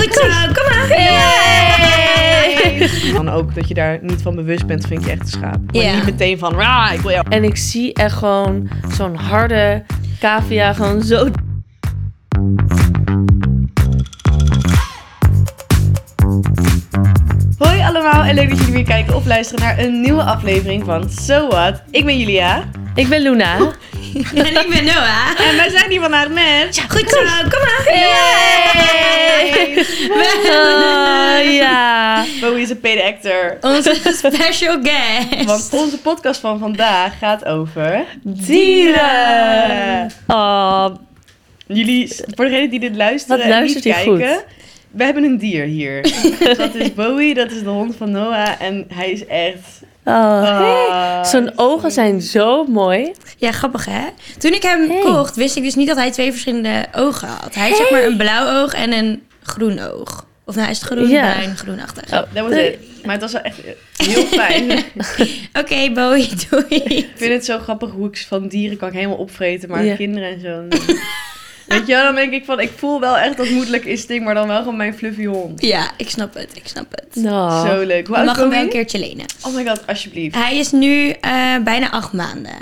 Goed 0.00 0.14
zo, 0.14 0.20
kom 0.52 0.78
maar. 0.78 0.88
Dan 3.14 3.28
ook 3.28 3.54
dat 3.54 3.68
je 3.68 3.74
daar 3.74 3.98
niet 4.02 4.22
van 4.22 4.34
bewust 4.34 4.66
bent, 4.66 4.86
vind 4.86 5.02
ik 5.02 5.08
echt 5.08 5.20
een 5.20 5.26
schaap. 5.26 5.60
Maar 5.72 5.82
Ja. 5.82 5.94
niet 5.94 6.04
meteen 6.04 6.38
van, 6.38 6.54
"Rah, 6.54 6.90
ik 6.92 7.00
wil 7.00 7.10
jou. 7.10 7.26
En 7.28 7.44
ik 7.44 7.56
zie 7.56 7.92
echt 7.94 8.16
gewoon 8.16 8.68
zo'n 8.96 9.14
harde 9.14 9.82
cavia 10.20 10.72
gewoon 10.72 11.02
zo... 11.02 11.28
Hoi 17.58 17.80
allemaal 17.82 18.22
en 18.24 18.34
leuk 18.34 18.48
dat 18.48 18.58
jullie 18.58 18.72
weer 18.74 18.84
kijken 18.84 19.14
of 19.16 19.26
luisteren 19.26 19.64
naar 19.64 19.78
een 19.78 20.00
nieuwe 20.00 20.22
aflevering 20.22 20.84
van 20.84 21.10
So 21.10 21.48
What. 21.48 21.82
Ik 21.90 22.04
ben 22.04 22.18
Julia. 22.18 22.64
Ik 22.94 23.08
ben 23.08 23.22
Luna. 23.22 23.56
En 24.34 24.56
ik 24.56 24.68
ben 24.68 24.84
Noah. 24.84 25.40
En 25.40 25.56
wij 25.56 25.70
zijn 25.70 25.90
hier 25.90 26.00
vandaag 26.00 26.28
met... 26.28 26.84
Goed 26.88 27.10
zo, 27.10 27.18
kom 27.48 27.60
maar. 27.60 27.84
Yay! 27.86 29.40
Oh, 30.50 31.52
ja. 31.52 32.24
Bowie 32.40 32.62
is 32.62 32.70
een 32.70 32.80
paid 32.80 33.02
actor. 33.02 33.58
Onze 33.60 33.94
special 34.12 34.78
guest. 34.86 35.44
Want 35.44 35.68
onze 35.72 35.98
podcast 35.98 36.40
van 36.40 36.58
vandaag 36.58 37.18
gaat 37.18 37.44
over... 37.44 38.04
Dieren. 38.22 40.10
Oh, 40.26 40.88
Jullie, 41.66 42.16
voor 42.34 42.44
degenen 42.44 42.70
die 42.70 42.80
dit 42.80 42.96
luisteren 42.96 43.48
Wat 43.48 43.56
en 43.56 43.64
niet 43.64 43.80
kijken... 43.80 44.04
goed? 44.04 44.44
We 44.90 45.04
hebben 45.04 45.24
een 45.24 45.38
dier 45.38 45.64
hier. 45.64 46.02
dat 46.56 46.74
is 46.74 46.94
Bowie, 46.94 47.34
dat 47.34 47.50
is 47.50 47.62
de 47.62 47.68
hond 47.68 47.96
van 47.96 48.10
Noah. 48.10 48.52
En 48.58 48.86
hij 48.94 49.10
is 49.10 49.26
echt... 49.26 49.79
oh. 50.04 50.14
ah, 50.14 51.24
Zijn 51.24 51.52
ogen 51.58 51.90
zijn 51.90 52.20
zo 52.22 52.64
mooi. 52.64 53.12
Ja, 53.36 53.52
grappig 53.52 53.84
hè? 53.84 54.04
Toen 54.38 54.52
ik 54.52 54.62
hem 54.62 54.90
Hey. 54.90 55.00
kocht, 55.00 55.36
wist 55.36 55.56
ik 55.56 55.62
dus 55.62 55.74
niet 55.74 55.88
dat 55.88 55.96
hij 55.96 56.10
twee 56.10 56.30
verschillende 56.30 56.86
ogen 56.94 57.28
had. 57.28 57.54
Hij 57.54 57.64
heeft 57.66 57.76
zeg 57.76 57.90
maar 57.90 58.02
een 58.04 58.16
blauw 58.16 58.62
oog 58.62 58.72
en 58.74 58.92
een 58.92 59.22
groen 59.42 59.78
oog. 59.80 60.26
Of 60.44 60.54
nou 60.56 60.70
is 60.70 60.78
het 60.80 60.86
groen, 60.90 61.08
Ja. 61.08 61.32
bruin, 61.32 61.56
groenachtig. 61.56 62.04
Oh, 62.04 62.10
dat 62.32 62.48
was 62.48 62.54
het. 62.54 62.78
Maar 63.04 63.12
het 63.12 63.20
was 63.22 63.32
wel 63.32 63.42
echt 63.42 63.56
heel 63.96 64.24
fijn. 64.24 64.84
Oké, 65.60 65.90
Bowie, 65.92 66.28
doei. 66.50 66.64
Ik 66.82 67.08
vind 67.14 67.32
het 67.32 67.44
zo 67.44 67.58
grappig 67.58 67.90
hoe 67.90 68.06
ik 68.08 68.24
van 68.28 68.48
dieren 68.48 68.76
kan 68.76 68.88
ik 68.88 68.94
helemaal 68.94 69.16
opvreten, 69.16 69.68
maar 69.68 69.84
Ja. 69.84 69.94
kinderen 69.96 70.28
en 70.32 70.40
zo. 70.40 70.62
Weet 71.70 71.86
je 71.86 71.92
dan 71.94 72.14
denk 72.14 72.32
ik 72.32 72.44
van, 72.44 72.60
ik 72.60 72.70
voel 72.76 73.00
wel 73.00 73.18
echt 73.18 73.36
dat 73.36 73.48
moedelijk 73.50 73.84
instinct, 73.84 74.24
maar 74.24 74.34
dan 74.34 74.46
wel 74.46 74.58
gewoon 74.58 74.76
mijn 74.76 74.94
fluffy 74.94 75.24
hond. 75.24 75.62
Ja, 75.66 75.90
ik 75.96 76.10
snap 76.10 76.34
het, 76.34 76.50
ik 76.56 76.66
snap 76.68 76.86
het. 76.90 77.24
Oh. 77.24 77.66
Zo 77.66 77.80
leuk. 77.84 78.06
Hoe 78.06 78.16
oud 78.16 78.26
mag 78.26 78.36
hem 78.36 78.50
wel 78.50 78.60
een 78.62 78.68
keertje 78.68 78.98
lenen. 78.98 79.24
Oh 79.46 79.54
my 79.54 79.66
god, 79.66 79.86
alsjeblieft. 79.86 80.34
Hij 80.34 80.56
is 80.58 80.70
nu 80.70 81.08
eh, 81.10 81.56
bijna 81.64 81.90
acht 81.90 82.12
maanden. 82.12 82.52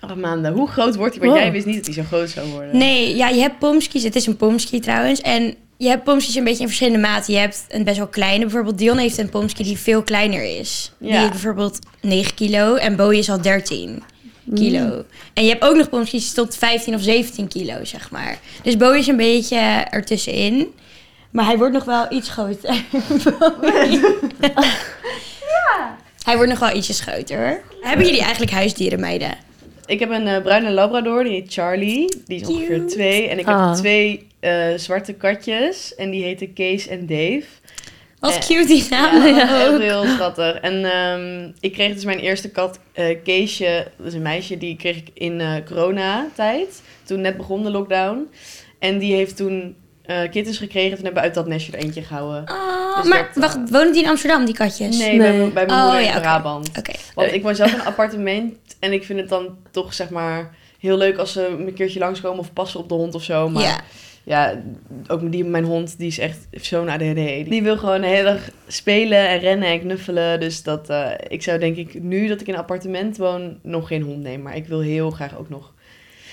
Acht 0.00 0.14
maanden. 0.16 0.52
Hoe 0.52 0.68
groot 0.68 0.94
wordt 0.96 1.14
hij? 1.14 1.20
Want 1.24 1.32
Wow. 1.36 1.42
jij 1.42 1.52
wist 1.52 1.66
niet 1.66 1.76
dat 1.76 1.84
hij 1.84 1.94
zo 1.94 2.02
groot 2.02 2.30
zou 2.30 2.46
worden. 2.48 2.76
Nee, 2.76 3.16
ja, 3.16 3.28
je 3.28 3.40
hebt 3.40 3.58
pomskies. 3.58 4.02
Het 4.02 4.16
is 4.16 4.26
een 4.26 4.36
pomskie 4.36 4.80
trouwens. 4.80 5.20
En 5.20 5.54
je 5.76 5.88
hebt 5.88 6.04
pomskies 6.04 6.34
een 6.34 6.44
beetje 6.44 6.60
in 6.60 6.66
verschillende 6.66 6.98
maten. 6.98 7.34
Je 7.34 7.40
hebt 7.40 7.64
een 7.68 7.84
best 7.84 7.96
wel 7.96 8.06
kleine. 8.06 8.44
Bijvoorbeeld 8.44 8.78
Dion 8.78 8.98
heeft 8.98 9.18
een 9.18 9.28
pomskie 9.28 9.64
die 9.64 9.78
veel 9.78 10.02
kleiner 10.02 10.58
is. 10.58 10.92
Die 10.98 11.10
Ja. 11.12 11.18
heeft 11.18 11.30
bijvoorbeeld 11.30 11.78
9 12.00 12.34
kilo. 12.34 12.74
En 12.74 12.96
Bowie 12.96 13.18
is 13.18 13.30
al 13.30 13.40
13 13.40 14.02
kilo. 14.54 15.04
En 15.34 15.44
je 15.44 15.50
hebt 15.50 15.64
ook 15.64 15.76
nog 15.76 15.88
pomskies 15.88 16.32
tot 16.32 16.56
15 16.56 16.94
of 16.94 17.00
17 17.02 17.48
kilo, 17.48 17.84
zeg 17.84 18.10
maar. 18.10 18.38
Dus 18.62 18.76
Bowie 18.76 18.98
is 19.00 19.06
een 19.06 19.16
beetje 19.16 19.56
ertussenin. 19.90 20.66
Maar 21.30 21.44
hij 21.44 21.56
wordt 21.56 21.72
nog 21.74 21.84
wel 21.84 22.06
iets 22.10 22.28
groter. 22.30 22.84
Bowie. 23.60 24.00
Hij 26.24 26.34
wordt 26.36 26.50
nog 26.50 26.58
wel 26.58 26.76
ietsjes 26.76 27.00
groter. 27.00 27.60
Hebben 27.80 28.06
jullie 28.06 28.20
eigenlijk 28.22 28.52
huisdieren, 28.52 29.00
meiden? 29.00 29.34
Ik 29.86 30.00
heb 30.00 30.10
een 30.10 30.26
eh, 30.26 30.42
bruine 30.42 30.70
labrador, 30.70 31.24
die 31.24 31.32
heet 31.32 31.52
Charlie. 31.52 32.22
Die 32.26 32.40
is 32.40 32.46
ongeveer 32.48 32.86
twee. 32.86 33.28
En 33.28 33.38
ik 33.38 33.46
heb 33.46 33.54
Ah. 33.54 33.72
twee 33.74 34.26
eh, 34.40 34.66
zwarte 34.76 35.12
katjes. 35.12 35.94
En 35.94 36.10
die 36.10 36.22
heten 36.24 36.52
Kees 36.52 36.86
en 36.86 37.06
Dave. 37.06 37.44
Wat 38.20 38.32
Eh, 38.34 38.38
cute 38.40 38.66
die 38.66 38.86
naam. 38.90 39.26
Ja, 39.26 39.78
heel 39.78 40.04
schattig. 40.04 40.54
En 40.54 40.84
ehm, 40.92 41.50
ik 41.60 41.72
kreeg 41.72 41.94
dus 41.94 42.04
mijn 42.04 42.18
eerste 42.18 42.50
kat, 42.50 42.78
eh, 42.92 43.16
Keesje, 43.24 43.86
dat 43.96 44.06
is 44.06 44.14
een 44.14 44.22
meisje, 44.22 44.58
die 44.58 44.76
kreeg 44.76 44.96
ik 44.96 45.08
in 45.14 45.40
eh 45.40 45.54
coronatijd. 45.66 46.82
Toen 47.04 47.20
net 47.20 47.36
begon 47.36 47.62
de 47.62 47.70
lockdown. 47.70 48.28
En 48.78 48.98
die 48.98 49.14
heeft 49.14 49.36
toen 49.36 49.76
kittens 50.30 50.58
gekregen. 50.58 50.94
Toen 50.96 51.04
hebben 51.04 51.22
we 51.22 51.28
uit 51.28 51.34
dat 51.34 51.46
nestje 51.46 51.72
er 51.72 51.78
eentje 51.78 52.02
gehouden. 52.02 52.42
Oh, 52.50 52.96
Dus 53.00 53.08
maar 53.10 53.30
dat, 53.34 53.42
wacht, 53.42 53.70
wonen 53.70 53.92
die 53.92 54.02
in 54.02 54.08
Amsterdam, 54.08 54.44
die 54.44 54.54
katjes? 54.54 54.98
Nee, 54.98 55.16
Nee. 55.18 55.38
Bij, 55.38 55.52
bij 55.52 55.66
mijn 55.66 55.78
Oh, 55.78 55.82
moeder 55.84 56.00
in 56.00 56.06
ja, 56.06 56.12
oké. 56.12 56.20
Brabant. 56.20 56.70
Oké. 56.78 56.92
Want 57.14 57.32
ik 57.32 57.42
woon 57.42 57.54
zelf 57.54 57.72
in 57.72 57.78
een 57.78 57.84
appartement. 57.86 58.54
En 58.80 58.92
ik 58.92 59.04
vind 59.04 59.20
het 59.20 59.28
dan 59.28 59.56
toch, 59.70 59.94
zeg 59.94 60.10
maar, 60.10 60.54
heel 60.78 60.96
leuk 60.96 61.18
als 61.18 61.32
ze 61.32 61.46
een 61.46 61.74
keertje 61.74 61.98
langskomen 61.98 62.38
of 62.38 62.52
passen 62.52 62.80
op 62.80 62.88
de 62.88 62.94
hond 62.94 63.14
of 63.14 63.22
zo. 63.22 63.48
Maar. 63.48 63.84
Ja, 64.26 64.62
ook 65.06 65.32
die, 65.32 65.44
mijn 65.44 65.64
hond, 65.64 65.98
die 65.98 66.06
is 66.06 66.18
echt 66.18 66.46
zo'n 66.50 66.88
ADHD. 66.88 67.48
Die 67.50 67.62
wil 67.62 67.76
gewoon 67.76 68.02
heel 68.02 68.26
erg 68.26 68.50
spelen 68.66 69.28
en 69.28 69.38
rennen 69.38 69.68
en 69.68 69.80
knuffelen. 69.80 70.40
Dus 70.40 70.62
dat, 70.62 70.90
eh, 70.90 71.10
ik 71.28 71.42
zou 71.42 71.58
denk 71.58 71.76
ik, 71.76 72.02
nu 72.02 72.26
dat 72.28 72.40
ik 72.40 72.46
in 72.46 72.54
een 72.54 72.60
appartement 72.60 73.16
woon, 73.16 73.58
nog 73.62 73.88
geen 73.88 74.02
hond 74.02 74.22
nemen. 74.22 74.42
Maar 74.42 74.56
ik 74.56 74.66
wil 74.66 74.80
heel 74.80 75.10
graag 75.10 75.38
ook 75.38 75.48
nog, 75.48 75.72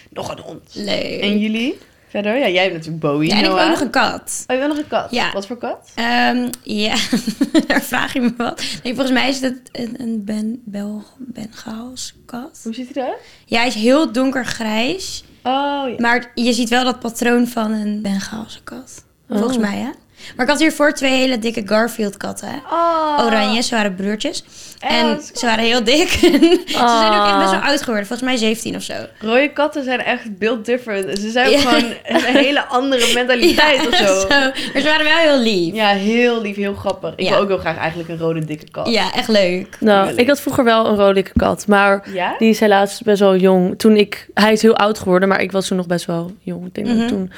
nog 0.10 0.32
een 0.32 0.40
hond. 0.40 0.72
Leuk. 0.74 1.22
En 1.22 1.40
jullie? 1.40 1.78
Verder? 2.08 2.38
Ja, 2.38 2.50
jij 2.50 2.62
hebt 2.62 2.74
natuurlijk 2.74 3.04
Bowie, 3.04 3.30
ja, 3.30 3.34
en 3.34 3.40
ik 3.40 3.46
heb 3.46 3.60
ook 3.60 3.70
nog 3.70 3.80
een 3.80 3.90
kat. 3.90 4.44
Oh, 4.48 4.56
je 4.56 4.58
wil 4.58 4.68
nog 4.68 4.78
een 4.78 4.88
kat? 4.88 5.12
Ja. 5.12 5.32
Wat 5.32 5.48
voor 5.48 5.58
kat? 5.58 5.92
Ehm, 5.96 6.50
ja, 6.64 6.96
daar 7.68 7.82
vraag 7.82 8.14
je 8.14 8.22
me 8.22 8.34
wat. 8.38 8.64
Nee, 8.84 8.94
volgens 8.96 9.18
mij 9.18 9.30
is 9.30 9.40
het 9.42 9.60
een, 9.72 9.96
een 10.02 10.26
ben, 10.26 10.62
Bel, 10.66 11.04
Bengaals 11.18 12.14
kat. 12.26 12.60
Hoe 12.64 12.74
ziet 12.74 12.94
hij 12.94 13.04
eruit? 13.04 13.20
Ja, 13.46 13.58
hij 13.58 13.68
is 13.68 13.74
heel 13.74 14.12
donkergrijs. 14.12 15.24
Oh, 15.44 15.90
ja. 15.90 15.96
Maar 15.98 16.32
je 16.36 16.54
ziet 16.54 16.70
wel 16.70 16.84
dat 16.84 17.00
patroon 17.00 17.48
van 17.48 17.72
een 17.72 18.02
Bengaalse 18.02 18.64
kat. 18.64 19.06
Volgens 19.30 19.56
Oh. 19.56 19.62
mij, 19.62 19.78
hè? 19.78 19.90
Maar 20.36 20.46
ik 20.46 20.52
had 20.52 20.62
hiervoor 20.62 20.94
twee 20.94 21.12
hele 21.12 21.40
dikke 21.40 21.62
Garfield-katten. 21.66 22.62
Oh. 22.72 23.26
Oranje, 23.26 23.62
ze 23.62 23.76
waren 23.76 23.96
broertjes. 23.96 24.44
En 24.80 25.22
ze 25.34 25.46
waren 25.46 25.64
heel 25.64 25.84
dik. 25.84 26.08
ze 26.10 26.66
zijn 26.66 27.14
ook 27.14 27.28
echt 27.28 27.38
best 27.38 27.52
wel 27.52 27.60
Ah. 27.60 27.68
oud 27.68 27.80
geworden. 27.82 28.08
Volgens 28.08 28.30
mij 28.30 28.38
17 28.38 28.76
of 28.76 28.82
zo. 28.82 28.94
Rode 29.20 29.50
katten 29.54 29.84
zijn 29.84 30.00
echt 30.04 30.38
build 30.38 30.66
different. 30.66 31.20
Ze 31.20 31.30
zijn 31.32 31.50
Ja. 31.52 31.60
gewoon 31.60 31.84
een 32.04 32.36
hele 32.38 32.66
andere 32.66 33.14
mentaliteit 33.14 33.88
of 33.88 33.96
zo. 33.96 34.28
Maar 34.74 34.82
ze 34.82 34.84
waren 34.84 35.04
wel 35.06 35.18
heel 35.18 35.40
lief. 35.40 35.74
Ja, 35.76 35.88
heel 35.88 36.42
lief, 36.42 36.56
heel 36.56 36.74
grappig. 36.74 37.14
Ik 37.16 37.26
Ja. 37.26 37.30
wil 37.32 37.40
ook 37.40 37.48
heel 37.48 37.58
graag 37.58 37.78
eigenlijk 37.78 38.10
een 38.10 38.18
rode 38.18 38.46
dikke 38.46 38.70
kat. 38.72 38.88
Ja, 38.90 39.14
echt 39.14 39.28
leuk. 39.28 39.78
Nou, 39.80 40.14
ik 40.16 40.28
had 40.28 40.42
vroeger 40.42 40.64
wel 40.64 40.86
een 40.88 40.96
rode 40.96 41.14
dikke 41.14 41.32
kat, 41.36 41.68
maar 41.68 42.04
Ja? 42.14 42.36
die 42.38 42.50
is 42.50 42.60
helaas 42.60 43.02
best 43.02 43.20
wel 43.20 43.36
jong. 43.36 43.80
Toen 43.80 43.96
ik, 43.98 44.28
hij 44.34 44.52
is 44.52 44.62
heel 44.62 44.76
oud 44.78 45.00
geworden, 45.00 45.30
maar 45.30 45.42
ik 45.42 45.52
was 45.52 45.68
toen 45.68 45.78
nog 45.78 45.88
best 45.88 46.06
wel 46.06 46.32
jong. 46.40 46.66
Ik 46.66 46.74
denk 46.76 46.88
dat 46.88 46.96
Mhm. 46.96 47.06
ik 47.06 47.10
toen 47.12 47.32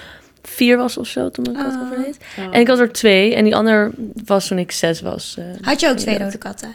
vier 0.47 0.78
was 0.78 0.97
of 0.97 1.07
zo, 1.07 1.29
toen 1.29 1.45
mijn 1.51 1.66
kat 1.66 1.73
Ah. 1.75 1.81
overleed. 1.81 2.17
Oh. 2.39 2.44
En 2.51 2.59
ik 2.59 2.67
had 2.67 2.79
er 2.79 2.91
twee 2.91 3.35
en 3.35 3.44
die 3.44 3.56
ander 3.56 3.91
was 4.25 4.47
toen 4.47 4.57
ik 4.57 4.72
zes 4.72 5.01
was. 5.01 5.35
eh, 5.39 5.45
Had 5.61 5.79
je 5.79 5.89
ook 5.89 5.97
twee 5.97 6.17
rode 6.17 6.38
katten? 6.38 6.73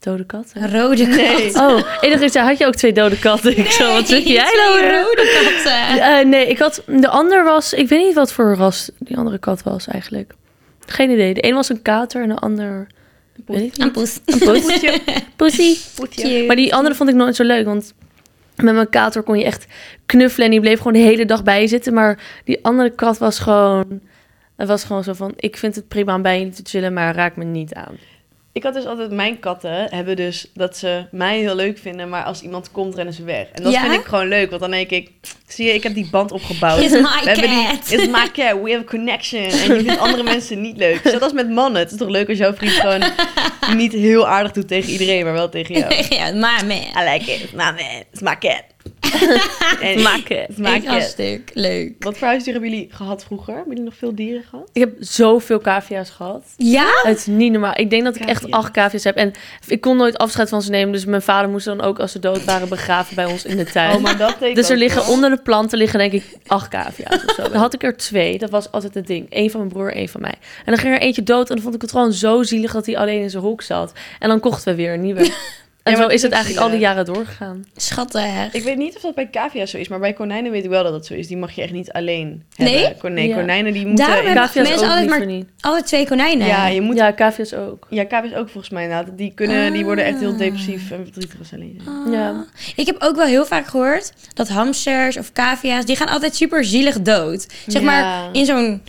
dode 0.00 0.24
kat. 0.24 0.50
hè? 0.52 0.60
Een 0.60 0.80
rode 0.80 1.06
kat. 1.06 1.16
Nee. 1.16 1.54
Oh, 1.54 1.82
en 2.00 2.18
dan 2.18 2.30
zei, 2.30 2.46
had 2.46 2.58
je 2.58 2.66
ook 2.66 2.74
twee 2.74 2.92
dode 2.92 3.18
katten? 3.18 3.56
Ik 3.58 3.70
zo, 3.70 3.92
wat 3.92 4.08
zeg 4.08 4.24
jij 4.24 4.54
nou 4.56 4.80
weer? 4.80 5.00
rode 5.02 5.52
katten. 5.52 6.02
Eh, 6.02 6.24
nee, 6.24 6.46
ik 6.46 6.58
had, 6.58 6.82
de 6.86 7.08
ander 7.08 7.44
was, 7.44 7.72
ik 7.72 7.88
weet 7.88 8.04
niet 8.06 8.14
wat 8.14 8.32
voor 8.32 8.54
ras 8.54 8.90
die 8.98 9.16
andere 9.16 9.38
kat 9.38 9.62
was 9.62 9.86
eigenlijk. 9.86 10.32
Geen 10.86 11.10
idee. 11.10 11.34
De 11.34 11.46
een 11.46 11.54
was 11.54 11.68
een 11.68 11.82
kater 11.82 12.22
en 12.22 12.28
de 12.28 12.34
ander, 12.36 12.86
weet 13.46 13.76
ik 13.76 13.82
Een 13.84 13.90
poes. 13.90 14.18
Een 14.24 14.38
poes. 14.38 14.60
Poetje. 14.64 15.00
Poesie. 15.36 16.46
Maar 16.46 16.56
die 16.56 16.74
andere 16.74 16.94
vond 16.94 17.08
ik 17.08 17.14
nooit 17.14 17.36
zo 17.36 17.44
leuk, 17.44 17.64
want 17.64 17.92
met 18.56 18.74
mijn 18.74 18.88
kater 18.88 19.22
kon 19.22 19.38
je 19.38 19.44
echt 19.44 19.66
knuffelen 20.06 20.46
en 20.46 20.52
die 20.52 20.60
bleef 20.60 20.78
gewoon 20.78 20.92
de 20.92 20.98
hele 20.98 21.24
dag 21.24 21.42
bij 21.42 21.60
je 21.60 21.66
zitten. 21.66 21.94
Maar 21.94 22.18
die 22.44 22.64
andere 22.64 22.90
kat 22.90 23.18
was 23.18 23.38
gewoon, 23.38 24.00
was 24.56 24.84
gewoon 24.84 25.04
zo 25.04 25.12
van, 25.12 25.32
ik 25.36 25.56
vind 25.56 25.74
het 25.74 25.88
prima 25.88 26.14
om 26.14 26.22
bij 26.22 26.40
je 26.40 26.48
te 26.48 26.62
chillen, 26.64 26.92
maar 26.92 27.14
raak 27.14 27.36
me 27.36 27.44
niet 27.44 27.74
aan. 27.74 27.96
Ik 28.54 28.62
had 28.62 28.74
dus 28.74 28.84
altijd, 28.86 29.10
mijn 29.10 29.38
katten 29.38 29.94
hebben 29.94 30.16
dus 30.16 30.46
dat 30.54 30.76
ze 30.76 31.04
mij 31.10 31.38
heel 31.38 31.54
leuk 31.54 31.78
vinden, 31.78 32.08
maar 32.08 32.24
als 32.24 32.42
iemand 32.42 32.70
komt 32.70 32.94
rennen 32.94 33.14
ze 33.14 33.24
weg. 33.24 33.46
En 33.52 33.62
dat 33.62 33.72
Ja? 33.72 33.80
vind 33.80 33.94
ik 33.94 34.04
gewoon 34.04 34.28
leuk, 34.28 34.48
want 34.48 34.60
dan 34.62 34.70
denk 34.70 34.90
ik, 34.90 35.10
zie 35.46 35.66
je, 35.66 35.74
ik 35.74 35.82
heb 35.82 35.94
die 35.94 36.08
band 36.10 36.32
opgebouwd. 36.32 36.80
It's 36.80 36.92
my 36.92 37.00
We 37.02 37.30
hebben 37.30 37.48
die- 37.50 37.66
cat. 37.66 37.90
It's 37.90 38.06
my 38.06 38.30
cat, 38.32 38.62
we 38.62 38.70
have 38.70 38.78
a 38.78 38.84
connection. 38.84 39.42
En 39.42 39.50
je 39.76 39.82
vindt 39.84 39.98
andere 39.98 40.22
mensen 40.22 40.60
niet 40.60 40.76
leuk. 40.76 41.00
Zo 41.04 41.18
dat 41.18 41.22
is 41.28 41.32
met 41.32 41.50
mannen. 41.50 41.82
Het 41.82 41.90
is 41.90 41.96
toch 41.98 42.08
leuk 42.08 42.28
als 42.28 42.38
jouw 42.38 42.54
vriend 42.54 42.72
gewoon 42.72 43.02
niet 43.76 43.92
heel 43.92 44.26
aardig 44.28 44.52
doet 44.52 44.68
tegen 44.68 44.90
iedereen, 44.92 45.24
maar 45.24 45.32
wel 45.32 45.48
tegen 45.48 45.78
jou. 45.78 45.94
ja, 46.18 46.32
maar 46.34 46.66
man. 46.66 46.76
I 46.76 47.10
like 47.12 47.30
it. 47.32 47.52
My 47.52 47.56
man. 47.64 48.02
It's 48.12 48.20
my 48.20 48.38
cat. 48.38 48.62
It's 49.80 50.02
my 50.56 50.66
Echt 50.72 50.84
cat. 50.84 50.86
hartstikke 50.92 51.52
leuk. 51.54 51.92
Wat 51.98 52.18
voor 52.18 52.26
huisdieren 52.26 52.62
hebben 52.62 52.78
jullie 52.78 52.94
gehad 52.94 53.24
vroeger? 53.24 53.54
Hebben 53.54 53.68
jullie 53.72 53.84
nog 53.88 53.98
veel 53.98 54.14
dieren 54.14 54.42
gehad? 54.50 54.70
Ik 54.72 54.80
heb 54.80 54.92
zoveel 54.98 55.60
cavia's 55.60 56.10
gehad. 56.10 56.44
Ja? 56.56 56.90
Het 57.02 57.18
is 57.18 57.26
niet 57.26 57.52
normaal. 57.52 57.72
Ik 57.76 57.90
denk 57.90 58.04
dat 58.04 58.16
ik 58.16 58.24
echt 58.24 58.50
acht 58.50 58.70
cavia's 58.72 59.04
heb. 59.04 59.16
En 59.16 59.32
ik 59.66 59.80
kon 59.80 59.96
nooit 59.96 60.18
afscheid 60.18 60.48
van 60.48 60.62
ze 60.62 60.70
nemen. 60.70 60.92
Dus 60.92 61.04
mijn 61.04 61.22
vader 61.22 61.50
moest 61.50 61.64
dan 61.64 61.80
ook, 61.80 61.98
als 61.98 62.12
ze 62.12 62.18
dood 62.18 62.44
waren, 62.44 62.68
begraven 62.68 63.14
bij 63.14 63.24
ons 63.26 63.44
in 63.44 63.56
de 63.56 63.64
tuin. 63.64 63.96
Oh, 63.96 64.02
maar 64.02 64.16
dat 64.16 64.36
deed 64.38 64.48
ik 64.48 64.54
Dus 64.54 64.68
er 64.70 64.76
liggen 64.76 65.02
wel. 65.04 65.12
onder 65.14 65.30
de 65.30 65.42
planten 65.42 65.78
liggen 65.78 65.98
denk 65.98 66.12
ik 66.12 66.24
acht 66.46 66.68
cavia's 66.68 67.24
of 67.26 67.34
zo. 67.34 67.42
Dan 67.42 67.60
had 67.60 67.74
ik 67.74 67.82
er 67.82 67.96
twee. 67.96 68.38
Dat 68.38 68.50
was 68.50 68.70
altijd 68.72 68.94
het 68.94 69.06
ding. 69.06 69.26
Eén 69.30 69.50
van 69.50 69.60
mijn 69.60 69.72
broer, 69.72 69.92
één 69.94 70.08
van 70.08 70.20
mij. 70.20 70.34
En 70.64 70.72
dan 70.72 70.78
ging 70.78 70.94
er 70.94 71.00
eentje 71.00 71.22
dood. 71.22 71.48
En 71.48 71.54
dan 71.54 71.62
vond 71.64 71.74
ik 71.74 71.82
het 71.82 71.90
gewoon 71.90 72.12
zo 72.12 72.42
zielig 72.42 72.72
dat 72.72 72.86
hij 72.86 72.96
alleen 72.96 73.20
in 73.22 73.30
zijn 73.30 73.42
hoek 73.42 73.62
zat. 73.62 73.92
En 74.18 74.28
dan 74.28 74.40
kochten 74.40 74.70
we 74.76 74.82
weer 74.82 74.92
een 74.92 75.00
nieuwe. 75.00 75.30
En 75.82 75.92
Ja, 75.92 75.98
zo 75.98 76.06
is 76.06 76.22
het 76.22 76.32
eigenlijk 76.32 76.62
al 76.64 76.70
die 76.70 76.78
jaren 76.78 77.04
doorgegaan. 77.04 77.64
Schattig. 77.76 78.52
Ik 78.52 78.62
weet 78.62 78.76
niet 78.76 78.96
of 78.96 79.02
dat 79.02 79.14
bij 79.14 79.28
cavia 79.30 79.66
zo 79.66 79.76
is, 79.76 79.88
maar 79.88 79.98
bij 79.98 80.12
konijnen 80.12 80.50
weet 80.52 80.64
ik 80.64 80.70
wel 80.70 80.82
dat 80.82 80.92
dat 80.92 81.06
zo 81.06 81.14
is. 81.14 81.26
Die 81.26 81.36
mag 81.36 81.52
je 81.52 81.62
echt 81.62 81.72
niet 81.72 81.92
alleen 81.92 82.42
hebben. 82.56 82.74
Nee? 82.74 82.94
Kon- 82.98 83.12
nee 83.12 83.28
Ja. 83.28 83.34
konijnen 83.36 83.72
die 83.72 83.86
moeten... 83.86 84.06
Daarom 84.06 84.26
in- 84.26 84.36
hebben 84.36 84.62
mensen 84.62 84.88
altijd 84.88 85.08
maar- 85.08 85.26
niet. 85.26 85.46
Alle 85.60 85.82
twee 85.82 86.06
konijnen. 86.06 86.46
ja, 86.46 86.66
je 86.66 86.80
moet... 86.80 86.96
Ja, 86.96 87.12
cavia's 87.12 87.52
ook. 87.54 87.86
Ja, 87.90 88.06
cavia's 88.06 88.34
ook 88.38 88.48
volgens 88.48 88.72
mij 88.72 88.82
inderdaad. 88.82 89.18
Die, 89.18 89.32
kunnen, 89.34 89.72
die 89.72 89.84
worden 89.84 90.04
echt 90.04 90.18
heel 90.18 90.32
Ah. 90.32 90.38
depressief 90.38 90.90
en 90.90 91.00
verdrietig 91.04 91.38
als 91.38 91.52
alleen 91.52 91.80
zijn. 91.84 91.96
Ah. 92.06 92.12
Ja. 92.12 92.44
Ik 92.76 92.86
heb 92.86 92.96
ook 92.98 93.16
wel 93.16 93.26
heel 93.26 93.46
vaak 93.46 93.66
gehoord 93.66 94.12
dat 94.34 94.48
hamsters 94.48 95.16
of 95.16 95.32
cavia's, 95.32 95.84
die 95.84 95.96
gaan 95.96 96.08
altijd 96.08 96.36
super 96.36 96.64
zielig 96.64 97.00
dood. 97.02 97.46
Zeg 97.66 97.82
Ja. 97.82 97.86
maar 97.88 98.28
in 98.32 98.44
zo'n... 98.46 98.82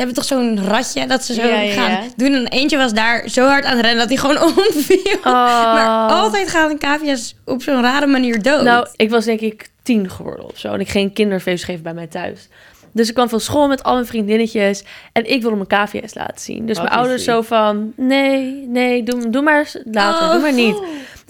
Hebben 0.00 0.18
toch 0.18 0.24
zo'n 0.24 0.64
ratje 0.66 1.06
dat 1.06 1.24
ze 1.24 1.34
zo 1.34 1.46
Ja, 1.46 1.72
gaan 1.72 1.90
ja. 1.90 2.02
doen. 2.16 2.32
En 2.32 2.46
eentje 2.48 2.76
was 2.76 2.92
daar 2.92 3.28
zo 3.28 3.46
hard 3.46 3.64
aan 3.64 3.76
het 3.76 3.86
rennen 3.86 4.08
dat 4.08 4.08
hij 4.08 4.16
gewoon 4.16 4.42
omviel. 4.66 5.16
Oh. 5.16 5.32
Maar 5.74 6.10
altijd 6.10 6.48
gaan 6.48 6.78
cavia's 6.78 7.34
op 7.44 7.62
zo'n 7.62 7.82
rare 7.82 8.06
manier 8.06 8.42
dood. 8.42 8.62
Nou, 8.62 8.86
ik 8.96 9.10
was 9.10 9.24
denk 9.24 9.40
ik 9.40 9.70
tien 9.82 10.10
geworden 10.10 10.44
of 10.44 10.58
zo. 10.58 10.72
En 10.72 10.80
ik 10.80 10.88
ging 10.88 11.14
kinderfeest 11.14 11.64
geven 11.64 11.82
bij 11.82 11.94
mij 11.94 12.06
thuis. 12.06 12.48
Dus 12.92 13.08
ik 13.08 13.14
kwam 13.14 13.28
van 13.28 13.40
school 13.40 13.68
met 13.68 13.82
al 13.82 13.94
mijn 13.94 14.06
vriendinnetjes. 14.06 14.84
En 15.12 15.30
ik 15.30 15.40
wilde 15.40 15.56
mijn 15.56 15.68
cavia's 15.68 16.14
laten 16.14 16.40
zien. 16.40 16.66
Dus 16.66 16.76
Wat 16.78 16.86
mijn 16.86 16.98
ouders 16.98 17.24
zo 17.24 17.42
van... 17.42 17.92
Nee, 17.96 18.64
nee, 18.68 19.02
doe, 19.02 19.30
doe 19.30 19.42
maar 19.42 19.70
later. 19.84 20.26
Oh. 20.26 20.32
Doe 20.32 20.40
maar 20.40 20.52
niet. 20.52 20.76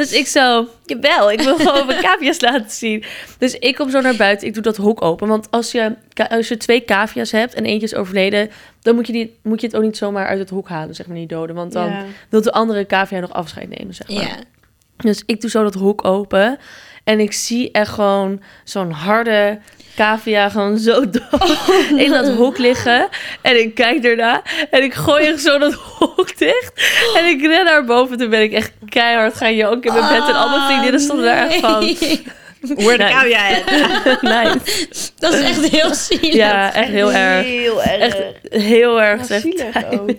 Dus 0.01 0.13
ik 0.13 0.27
zo... 0.27 0.69
Jawel, 0.85 1.31
ik 1.33 1.41
wil 1.41 1.57
gewoon 1.57 1.87
mijn 1.87 2.03
cavia's 2.11 2.41
laten 2.41 2.71
zien. 2.71 3.05
Dus 3.39 3.55
ik 3.59 3.75
kom 3.75 3.91
zo 3.91 4.01
naar 4.01 4.17
buiten. 4.17 4.47
Ik 4.47 4.55
doe 4.55 4.63
dat 4.63 4.77
hok 4.77 5.03
open. 5.03 5.29
Want 5.29 5.51
als 5.51 5.73
je, 5.73 5.95
als 6.29 6.49
je 6.49 6.57
twee 6.57 6.85
cavia's 6.85 7.31
hebt 7.31 7.55
en 7.55 7.65
eentje 7.65 7.87
is 7.87 7.95
overleden... 7.95 8.51
dan 8.83 8.95
moet 8.95 9.07
je, 9.07 9.13
die, 9.13 9.37
moet 9.43 9.61
je 9.61 9.67
het 9.67 9.77
ook 9.77 9.83
niet 9.83 9.97
zomaar 9.97 10.27
uit 10.27 10.39
het 10.39 10.51
hok 10.51 10.69
halen, 10.69 10.95
zeg 10.95 11.07
maar, 11.07 11.17
niet 11.17 11.29
doden. 11.29 11.57
Want 11.57 11.73
dan 11.73 11.87
Ja. 11.91 12.05
wil 12.29 12.43
de 12.43 12.53
andere 12.53 12.87
cavia 12.87 13.21
nog 13.21 13.33
afscheid 13.33 13.69
nemen, 13.79 13.95
zeg 13.95 14.09
maar. 14.09 14.23
ja. 14.23 14.37
Dus 14.97 15.23
ik 15.27 15.41
doe 15.41 15.51
zo 15.51 15.63
dat 15.63 15.75
hok 15.75 16.05
open. 16.05 16.59
En 17.11 17.21
ik 17.21 17.33
zie 17.33 17.71
echt 17.73 17.91
gewoon 17.91 18.43
zo'n 18.65 18.91
harde 18.91 19.59
cavia 19.97 20.49
gewoon 20.49 20.79
zo 20.79 21.11
dood 21.11 21.59
in 22.05 22.11
dat 22.11 22.29
hok 22.29 22.59
liggen. 22.59 23.09
En 23.43 23.61
ik 23.61 23.75
kijk 23.75 24.05
erna 24.05 24.43
en 24.71 24.83
ik 24.83 24.95
gooi 24.95 25.27
echt 25.27 25.41
zo 25.41 25.59
dat 25.59 25.73
hok 25.73 26.39
dicht. 26.39 26.73
En 27.17 27.25
ik 27.25 27.41
ren 27.41 27.65
naar 27.65 27.85
boven. 27.85 28.19
Toen 28.19 28.31
ben 28.31 28.43
ik 28.43 28.53
echt 28.53 28.73
keihard 28.89 29.37
gaan 29.37 29.55
janken 29.55 29.95
in 29.95 30.01
mijn 30.01 30.19
bed. 30.19 30.29
En 30.29 30.35
al 30.35 30.49
mijn 30.49 30.63
vriendinnen 30.63 31.01
stonden 31.01 31.25
daar 31.25 31.49
echt 31.49 31.61
van... 31.61 31.97
Where 32.61 32.97
the 32.97 33.05
at? 33.05 34.23
Nice. 34.23 35.11
Dat 35.19 35.35
is 35.35 35.41
echt 35.41 35.69
heel 35.69 35.95
zielig. 35.95 36.35
Ja, 36.35 36.75
echt 36.75 36.89
heel 36.89 37.13
erg. 37.13 37.45
Heel 37.47 37.83
erg. 37.83 38.01
Echt 38.01 38.23
heel 38.51 39.03
erg. 39.03 39.29
Ja, 39.29 39.41
zielig 39.41 39.85
ook. 39.91 40.11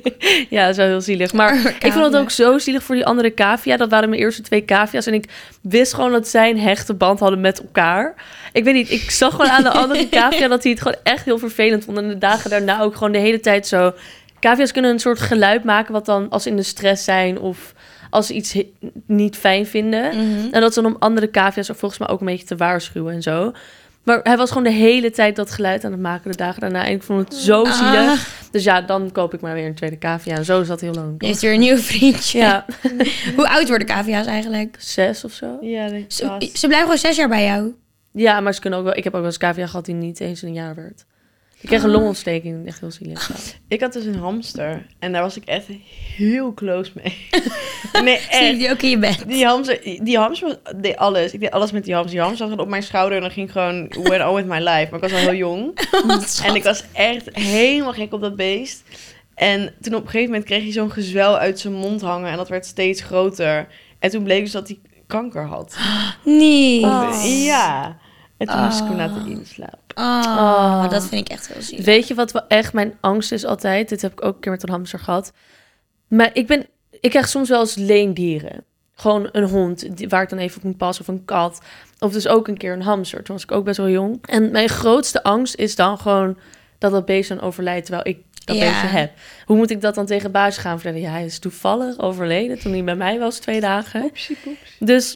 Ja, 0.50 0.62
dat 0.62 0.70
is 0.70 0.78
wel 0.78 0.86
heel 0.86 1.02
zielig. 1.02 1.34
Maar 1.34 1.50
Arme 1.50 1.74
ik 1.80 1.92
vond 1.92 2.06
het 2.06 2.16
ook 2.16 2.32
zo 2.32 2.58
zielig 2.58 2.84
voor 2.84 2.96
die 2.96 3.06
andere 3.06 3.34
cavia. 3.34 3.78
Dat 3.78 3.90
waren 3.90 4.10
mijn 4.10 4.22
eerste 4.22 4.42
twee 4.42 4.66
cavia's. 4.66 5.06
En 5.06 5.14
ik 5.14 5.30
wist 5.62 5.94
gewoon 5.94 6.12
dat 6.12 6.28
zij 6.28 6.50
een 6.50 6.60
hechte 6.60 6.94
band 6.94 7.20
hadden 7.20 7.42
met 7.42 7.62
elkaar. 7.62 8.16
Ik 8.54 8.64
weet 8.64 8.74
niet, 8.74 8.92
ik 8.92 9.12
zag 9.12 9.32
gewoon 9.32 9.50
aan 9.52 9.64
de 9.64 9.70
andere 9.70 10.10
cavia 10.20 10.48
dat 10.48 10.64
hij 10.64 10.72
het 10.72 10.82
gewoon 10.82 11.00
echt 11.04 11.26
heel 11.26 11.40
vervelend 11.40 11.86
vond. 11.86 11.98
En 11.98 12.08
de 12.08 12.18
dagen 12.18 12.50
daarna 12.50 12.82
ook 12.82 12.94
gewoon 12.94 13.12
de 13.12 13.20
hele 13.20 13.40
tijd 13.40 13.68
zo... 13.68 13.94
Cavia's 14.40 14.72
kunnen 14.72 14.92
een 14.92 15.00
soort 15.00 15.20
geluid 15.20 15.64
maken 15.64 15.94
wat 15.94 16.06
dan 16.06 16.30
als 16.30 16.44
ze 16.44 16.50
in 16.50 16.56
de 16.56 16.64
stress 16.64 17.04
zijn... 17.04 17.40
of 17.40 17.74
als 18.12 18.28
ze 18.28 18.34
iets 18.34 18.56
niet 19.06 19.36
fijn 19.38 19.66
vinden. 19.66 20.16
Mhm. 20.16 20.48
En 20.52 20.62
dat 20.62 20.74
ze 20.74 20.82
dan 20.82 20.92
om 20.94 21.02
andere 21.02 21.30
cavia's 21.32 21.70
er 21.70 21.76
volgens 21.76 22.00
mij 22.00 22.10
ook 22.10 22.20
een 22.20 22.26
beetje 22.26 22.46
te 22.46 22.56
waarschuwen 22.56 23.14
en 23.14 23.22
zo. 23.22 23.52
Maar 24.04 24.20
hij 24.24 24.38
was 24.38 24.48
gewoon 24.50 24.64
de 24.64 24.70
hele 24.72 25.12
tijd 25.12 25.36
dat 25.36 25.52
geluid 25.52 25.84
aan 25.86 25.92
het 25.92 26.02
maken 26.02 26.32
de 26.32 26.38
dagen 26.38 26.62
daarna. 26.62 26.86
En 26.86 26.92
ik 26.94 27.04
vond 27.04 27.20
het 27.20 27.34
zo 27.38 27.64
Ah. 27.64 27.74
zielig. 27.74 28.40
Dus 28.52 28.64
ja, 28.64 28.82
dan 28.82 29.12
koop 29.12 29.34
ik 29.34 29.42
maar 29.42 29.54
weer 29.54 29.66
een 29.66 29.76
tweede 29.76 29.98
cavia. 29.98 30.36
En 30.36 30.46
zo 30.46 30.62
is 30.62 30.68
dat 30.68 30.82
heel 30.82 30.94
lang. 30.94 31.16
Je 31.18 31.26
heeft 31.28 31.42
weer 31.42 31.54
een 31.54 31.60
nieuw 31.60 31.78
vriendje. 31.78 32.38
Ja, 32.40 32.66
Hoe 33.36 33.50
oud 33.50 33.68
worden 33.68 33.88
cavia's 33.88 34.26
eigenlijk? 34.26 34.76
zes 34.80 35.24
of 35.26 35.32
zo. 35.32 35.58
Ja, 35.62 35.88
denk 35.90 36.04
ik 36.04 36.12
Ze, 36.12 36.50
ze 36.54 36.68
blijven 36.68 36.80
gewoon 36.82 36.98
zes 36.98 37.16
jaar 37.16 37.30
bij 37.30 37.46
jou. 37.46 37.74
Ja, 38.14 38.40
maar 38.40 38.54
ze 38.54 38.60
kunnen 38.62 38.80
ook 38.80 38.86
wel... 38.86 38.98
Ik 38.98 39.04
heb 39.04 39.14
ook 39.14 39.20
wel 39.20 39.30
eens 39.30 39.38
cavia 39.38 39.68
gehad 39.68 39.86
die 39.86 39.96
niet 39.96 40.20
eens 40.20 40.42
een 40.42 40.54
jaar 40.54 40.76
werd. 40.76 41.06
Ik 41.62 41.68
kreeg 41.68 41.84
een 41.84 41.90
longontsteking. 41.90 42.68
Echt 42.68 42.80
heel 42.80 42.92
zielig. 42.92 43.32
Ik 43.68 43.82
had 43.82 43.94
dus 43.94 44.06
een 44.06 44.16
hamster 44.16 44.86
en 45.00 45.12
daar 45.12 45.22
was 45.22 45.38
ik 45.38 45.46
echt 45.46 45.66
heel 46.16 46.54
close 46.54 46.92
mee. 46.94 47.28
nee, 48.04 48.18
echt. 48.18 48.58
die 48.58 48.70
ook 48.70 48.82
in 48.82 48.90
je 48.90 48.98
bed? 48.98 49.24
Die 49.28 49.46
hamster, 49.46 49.80
die 50.04 50.18
hamster 50.18 50.60
deed 50.76 50.98
alles. 50.98 51.34
Ik 51.34 51.40
deed 51.40 51.52
alles 51.52 51.72
met 51.72 51.84
die 51.84 51.94
hamster. 51.94 52.16
Die 52.16 52.26
hamster 52.26 52.50
zat 52.50 52.60
op 52.60 52.68
mijn 52.68 52.84
schouder 52.84 53.16
en 53.16 53.22
dan 53.22 53.32
ging 53.32 53.46
ik 53.48 53.52
gewoon 53.52 53.92
went 54.04 54.26
on 54.26 54.36
with 54.36 54.46
my 54.46 54.60
life. 54.60 54.88
Maar 54.90 55.04
ik 55.04 55.10
was 55.10 55.12
al 55.12 55.18
heel 55.18 55.34
jong. 55.34 55.80
En 56.46 56.56
ik 56.56 56.64
was 56.64 56.84
echt 56.94 57.36
helemaal 57.36 57.94
gek 57.94 58.14
op 58.14 58.22
dat 58.22 58.36
beest. 58.36 58.84
En 59.36 59.74
toen 59.82 59.96
op 59.96 60.04
een 60.04 60.10
gegeven 60.10 60.32
moment 60.32 60.46
kreeg 60.46 60.64
hij 60.64 60.72
zo'n 60.72 60.92
gezwel 60.92 61.38
uit 61.38 61.60
zijn 61.60 61.74
mond 61.74 62.02
hangen. 62.02 62.32
En 62.32 62.38
dat 62.38 62.50
werd 62.50 62.66
steeds 62.66 63.02
groter. 63.02 63.68
En 64.00 64.10
toen 64.10 64.24
bleek 64.24 64.42
dus 64.44 64.52
dat 64.52 64.68
hij 64.68 64.80
kanker 65.08 65.46
had. 65.46 65.78
Nee. 66.24 66.84
Oh. 66.84 67.44
Ja. 67.44 67.98
En 68.42 68.48
toen 68.48 68.64
moest 68.66 68.80
ik 68.80 68.86
hem 68.86 68.96
laten 68.96 69.28
inslapen. 69.28 69.80
Oh, 69.96 70.24
Oh. 70.26 70.90
dat 70.90 71.06
vind 71.06 71.26
ik 71.26 71.34
echt 71.34 71.48
heel 71.54 71.62
zielig. 71.62 71.86
Weet 71.86 72.08
je 72.08 72.14
wat 72.14 72.32
wel 72.32 72.48
echt 72.48 72.74
mijn 72.74 72.94
angst 73.00 73.32
is 73.32 73.46
altijd? 73.46 73.90
Dit 73.90 74.02
heb 74.02 74.12
ik 74.12 74.24
ook 74.26 74.34
een 74.36 74.40
keer 74.40 74.52
met 74.52 74.64
een 74.64 74.70
hamster 74.70 75.00
gehad. 75.00 75.32
Maar 76.08 76.30
ik 76.34 76.48
ben... 76.48 76.66
Ik 77.02 77.10
krijg 77.10 77.28
soms 77.28 77.50
wel 77.50 77.60
eens 77.60 77.76
leendieren. 77.76 78.64
Gewoon 78.94 79.30
een 79.32 79.50
hond 79.50 79.98
die- 79.98 80.10
waar 80.10 80.22
ik 80.22 80.30
dan 80.30 80.40
even 80.40 80.58
op 80.58 80.64
moet 80.64 80.78
passen. 80.78 81.08
Of 81.08 81.14
een 81.16 81.26
kat. 81.26 81.62
Of 82.00 82.12
dus 82.12 82.28
ook 82.28 82.48
een 82.48 82.58
keer 82.58 82.74
een 82.74 82.82
hamster. 82.82 83.24
Toen 83.24 83.36
was 83.36 83.44
ik 83.44 83.52
ook 83.52 83.64
best 83.66 83.78
wel 83.78 83.90
jong. 83.90 84.18
En 84.28 84.52
mijn 84.52 84.70
grootste 84.70 85.24
angst 85.24 85.56
is 85.56 85.76
dan 85.76 85.98
gewoon 85.98 86.38
dat 86.78 86.92
dat 86.92 87.06
beest 87.06 87.30
dan 87.30 87.42
overlijdt 87.42 87.86
terwijl 87.86 88.08
ik 88.08 88.24
dat 88.46 88.56
Ja. 88.56 88.62
beestje 88.70 88.88
heb. 88.88 89.12
Hoe 89.46 89.58
moet 89.58 89.70
ik 89.70 89.82
dat 89.82 89.96
dan 89.96 90.06
tegen 90.06 90.32
baas 90.32 90.58
gaan 90.58 90.80
vertellen? 90.80 91.02
Ja, 91.08 91.12
hij 91.12 91.26
is 91.26 91.40
toevallig 91.40 92.00
overleden 92.00 92.60
toen 92.60 92.72
hij 92.72 92.84
bij 92.84 92.96
mij 92.96 93.20
was 93.20 93.38
twee 93.40 93.60
dagen. 93.60 94.04
Oepsie. 94.04 94.38
Dus 94.80 95.16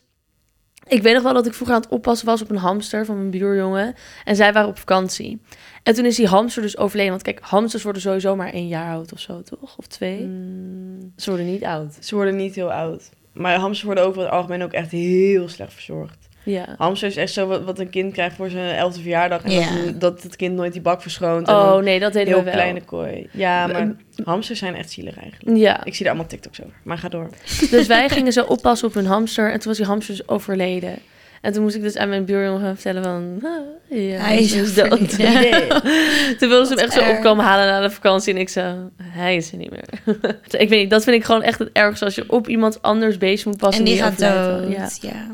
ik 0.87 1.01
weet 1.01 1.13
nog 1.13 1.23
wel 1.23 1.33
dat 1.33 1.45
ik 1.45 1.53
vroeger 1.53 1.75
aan 1.75 1.81
het 1.81 1.91
oppassen 1.91 2.27
was 2.27 2.41
op 2.41 2.49
een 2.49 2.57
hamster 2.57 3.05
van 3.05 3.17
mijn 3.17 3.29
buurjongen. 3.29 3.93
En 4.23 4.35
zij 4.35 4.53
waren 4.53 4.69
op 4.69 4.77
vakantie. 4.77 5.41
En 5.83 5.93
toen 5.93 6.05
is 6.05 6.15
die 6.15 6.27
hamster 6.27 6.61
dus 6.61 6.77
overleden. 6.77 7.11
Want 7.11 7.23
kijk, 7.23 7.39
hamsters 7.41 7.83
worden 7.83 8.01
sowieso 8.01 8.35
maar 8.35 8.53
één 8.53 8.67
jaar 8.67 8.93
oud 8.93 9.13
of 9.13 9.19
zo, 9.19 9.41
toch? 9.41 9.77
Of 9.77 9.87
twee? 9.87 10.21
Mm, 10.25 11.13
Ze 11.15 11.29
worden 11.29 11.45
niet 11.47 11.63
oud. 11.63 11.97
ze 11.99 12.15
worden 12.15 12.35
niet 12.35 12.55
heel 12.55 12.71
oud. 12.71 13.09
Maar 13.33 13.55
hamsters 13.55 13.83
worden 13.83 14.05
over 14.05 14.21
het 14.21 14.31
algemeen 14.31 14.63
ook 14.63 14.71
echt 14.73 14.91
heel 14.91 15.49
slecht 15.49 15.73
verzorgd. 15.73 16.24
Ja. 16.45 16.65
Hamster 16.77 17.07
is 17.07 17.15
echt 17.15 17.33
zo 17.33 17.47
wat, 17.47 17.63
wat 17.63 17.79
een 17.79 17.89
kind 17.89 18.13
krijgt 18.13 18.35
voor 18.35 18.49
zijn 18.49 18.75
elfde 18.75 19.01
verjaardag. 19.01 19.43
En 19.43 19.51
Ja. 19.51 19.69
dat, 19.85 19.99
dat 19.99 20.23
het 20.23 20.35
kind 20.35 20.55
nooit 20.55 20.73
die 20.73 20.81
bak 20.81 21.01
verschoont. 21.01 21.47
En 21.47 21.53
Oh 21.53 21.77
nee, 21.77 21.99
dat 21.99 22.13
deden 22.13 22.27
heel 22.27 22.37
we 22.37 22.43
wel. 22.43 22.53
kleine 22.53 22.81
kooi. 22.81 23.27
Ja, 23.31 23.67
maar 23.67 23.95
hamsters 24.23 24.59
zijn 24.59 24.75
echt 24.75 24.91
zielig 24.91 25.17
eigenlijk. 25.17 25.57
Ja, 25.57 25.83
Ik 25.85 25.95
zie 25.95 26.05
er 26.05 26.11
allemaal 26.11 26.29
TikToks 26.29 26.61
over. 26.61 26.73
Maar 26.83 26.97
ga 26.97 27.09
door. 27.09 27.29
dus 27.71 27.87
wij 27.87 28.09
gingen 28.09 28.33
zo 28.33 28.43
oppassen 28.43 28.87
op 28.87 28.93
hun 28.93 29.05
hamster. 29.05 29.51
En 29.51 29.59
toen 29.59 29.67
was 29.67 29.77
die 29.77 29.85
hamster 29.85 30.15
dus 30.15 30.27
overleden. 30.27 30.95
En 31.41 31.53
toen 31.53 31.63
moest 31.63 31.75
ik 31.75 31.81
dus 31.81 31.97
aan 31.97 32.09
mijn 32.09 32.25
buurjongen 32.25 32.61
gaan 32.61 32.73
vertellen 32.77 33.03
van... 33.03 33.39
ah, 33.49 33.97
ja, 33.99 34.17
Hij 34.17 34.37
is 34.39 34.51
dus 34.51 34.73
dood. 34.73 35.17
Nee. 35.17 35.67
Toen 36.37 36.49
wilden 36.49 36.65
ze 36.65 36.73
hem 36.73 36.83
echt 36.83 36.93
zo 36.93 37.09
opkomen 37.11 37.45
halen 37.45 37.67
na 37.67 37.81
de 37.81 37.89
vakantie. 37.89 38.33
En 38.33 38.39
ik 38.39 38.49
zo, 38.49 38.89
hij 39.03 39.35
is 39.35 39.51
er 39.51 39.57
niet 39.57 39.69
meer. 39.71 39.83
ik 40.61 40.69
weet 40.69 40.79
niet, 40.79 40.89
dat 40.89 41.03
vind 41.03 41.15
ik 41.15 41.23
gewoon 41.23 41.41
echt 41.43 41.59
het 41.59 41.69
ergste. 41.73 42.05
Als 42.05 42.15
je 42.15 42.23
op 42.27 42.47
iemand 42.47 42.81
anders 42.81 43.17
bezig 43.17 43.45
moet 43.45 43.57
passen. 43.57 43.85
En 43.85 43.91
die 43.91 44.01
gaat 44.01 44.19
dood. 44.19 44.71
Ja. 44.71 44.89
Ja. 45.01 45.27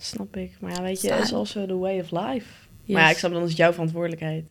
Snap 0.00 0.36
ik. 0.36 0.56
Maar 0.60 0.72
ja, 0.72 0.82
weet 0.82 1.00
je, 1.00 1.08
it's 1.08 1.32
also 1.32 1.66
the 1.66 1.76
way 1.78 2.00
of 2.00 2.10
life. 2.10 2.46
Yes. 2.84 2.94
Maar 2.96 3.02
ja, 3.02 3.10
ik 3.10 3.18
snap 3.18 3.32
dan 3.32 3.42
is 3.42 3.48
het 3.48 3.56
jouw 3.56 3.72
verantwoordelijkheid. 3.72 4.44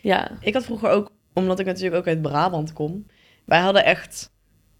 Ja. 0.00 0.30
Ik 0.40 0.54
had 0.54 0.64
vroeger 0.64 0.90
ook, 0.90 1.10
omdat 1.32 1.58
ik 1.58 1.66
natuurlijk 1.66 1.94
ook 1.96 2.06
uit 2.06 2.22
Brabant 2.22 2.72
kom. 2.72 3.06
Wij 3.44 3.60
hadden 3.60 3.84
echt 3.84 4.30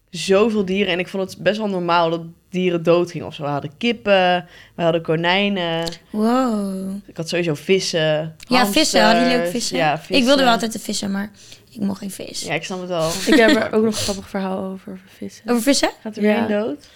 zoveel 0.09 0.65
dieren. 0.65 0.93
En 0.93 0.99
ik 0.99 1.07
vond 1.07 1.29
het 1.31 1.43
best 1.43 1.57
wel 1.57 1.67
normaal 1.67 2.09
dat 2.09 2.21
dieren 2.49 2.83
doodgingen 2.83 3.27
of 3.27 3.33
zo. 3.33 3.43
We 3.43 3.49
hadden 3.49 3.77
kippen, 3.77 4.47
we 4.75 4.83
hadden 4.83 5.01
konijnen. 5.01 5.87
Wow. 6.09 6.95
Ik 7.05 7.17
had 7.17 7.29
sowieso 7.29 7.53
vissen. 7.53 8.35
Ja, 8.37 8.67
vissen. 8.67 9.03
Hadden 9.03 9.23
jullie 9.29 9.45
ook 9.45 9.51
vissen? 9.51 9.77
Ja, 9.77 9.97
vissen. 9.97 10.15
Ik 10.15 10.23
wilde 10.23 10.43
wel 10.43 10.51
altijd 10.51 10.71
te 10.71 10.79
vissen, 10.79 11.11
maar 11.11 11.31
ik 11.69 11.79
mocht 11.81 11.99
geen 11.99 12.11
vis. 12.11 12.41
Ja, 12.41 12.53
ik 12.53 12.63
snap 12.63 12.81
het 12.81 12.91
al. 12.91 13.09
Ik 13.27 13.35
heb 13.35 13.49
er 13.49 13.65
ook 13.65 13.83
nog 13.83 13.83
een 13.83 13.93
grappig 13.93 14.29
verhaal 14.29 14.57
over, 14.63 14.91
over 14.91 15.07
vissen. 15.17 15.49
Over 15.49 15.61
vissen? 15.63 15.89
Gaat 16.01 16.17
er 16.17 16.23
Ja. 16.23 16.47
weer 16.47 16.57
een 16.57 16.65
dood? 16.65 16.89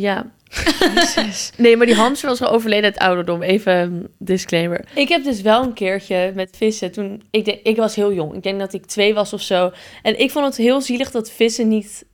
Ja. 0.00 0.26
Nee, 1.56 1.76
maar 1.76 1.86
die 1.86 1.94
hamster 1.94 2.28
was 2.28 2.42
al 2.42 2.50
overleden 2.50 2.84
uit 2.84 2.98
ouderdom. 2.98 3.42
Even 3.42 3.74
een 3.74 4.08
disclaimer. 4.18 4.84
Ik 4.94 5.08
heb 5.08 5.24
dus 5.24 5.40
wel 5.40 5.62
een 5.62 5.72
keertje 5.72 6.32
met 6.34 6.56
vissen. 6.56 6.92
Toen 6.92 7.22
ik, 7.30 7.46
ik 7.46 7.76
was 7.76 7.94
heel 7.94 8.12
jong. 8.12 8.34
Ik 8.34 8.42
denk 8.42 8.58
dat 8.58 8.72
ik 8.72 8.86
twee 8.86 9.14
was 9.14 9.32
of 9.32 9.42
zo. 9.42 9.72
En 10.02 10.20
ik 10.20 10.30
vond 10.30 10.44
het 10.44 10.56
heel 10.56 10.80
zielig 10.80 11.10
dat 11.10 11.30
vissen 11.30 11.68
niet 11.68 12.04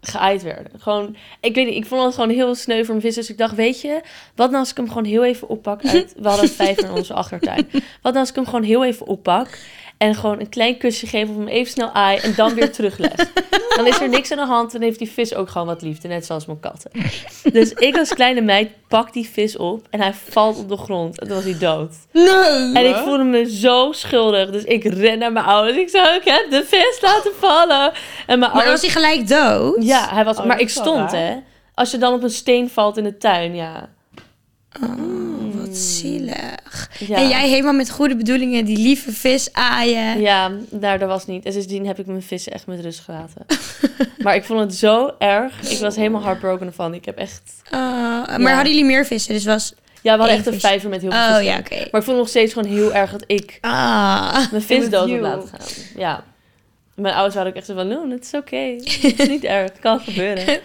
geaaid 0.00 0.42
werden. 0.42 0.80
Gewoon, 0.80 1.16
ik 1.40 1.54
weet 1.54 1.66
niet, 1.66 1.76
ik 1.76 1.86
vond 1.86 2.04
het 2.04 2.14
gewoon 2.14 2.30
heel 2.30 2.54
sneu 2.54 2.78
voor 2.78 2.94
mijn 2.94 3.00
vissen. 3.00 3.22
Dus 3.22 3.30
ik 3.30 3.38
dacht, 3.38 3.54
weet 3.54 3.80
je, 3.80 4.00
wat 4.34 4.48
nou 4.48 4.60
als 4.60 4.70
ik 4.70 4.76
hem 4.76 4.88
gewoon 4.88 5.04
heel 5.04 5.24
even 5.24 5.48
oppak 5.48 5.84
uit... 5.94 6.14
We 6.16 6.28
hadden 6.28 6.48
vijf 6.48 6.78
in 6.78 6.90
onze 6.90 7.14
achtertuin. 7.14 7.68
Wat 7.72 7.82
nou 8.02 8.18
als 8.18 8.28
ik 8.28 8.34
hem 8.34 8.44
gewoon 8.44 8.62
heel 8.62 8.84
even 8.84 9.06
oppak... 9.06 9.58
En 10.02 10.14
gewoon 10.14 10.40
een 10.40 10.48
klein 10.48 10.78
kusje 10.78 11.06
geven 11.06 11.34
of 11.34 11.36
hem 11.36 11.48
even 11.48 11.72
snel 11.72 11.90
aai 11.90 12.18
en 12.18 12.34
dan 12.34 12.54
weer 12.54 12.72
terugleg. 12.72 13.14
Dan 13.76 13.86
is 13.86 14.00
er 14.00 14.08
niks 14.08 14.30
aan 14.30 14.36
de 14.36 14.44
hand 14.46 14.74
en 14.74 14.82
heeft 14.82 14.98
die 14.98 15.10
vis 15.10 15.34
ook 15.34 15.50
gewoon 15.50 15.66
wat 15.66 15.82
liefde, 15.82 16.08
net 16.08 16.26
zoals 16.26 16.46
mijn 16.46 16.60
katten. 16.60 16.90
Dus 17.52 17.72
ik 17.72 17.98
als 17.98 18.14
kleine 18.14 18.40
meid 18.40 18.70
pak 18.88 19.12
die 19.12 19.28
vis 19.28 19.56
op 19.56 19.86
en 19.90 20.00
hij 20.00 20.14
valt 20.14 20.58
op 20.58 20.68
de 20.68 20.76
grond 20.76 21.20
en 21.20 21.26
toen 21.26 21.36
was 21.36 21.44
hij 21.44 21.58
dood. 21.58 21.94
Nee. 22.12 22.72
En 22.74 22.88
ik 22.88 22.96
voelde 22.96 23.24
me 23.24 23.50
zo 23.50 23.92
schuldig, 23.92 24.50
dus 24.50 24.64
ik 24.64 24.84
ren 24.84 25.18
naar 25.18 25.32
mijn 25.32 25.44
ouders. 25.44 25.76
Ik 25.76 25.88
zei, 25.88 26.16
ik 26.16 26.24
heb 26.24 26.50
de 26.50 26.64
vis 26.64 26.98
laten 27.00 27.32
vallen. 27.38 27.92
En 27.92 27.92
mijn 28.26 28.40
Maar 28.40 28.50
ouders... 28.50 28.70
was 28.70 28.80
hij 28.80 28.90
gelijk 28.90 29.28
dood? 29.28 29.84
Ja, 29.84 30.08
hij 30.14 30.24
was... 30.24 30.38
Oh, 30.38 30.44
maar 30.44 30.60
ik 30.60 30.68
stond, 30.68 31.12
raar. 31.12 31.26
hè. 31.26 31.36
Als 31.74 31.90
je 31.90 31.98
dan 31.98 32.14
op 32.14 32.22
een 32.22 32.30
steen 32.30 32.70
valt 32.70 32.96
in 32.96 33.04
de 33.04 33.18
tuin, 33.18 33.54
ja. 33.54 33.88
Oh, 34.82 35.41
wat 35.72 35.80
zielig. 35.80 36.90
Ja. 36.98 37.16
En 37.16 37.28
jij 37.28 37.48
helemaal 37.48 37.72
met 37.72 37.90
goede 37.90 38.16
bedoelingen 38.16 38.64
die 38.64 38.78
lieve 38.78 39.12
vis 39.12 39.52
aaien. 39.52 40.20
Ja, 40.20 40.50
daar 40.70 40.98
dat 40.98 41.08
was 41.08 41.26
niet. 41.26 41.44
En 41.44 41.52
sindsdien 41.52 41.86
heb 41.86 41.98
ik 41.98 42.06
mijn 42.06 42.22
vissen 42.22 42.52
echt 42.52 42.66
met 42.66 42.80
rust 42.80 43.00
gelaten. 43.00 43.46
maar 44.22 44.34
ik 44.34 44.44
vond 44.44 44.60
het 44.60 44.74
zo 44.74 45.10
erg. 45.18 45.70
Ik 45.70 45.78
was 45.78 45.96
helemaal 45.96 46.22
heartbroken 46.22 46.66
ervan. 46.66 46.94
Ik 46.94 47.04
heb 47.04 47.18
echt... 47.18 47.42
Oh, 47.70 47.80
maar 48.26 48.40
Ja. 48.40 48.54
hadden 48.54 48.72
jullie 48.72 48.84
meer 48.84 49.06
vissen? 49.06 49.34
Dus 49.34 49.44
was... 49.44 49.74
Ja, 50.02 50.12
we 50.12 50.18
hadden 50.18 50.36
echt 50.36 50.46
een 50.46 50.52
vis. 50.52 50.62
vijver 50.62 50.88
met 50.88 51.00
heel 51.00 51.10
veel 51.10 51.20
Oh 51.20 51.26
vissen. 51.36 51.44
ja. 51.44 51.86
Maar 51.90 52.00
ik 52.00 52.06
vond 52.06 52.16
nog 52.16 52.28
steeds 52.28 52.52
gewoon 52.52 52.70
heel 52.72 52.94
erg 52.94 53.10
dat 53.10 53.24
ik 53.26 53.58
Ah. 53.60 54.50
mijn 54.50 54.62
vis 54.62 54.88
dood 54.90 55.10
heb 55.10 55.20
laten 55.20 55.48
gaan. 55.48 55.60
Ja. 55.96 56.24
Mijn 56.94 57.14
ouders 57.14 57.34
waren 57.34 57.50
ook 57.50 57.56
echt 57.56 57.66
zo 57.66 57.74
van, 57.74 57.88
no, 57.88 58.10
het 58.10 58.24
is 58.24 58.34
oké. 58.34 58.56
Het 59.08 59.18
is 59.20 59.28
niet 59.28 59.44
erg, 59.44 59.70
het 59.70 59.78
kan 59.80 60.00
gebeuren. 60.00 60.44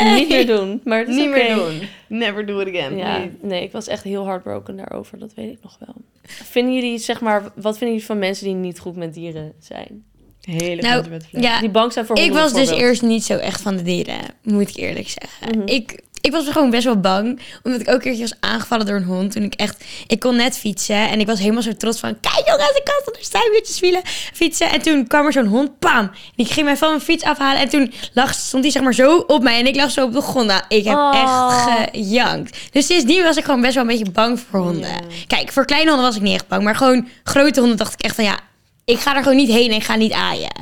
Nee. 0.00 0.14
Niet 0.14 0.28
meer 0.28 0.46
doen, 0.46 0.80
maar 0.84 0.98
het 0.98 1.08
is 1.08 1.14
Niet 1.16 1.28
oké. 1.28 1.36
meer 1.36 1.54
doen. 1.54 1.80
Never 2.06 2.46
do 2.46 2.58
it 2.60 2.68
again. 2.68 2.96
Ja, 2.96 3.18
Nee. 3.18 3.30
nee, 3.40 3.62
ik 3.62 3.72
was 3.72 3.86
echt 3.88 4.02
heel 4.02 4.24
heartbroken 4.26 4.76
daarover, 4.76 5.18
dat 5.18 5.34
weet 5.34 5.52
ik 5.52 5.58
nog 5.62 5.76
wel. 5.86 5.94
Vinden 6.22 6.74
jullie, 6.74 6.98
zeg 6.98 7.20
maar, 7.20 7.42
wat 7.42 7.78
vinden 7.78 7.88
jullie 7.88 8.04
van 8.04 8.18
mensen 8.18 8.44
die 8.46 8.54
niet 8.54 8.78
goed 8.78 8.96
met 8.96 9.14
dieren 9.14 9.52
zijn? 9.60 10.04
Hele 10.40 10.82
Nou, 10.82 11.04
red 11.08 11.26
flag. 11.26 11.42
ja, 11.42 11.60
Die 11.60 11.70
bang 11.70 11.92
zijn 11.92 12.06
voor 12.06 12.16
ik 12.16 12.22
honden 12.22 12.42
was 12.42 12.52
dus 12.52 12.70
eerst 12.70 13.02
niet 13.02 13.24
zo 13.24 13.36
echt 13.38 13.60
van 13.60 13.76
de 13.76 13.82
dieren, 13.82 14.18
moet 14.42 14.68
ik 14.68 14.76
eerlijk 14.76 15.08
zeggen. 15.08 15.58
Mhm. 15.58 15.68
Ik, 15.68 16.00
ik 16.22 16.32
was 16.32 16.48
gewoon 16.48 16.70
best 16.70 16.84
wel 16.84 17.00
bang, 17.00 17.40
omdat 17.62 17.80
ik 17.80 17.88
ook 17.88 17.94
een 17.94 18.00
keertje 18.00 18.20
was 18.22 18.34
aangevallen 18.40 18.86
door 18.86 18.96
een 18.96 19.04
hond. 19.04 19.32
Toen 19.32 19.42
ik 19.42 19.54
echt, 19.54 19.84
ik 20.06 20.20
kon 20.20 20.36
net 20.36 20.58
fietsen 20.58 21.08
en 21.10 21.20
ik 21.20 21.26
was 21.26 21.38
helemaal 21.38 21.62
zo 21.62 21.72
trots 21.72 22.00
van, 22.00 22.20
kijk 22.20 22.46
jongens, 22.46 22.76
ik 22.76 22.84
kan 22.84 22.94
onder 23.06 23.24
stuivertjes 23.24 23.80
wielen, 23.80 24.00
fietsen. 24.32 24.70
En 24.70 24.82
toen 24.82 25.06
kwam 25.06 25.26
er 25.26 25.32
zo'n 25.32 25.46
hond, 25.46 25.78
pam. 25.78 25.98
En 25.98 26.10
ik 26.36 26.48
ging 26.50 26.66
mij 26.66 26.76
van 26.76 26.88
mijn 26.88 27.00
fiets 27.00 27.24
afhalen 27.24 27.60
en 27.60 27.68
toen 27.68 27.92
lag, 28.12 28.34
stond 28.34 28.62
hij 28.62 28.72
zeg 28.72 28.82
maar 28.82 28.94
zo 28.94 29.16
op 29.26 29.42
mij 29.42 29.58
en 29.58 29.66
ik 29.66 29.76
lag 29.76 29.90
zo 29.90 30.04
op 30.04 30.12
de 30.12 30.20
grond. 30.20 30.46
Nou, 30.46 30.62
ik 30.68 30.84
heb 30.84 30.96
Oh. 30.96 31.14
echt 31.22 31.90
gejankt. 31.90 32.58
Dus 32.72 32.86
sindsdien 32.86 33.22
was 33.22 33.36
ik 33.36 33.44
gewoon 33.44 33.60
best 33.60 33.74
wel 33.74 33.82
een 33.82 33.88
beetje 33.88 34.10
bang 34.12 34.40
voor 34.50 34.60
honden. 34.60 35.04
Kijk, 35.26 35.52
voor 35.52 35.64
kleine 35.64 35.88
honden 35.90 36.06
was 36.06 36.16
ik 36.16 36.22
niet 36.22 36.34
echt 36.34 36.48
bang, 36.48 36.62
maar 36.62 36.76
gewoon 36.76 37.08
grote 37.24 37.60
honden 37.60 37.78
dacht 37.78 37.92
ik 37.92 38.00
echt 38.00 38.14
van, 38.14 38.24
ja, 38.24 38.38
ik 38.84 38.98
ga 38.98 39.16
er 39.16 39.22
gewoon 39.22 39.36
niet 39.36 39.50
heen 39.50 39.70
en 39.70 39.76
ik 39.76 39.84
ga 39.84 39.94
niet 39.96 40.12
aaien. 40.12 40.52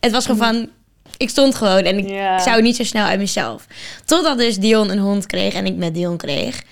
Het 0.00 0.12
was 0.12 0.26
gewoon 0.26 0.46
van, 0.54 0.68
ik 1.20 1.28
stond 1.28 1.54
gewoon 1.54 1.82
en 1.82 1.98
ik 1.98 2.40
zou 2.40 2.62
niet 2.62 2.76
zo 2.76 2.84
snel 2.84 3.04
uit 3.04 3.18
mezelf. 3.18 3.66
Totdat 4.04 4.38
dus 4.38 4.56
Dion 4.56 4.90
een 4.90 4.98
hond 4.98 5.26
kreeg 5.26 5.54
en 5.54 5.66
ik 5.66 5.76
met 5.76 5.94
Dion 5.94 6.16
kreeg. 6.16 6.62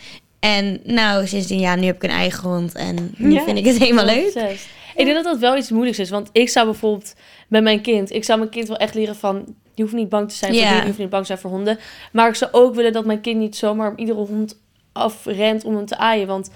En 0.40 0.80
nou, 0.84 1.26
sindsdien, 1.26 1.60
ja, 1.60 1.74
nu 1.74 1.86
heb 1.86 1.96
ik 1.96 2.02
een 2.02 2.16
eigen 2.16 2.48
hond 2.48 2.74
en 2.74 3.14
nu 3.16 3.40
vind 3.44 3.58
ik 3.58 3.64
het 3.64 3.78
helemaal 3.78 4.04
leuk. 4.04 4.58
Ik 4.96 5.04
denk 5.04 5.14
dat 5.14 5.24
dat 5.24 5.38
wel 5.38 5.56
iets 5.56 5.70
moeilijks 5.70 5.98
is. 5.98 6.10
Want 6.10 6.28
ik 6.32 6.48
zou 6.48 6.66
bijvoorbeeld 6.66 7.14
met 7.48 7.62
mijn 7.62 7.80
kind... 7.80 8.12
Ik 8.12 8.24
zou 8.24 8.38
mijn 8.38 8.50
kind 8.50 8.68
wel 8.68 8.76
echt 8.76 8.94
leren 8.94 9.16
van... 9.16 9.54
Je 9.74 9.82
hoeft 9.82 9.94
niet 9.94 10.08
bang 10.08 10.28
te 10.28 10.34
zijn 10.34 10.52
voor 10.52 10.60
dieren. 10.60 10.80
Je 10.80 10.86
hoeft 10.86 10.98
niet 10.98 11.10
bang 11.10 11.22
te 11.22 11.26
zijn 11.26 11.38
voor 11.38 11.50
honden. 11.50 11.78
Maar 12.12 12.28
ik 12.28 12.34
zou 12.34 12.52
ook 12.52 12.74
willen 12.74 12.92
dat 12.92 13.04
mijn 13.04 13.20
kind 13.20 13.38
niet 13.38 13.56
zomaar 13.56 13.92
iedere 13.96 14.18
hond 14.18 14.58
afrent 14.98 15.64
om 15.64 15.76
hem 15.76 15.86
te 15.86 15.96
aaien. 15.98 16.26
Want 16.26 16.50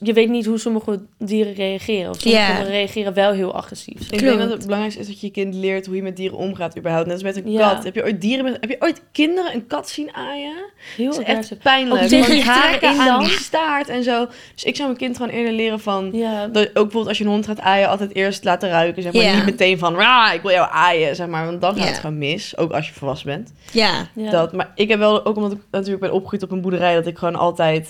je 0.00 0.12
weet 0.12 0.28
niet 0.28 0.46
hoe 0.46 0.58
sommige 0.58 1.00
dieren 1.18 1.54
reageren. 1.54 2.10
Of 2.10 2.20
sommige 2.20 2.42
Ja. 2.42 2.54
honden 2.54 2.70
reageren 2.72 3.14
wel 3.14 3.32
heel 3.32 3.54
agressief. 3.54 4.00
Ik 4.00 4.06
Klopt. 4.08 4.22
denk 4.24 4.38
dat 4.38 4.50
het 4.50 4.62
belangrijkste 4.62 5.00
is 5.00 5.06
dat 5.06 5.20
je 5.20 5.26
je 5.26 5.32
kind 5.32 5.54
leert 5.54 5.86
hoe 5.86 5.96
je 5.96 6.02
met 6.02 6.16
dieren 6.16 6.38
omgaat 6.38 6.78
überhaupt. 6.78 7.06
Net 7.06 7.14
als 7.14 7.22
met 7.22 7.36
een 7.44 7.50
Ja. 7.52 7.72
kat. 7.74 7.84
Heb 7.84 7.94
je 7.94 8.04
ooit 8.04 8.20
dieren 8.20 8.44
met, 8.44 8.56
heb 8.60 8.70
je 8.70 8.76
ooit 8.78 9.02
kinderen 9.12 9.54
een 9.54 9.66
kat 9.66 9.88
zien 9.88 10.14
aaien? 10.14 10.54
Heel 10.96 11.10
Dat 11.10 11.20
is 11.20 11.24
aggressief. 11.26 11.50
echt 11.50 11.62
pijnlijk. 11.62 12.02
Ook 12.02 12.08
tegen 12.08 12.42
trekken 12.42 12.92
in 12.94 13.00
aan 13.00 13.20
die 13.24 13.28
staart 13.30 13.88
en 13.88 14.02
zo. 14.02 14.26
Dus 14.54 14.64
ik 14.64 14.76
zou 14.76 14.88
mijn 14.88 15.00
kind 15.00 15.16
gewoon 15.16 15.32
eerder 15.32 15.52
leren 15.52 15.80
van... 15.80 16.10
Ja. 16.12 16.46
Dat, 16.46 16.66
ook 16.66 16.72
bijvoorbeeld 16.72 17.06
als 17.08 17.18
je 17.18 17.24
een 17.24 17.30
hond 17.30 17.46
gaat 17.46 17.60
aaien, 17.60 17.88
altijd 17.88 18.14
eerst 18.14 18.44
laten 18.44 18.68
ruiken. 18.68 19.02
Zeg 19.02 19.12
maar 19.12 19.34
niet 19.34 19.44
meteen 19.44 19.78
van, 19.78 19.94
"Rah, 19.94 20.34
ik 20.34 20.42
wil 20.42 20.50
jou 20.50 20.68
aaien, 20.72 21.16
zeg 21.16 21.26
maar. 21.26 21.46
Want 21.46 21.60
dan 21.60 21.76
gaat 21.76 21.88
het 21.88 21.98
gewoon 21.98 22.18
mis. 22.18 22.56
Ook 22.56 22.72
als 22.72 22.88
je 22.88 22.94
volwassen 22.94 23.26
bent. 23.26 23.52
Ja, 23.72 24.08
ja. 24.14 24.30
Dat, 24.30 24.52
maar 24.52 24.72
ik 24.74 24.88
heb 24.88 24.98
wel, 24.98 25.24
ook 25.24 25.36
omdat 25.36 25.52
ik 25.52 25.58
natuurlijk 25.70 26.00
ben 26.00 26.12
opgegroeid 26.12 26.42
op 26.42 26.50
een 26.50 26.60
boerderij, 26.60 26.94
dat 26.94 27.06
ik 27.06 27.18
gewoon 27.18 27.36
altijd... 27.36 27.87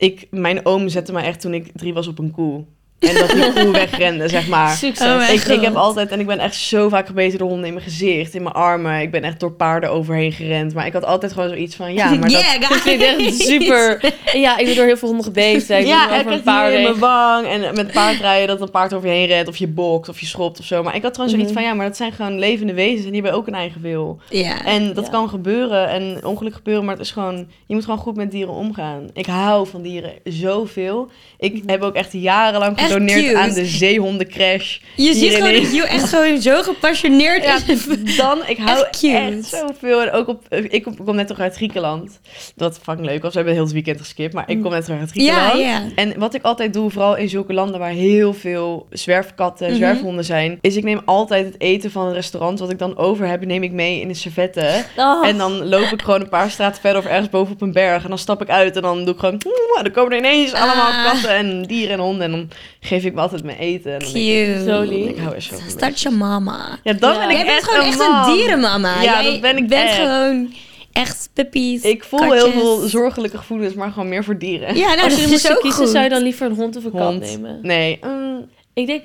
Ik, 0.00 0.26
mijn 0.30 0.66
oom 0.66 0.88
zette 0.88 1.12
me 1.12 1.20
echt 1.20 1.40
toen 1.40 1.54
ik 1.54 1.70
drie 1.74 1.94
was 1.94 2.06
op 2.06 2.18
een 2.18 2.30
koe. 2.30 2.64
En 3.00 3.14
dat 3.14 3.30
die 3.30 3.52
koe 3.52 3.70
wegrende, 3.72 4.28
zeg 4.28 4.48
maar. 4.48 4.70
Succes. 4.76 5.06
Oh 5.28 5.34
Ik, 5.34 5.42
ik 5.44 5.60
heb 5.60 5.74
altijd, 5.74 6.10
en 6.10 6.20
ik 6.20 6.26
ben 6.26 6.38
echt 6.38 6.54
zo 6.54 6.88
vaak 6.88 7.06
gebeten 7.06 7.38
door 7.38 7.48
honden 7.48 7.66
in 7.66 7.72
mijn 7.74 7.84
gezicht, 7.84 8.34
in 8.34 8.42
mijn 8.42 8.54
armen. 8.54 9.00
Ik 9.00 9.10
ben 9.10 9.22
echt 9.22 9.40
door 9.40 9.52
paarden 9.52 9.90
overheen 9.90 10.32
gerend. 10.32 10.74
Maar 10.74 10.86
ik 10.86 10.92
had 10.92 11.04
altijd 11.04 11.32
gewoon 11.32 11.48
zoiets 11.48 11.76
van, 11.76 11.92
ja, 11.94 12.10
maar 12.10 12.20
dat... 12.30 12.30
yeah, 12.30 12.54
Ik 12.54 12.64
vind 12.64 13.00
het 13.00 13.10
echt 13.10 13.16
guys. 13.20 13.44
super. 13.46 14.00
Ja, 14.32 14.58
ik 14.58 14.66
ben 14.66 14.74
door 14.76 14.84
heel 14.84 14.96
veel 14.96 15.08
honden 15.08 15.26
gebeten. 15.26 15.78
Ik 15.78 15.86
ja, 15.86 16.04
ik 16.04 16.10
over 16.12 16.26
een 16.26 16.32
heb 16.32 16.44
paar 16.44 16.68
hier 16.68 16.76
in 16.76 16.82
mijn 16.82 16.98
wang. 16.98 17.46
En 17.46 17.74
met 17.74 17.92
paardrijden 17.92 18.46
dat 18.48 18.60
een 18.60 18.70
paard 18.70 18.94
over 18.94 19.08
je 19.08 19.14
heen 19.14 19.26
rent. 19.26 19.48
Of 19.48 19.56
je 19.56 19.68
bokt, 19.68 20.08
of 20.08 20.20
je 20.20 20.26
schopt 20.26 20.58
of 20.58 20.64
zo. 20.64 20.82
Maar 20.82 20.94
ik 20.94 21.02
had 21.02 21.14
gewoon 21.14 21.30
zoiets 21.30 21.50
Mhm. 21.50 21.58
van, 21.58 21.68
ja, 21.68 21.74
maar 21.74 21.86
dat 21.86 21.96
zijn 21.96 22.12
gewoon 22.12 22.38
levende 22.38 22.74
wezens. 22.74 23.04
En 23.04 23.12
die 23.12 23.20
hebben 23.20 23.38
ook 23.40 23.46
een 23.46 23.54
eigen 23.54 23.80
wil. 23.80 24.18
Ja. 24.30 24.64
En 24.64 24.94
dat 24.94 25.08
kan 25.10 25.28
gebeuren 25.28 25.88
en 25.88 26.20
ongeluk 26.24 26.54
gebeuren, 26.54 26.84
maar 26.84 26.94
het 26.96 27.04
is 27.04 27.10
gewoon, 27.10 27.48
je 27.66 27.74
moet 27.74 27.84
gewoon 27.84 27.98
goed 27.98 28.16
met 28.16 28.30
dieren 28.30 28.54
omgaan. 28.54 29.08
Ik 29.12 29.26
hou 29.26 29.66
van 29.66 29.82
dieren 29.82 30.12
zoveel. 30.24 31.10
Ik 31.38 31.62
heb 31.66 31.82
ook 31.82 31.94
echt 31.94 32.12
jarenlang 32.12 32.76
Gedoneerd 32.92 33.24
cute. 33.24 33.38
aan 33.38 33.50
de 33.52 33.64
zeehondenkrash. 33.66 34.78
je 34.96 35.14
ziet 35.14 35.34
gewoon 35.34 35.52
dat 35.52 35.62
Hugh 35.62 35.92
echt 35.94 36.08
gewoon 36.08 36.40
zo 36.50 36.62
gepassioneerd 36.62 37.44
Ja, 37.44 37.58
is. 37.66 37.86
dan, 38.16 38.38
ik 38.46 38.58
hou 38.58 38.84
Echt 38.90 39.04
echt 39.04 39.44
zoveel. 39.44 40.02
En 40.02 40.10
ook 40.12 40.28
op, 40.28 40.54
ik 40.54 40.82
kom, 40.82 41.04
kom 41.04 41.16
net 41.16 41.26
terug 41.26 41.42
uit 41.42 41.54
Griekenland. 41.54 42.20
Dat 42.56 42.78
fucking 42.82 43.06
leuk 43.06 43.22
was. 43.22 43.30
We 43.30 43.36
hebben 43.36 43.54
heel 43.54 43.64
het 43.64 43.72
weekend 43.72 44.00
geskipt, 44.00 44.34
maar 44.34 44.44
ik 44.50 44.62
kom 44.62 44.70
net 44.70 44.84
terug 44.84 45.00
uit 45.00 45.10
Griekenland. 45.10 45.58
Ja, 45.58 45.64
ja. 45.68 45.82
En 45.94 46.18
wat 46.18 46.34
ik 46.34 46.42
altijd 46.42 46.72
doe, 46.72 46.90
vooral 46.90 47.16
in 47.16 47.28
zulke 47.28 47.52
landen 47.52 47.80
waar 47.80 47.90
heel 47.90 48.34
veel 48.34 48.86
zwerfkatten, 48.90 49.66
Mhm. 49.68 49.76
zwerfhonden 49.76 50.24
zijn, 50.24 50.58
is 50.60 50.76
ik 50.76 50.84
neem 50.84 51.00
altijd 51.04 51.46
het 51.46 51.60
eten 51.60 51.90
van 51.90 52.06
het 52.06 52.14
restaurant 52.14 52.58
wat 52.58 52.70
ik 52.70 52.78
dan 52.78 52.96
over 52.96 53.26
heb, 53.26 53.44
neem 53.44 53.62
ik 53.62 53.72
mee 53.72 54.00
in 54.00 54.08
de 54.08 54.14
servetten. 54.14 54.84
Oh. 54.96 55.26
En 55.26 55.38
dan 55.38 55.68
loop 55.68 55.84
ik 55.92 56.02
gewoon 56.02 56.20
een 56.20 56.28
paar 56.28 56.50
straten 56.50 56.80
verder 56.80 57.02
of 57.02 57.08
ergens 57.08 57.28
boven 57.28 57.54
op 57.54 57.60
een 57.62 57.72
berg. 57.72 58.02
En 58.02 58.08
dan 58.08 58.18
stap 58.18 58.42
ik 58.42 58.48
uit 58.48 58.76
en 58.76 58.82
dan 58.82 59.04
doe 59.04 59.14
ik 59.14 59.20
gewoon... 59.20 59.40
En 59.76 59.82
dan 59.82 59.92
komen 59.92 60.12
er 60.12 60.18
ineens 60.18 60.52
allemaal 60.52 60.90
Ah. 60.90 61.04
katten 61.04 61.30
en 61.30 61.62
dieren 61.62 61.92
en 61.94 62.00
honden. 62.00 62.22
En 62.24 62.30
dan 62.30 62.48
geef 62.80 63.04
ik 63.04 63.14
me 63.14 63.20
altijd 63.20 63.44
mijn 63.44 63.58
eten. 63.58 63.92
En 63.92 63.98
dan 63.98 64.14
ik. 64.14 64.58
Zo 64.66 64.80
lief. 64.80 65.08
ik 65.08 65.18
hou 65.18 65.34
er 65.34 65.42
zo 65.42 65.56
van. 65.56 65.70
Start 65.70 66.00
je 66.00 66.10
mama. 66.10 66.78
Ja, 66.82 66.92
dan 66.92 67.12
Ja. 67.14 67.26
ben 67.26 67.30
ik 67.38 67.44
Jij 67.44 67.56
echt 67.56 67.64
gewoon 67.64 67.80
een 67.86 67.86
echt 67.92 68.00
een 68.00 68.34
dierenmama. 68.34 69.02
Ja, 69.02 69.22
Jij 69.22 69.32
dat 69.32 69.40
ben 69.40 69.56
ik 69.56 69.68
bent 69.68 69.88
echt. 69.88 69.96
gewoon 69.96 70.52
echt 70.92 71.30
puppies, 71.34 71.82
Ik 71.82 72.04
voel 72.04 72.18
katjes. 72.18 72.42
heel 72.42 72.52
veel 72.52 72.76
zorgelijke 72.76 73.36
gevoelens, 73.38 73.74
maar 73.74 73.90
gewoon 73.90 74.08
meer 74.08 74.24
voor 74.24 74.38
dieren. 74.38 74.76
Ja, 74.76 74.86
nou, 74.86 75.00
Als 75.00 75.08
dat 75.08 75.16
je 75.18 75.22
is 75.24 75.30
moest 75.30 75.58
kiezen, 75.60 75.72
goed. 75.82 75.88
zou 75.88 76.04
je 76.04 76.10
dan 76.10 76.22
liever 76.22 76.46
een 76.46 76.54
hond 76.56 76.76
of 76.76 76.84
een 76.84 76.90
kat 76.90 77.02
Hond. 77.12 77.20
nemen? 77.20 77.58
Nee, 77.62 77.98
een 78.00 78.50
Ik 78.74 78.86
denk, 78.86 79.02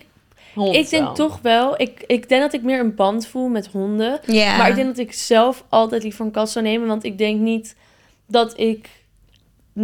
hond 0.53 0.75
ik 0.75 0.89
denk 0.89 1.03
wel. 1.03 1.13
toch 1.13 1.39
wel. 1.41 1.82
Ik, 1.82 2.03
ik 2.08 2.29
denk 2.29 2.41
dat 2.41 2.53
ik 2.53 2.62
meer 2.63 2.79
een 2.79 2.96
band 2.96 3.27
voel 3.27 3.48
met 3.48 3.67
honden. 3.67 4.20
Ja. 4.25 4.58
Maar 4.58 4.70
ik 4.70 4.75
denk 4.75 4.88
dat 4.88 4.98
ik 4.98 5.13
zelf 5.13 5.63
altijd 5.70 6.03
liever 6.03 6.25
een 6.25 6.32
kat 6.32 6.50
zou 6.50 6.65
nemen. 6.65 6.88
Want 6.88 7.03
ik 7.03 7.17
denk 7.17 7.39
niet 7.39 7.75
dat 8.27 8.60
ik, 8.60 8.89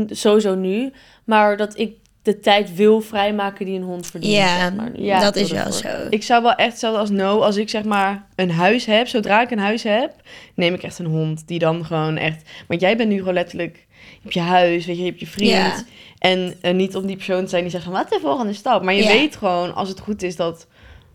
sowieso 0.09 0.55
nu, 0.55 0.91
maar 1.23 1.57
dat 1.57 1.77
ik 1.79 1.95
de 2.23 2.39
tijd 2.39 2.75
wil 2.75 3.01
vrijmaken 3.01 3.65
die 3.65 3.75
een 3.75 3.83
hond 3.85 4.07
verdient. 4.07 4.33
Ja, 4.33 4.57
zeg 4.59 4.73
maar. 4.75 4.91
Ja, 4.95 5.19
dat 5.19 5.35
is 5.35 5.51
wel 5.51 5.71
zo. 5.71 5.87
Ik 6.09 6.23
zou 6.23 6.41
wel 6.43 6.53
echt, 6.55 6.69
hetzelfde 6.71 6.99
als 6.99 7.09
No, 7.09 7.41
als 7.41 7.55
ik 7.57 7.69
zeg 7.69 7.83
maar 7.83 8.27
een 8.35 8.51
huis 8.51 8.85
heb, 8.85 9.07
zodra 9.07 9.41
ik 9.41 9.51
een 9.51 9.59
huis 9.59 9.83
heb, 9.83 10.13
neem 10.55 10.73
ik 10.73 10.83
echt 10.83 10.99
een 10.99 11.05
hond 11.05 11.47
die 11.47 11.59
dan 11.59 11.85
gewoon 11.85 12.17
echt... 12.17 12.49
Want 12.67 12.81
jij 12.81 12.97
bent 12.97 13.09
nu 13.09 13.17
gewoon 13.17 13.33
letterlijk, 13.33 13.87
je 13.99 14.19
hebt 14.21 14.33
je 14.33 14.39
huis, 14.39 14.85
weet 14.85 14.95
je, 14.95 15.01
je 15.03 15.07
hebt 15.09 15.19
je 15.19 15.27
vriend. 15.27 15.51
Ja. 15.51 15.83
En 16.19 16.53
eh, 16.61 16.73
niet 16.73 16.95
om 16.95 17.05
die 17.05 17.15
persoon 17.15 17.43
te 17.43 17.49
zijn 17.49 17.61
die 17.61 17.71
zegt 17.71 17.83
van, 17.83 17.93
wat 17.93 18.03
is 18.03 18.09
de 18.09 18.19
volgende 18.21 18.53
stap? 18.53 18.83
Maar 18.83 18.93
je 18.93 19.03
Ja. 19.03 19.11
weet 19.11 19.35
gewoon, 19.35 19.75
als 19.75 19.89
het 19.89 19.99
goed 19.99 20.23
is, 20.23 20.35
dat 20.35 20.67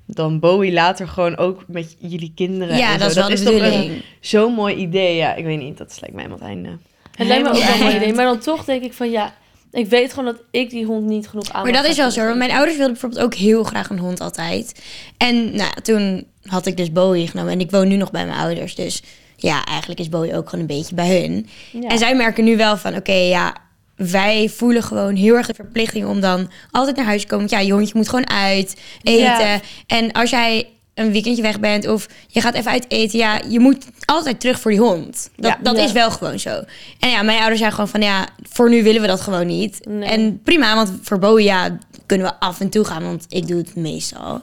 dan 0.07 0.39
Bowie 0.41 0.73
later 0.73 1.09
gewoon 1.09 1.37
ook 1.37 1.65
met 1.67 1.97
jullie 1.99 2.33
kinderen 2.35 2.77
Ja, 2.77 2.93
en 2.93 2.99
dat 2.99 3.13
zo. 3.13 3.27
is 3.27 3.43
wel 3.43 3.53
de 3.59 3.61
toch 3.61 3.91
zo'n 4.21 4.53
mooi 4.53 4.75
idee. 4.75 5.17
Ja, 5.17 5.35
ik 5.35 5.45
weet 5.45 5.59
niet, 5.59 5.79
dat 5.79 5.99
lijkt 6.01 6.15
mij 6.15 6.25
helemaal 6.25 6.47
het 6.49 6.57
einde. 6.57 6.79
Het 7.17 7.27
lijkt 7.27 7.43
me 7.43 7.49
ook 7.49 7.63
wel 7.63 7.75
een 7.75 7.81
mooi 7.83 7.97
idee. 7.97 8.13
Maar 8.15 8.25
dan 8.25 8.39
toch 8.39 8.65
denk 8.65 8.83
ik 8.83 8.93
van 8.93 9.11
ja, 9.11 9.35
ik 9.77 9.89
weet 9.89 10.13
gewoon 10.13 10.25
dat 10.25 10.43
ik 10.51 10.71
die 10.71 10.85
hond 10.85 11.07
niet 11.07 11.29
genoeg 11.29 11.53
aan 11.53 11.63
Maar 11.63 11.73
dat 11.73 11.85
is 11.85 11.97
wel 11.97 12.11
zo. 12.11 12.35
Mijn 12.35 12.51
ouders 12.51 12.77
wilden 12.77 12.93
bijvoorbeeld 12.93 13.25
ook 13.25 13.35
heel 13.35 13.65
graag 13.65 13.91
een 13.91 13.99
hond 13.99 14.21
altijd. 14.21 14.83
En 15.17 15.57
nou, 15.57 15.81
toen 15.83 16.27
had 16.43 16.67
ik 16.67 16.77
dus 16.77 16.93
Bowie 16.93 17.29
genomen. 17.29 17.53
En 17.53 17.61
ik 17.61 17.71
woon 17.71 17.89
nu 17.89 17.97
nog 17.97 18.11
bij 18.11 18.27
mijn 18.27 18.39
ouders. 18.39 18.75
Dus 18.75 19.03
ja, 19.37 19.65
eigenlijk 19.65 20.01
is 20.01 20.09
Bowie 20.09 20.37
ook 20.37 20.49
gewoon 20.49 20.61
een 20.61 20.77
beetje 20.77 20.95
bij 20.95 21.21
hun. 21.21 21.49
Ja. 21.71 21.89
En 21.89 21.99
zij 21.99 22.17
merken 22.17 22.45
nu 22.45 22.57
wel 22.57 22.77
van, 22.77 22.97
oké, 22.97 23.13
ja, 23.13 23.55
wij 23.97 24.49
voelen 24.49 24.83
gewoon 24.83 25.15
heel 25.15 25.35
erg 25.35 25.47
de 25.47 25.55
verplichting 25.55 26.07
om 26.07 26.21
dan 26.21 26.51
altijd 26.71 26.97
naar 26.97 27.07
huis 27.07 27.21
te 27.21 27.27
komen. 27.27 27.49
Want 27.49 27.61
ja, 27.61 27.67
je 27.67 27.73
hondje 27.73 27.97
moet 27.97 28.09
gewoon 28.09 28.31
uit 28.31 28.77
eten. 29.03 29.47
Ja. 29.47 29.61
En 29.87 30.13
als 30.13 30.31
jij 30.31 30.67
een 30.97 31.13
weekendje 31.13 31.43
weg 31.43 31.61
bent 31.61 31.87
of 31.89 32.07
je 32.27 32.41
gaat 32.41 32.55
even 32.55 32.71
uit 32.71 32.85
eten, 32.89 33.19
ja, 33.19 33.41
je 33.49 33.61
moet 33.61 33.85
altijd 34.05 34.41
terug 34.41 34.61
voor 34.61 34.71
die 34.71 34.81
hond. 34.81 35.31
Dat, 35.37 35.51
Ja. 35.51 35.59
dat 35.63 35.77
Ja. 35.77 35.85
is 35.85 35.93
wel 35.93 36.11
gewoon 36.11 36.39
zo. 36.39 36.63
En 37.01 37.11
ja, 37.11 37.23
mijn 37.23 37.39
ouders 37.39 37.61
zijn 37.61 37.71
gewoon 37.73 37.89
van, 37.89 38.01
ja, 38.01 38.29
voor 38.43 38.71
nu 38.71 38.83
willen 38.83 39.01
we 39.01 39.07
dat 39.07 39.21
gewoon 39.21 39.47
niet. 39.47 39.81
Nee. 39.89 40.09
En 40.09 40.41
prima, 40.43 40.75
want 40.75 40.93
voor 41.03 41.19
Bowie, 41.19 41.45
ja, 41.45 41.79
kunnen 42.07 42.27
we 42.27 42.33
af 42.41 42.61
en 42.61 42.69
toe 42.69 42.85
gaan, 42.85 43.03
want 43.03 43.27
ik 43.29 43.47
doe 43.49 43.59
het 43.59 43.75
meestal. 43.77 44.43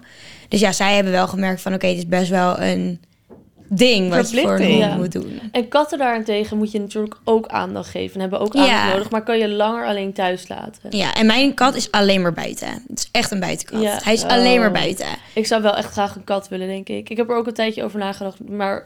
Dus 0.50 0.60
ja, 0.60 0.72
zij 0.72 0.96
hebben 0.96 1.14
wel 1.14 1.28
gemerkt 1.28 1.62
van, 1.62 1.74
oké, 1.74 1.88
het 1.88 1.98
is 1.98 2.08
best 2.08 2.30
wel 2.30 2.60
een 2.60 3.00
ding 3.78 4.10
wat 4.10 4.32
je 4.32 4.42
voor 4.42 4.60
een 4.60 4.82
hond 4.82 4.98
moet 4.98 5.12
doen. 5.12 5.40
En 5.52 5.68
katten 5.68 5.98
daarentegen 5.98 6.58
moet 6.58 6.72
je 6.72 6.80
natuurlijk 6.80 7.16
ook 7.24 7.48
aandacht 7.48 7.90
geven. 7.90 8.14
En 8.16 8.20
hebben 8.22 8.40
ook 8.40 8.56
aandacht 8.56 8.72
Ja. 8.72 8.88
nodig. 8.92 9.10
Maar 9.10 9.24
kan 9.24 9.38
je 9.38 9.50
langer 9.50 9.86
alleen 9.86 10.14
thuis 10.14 10.48
laten. 10.48 10.82
Ja, 10.98 11.14
en 11.14 11.26
mijn 11.26 11.54
kat 11.54 11.76
is 11.76 11.92
alleen 11.92 12.22
maar 12.22 12.34
buiten. 12.34 12.68
Het 12.88 13.00
is 13.00 13.10
echt 13.12 13.32
een 13.32 13.40
buitenkat. 13.40 13.82
Ja. 13.82 14.00
Hij 14.04 14.14
is 14.14 14.24
Oh. 14.24 14.30
alleen 14.30 14.60
maar 14.60 14.72
buiten. 14.72 15.08
Ik 15.34 15.48
zou 15.48 15.62
wel 15.62 15.76
echt 15.76 15.92
graag 15.92 16.16
een 16.16 16.24
kat 16.24 16.48
willen, 16.48 16.68
denk 16.68 16.90
ik. 16.90 17.10
Ik 17.10 17.18
heb 17.18 17.30
er 17.30 17.36
ook 17.36 17.48
een 17.48 17.54
tijdje 17.54 17.84
over 17.84 18.00
nagedacht. 18.00 18.50
Maar 18.50 18.86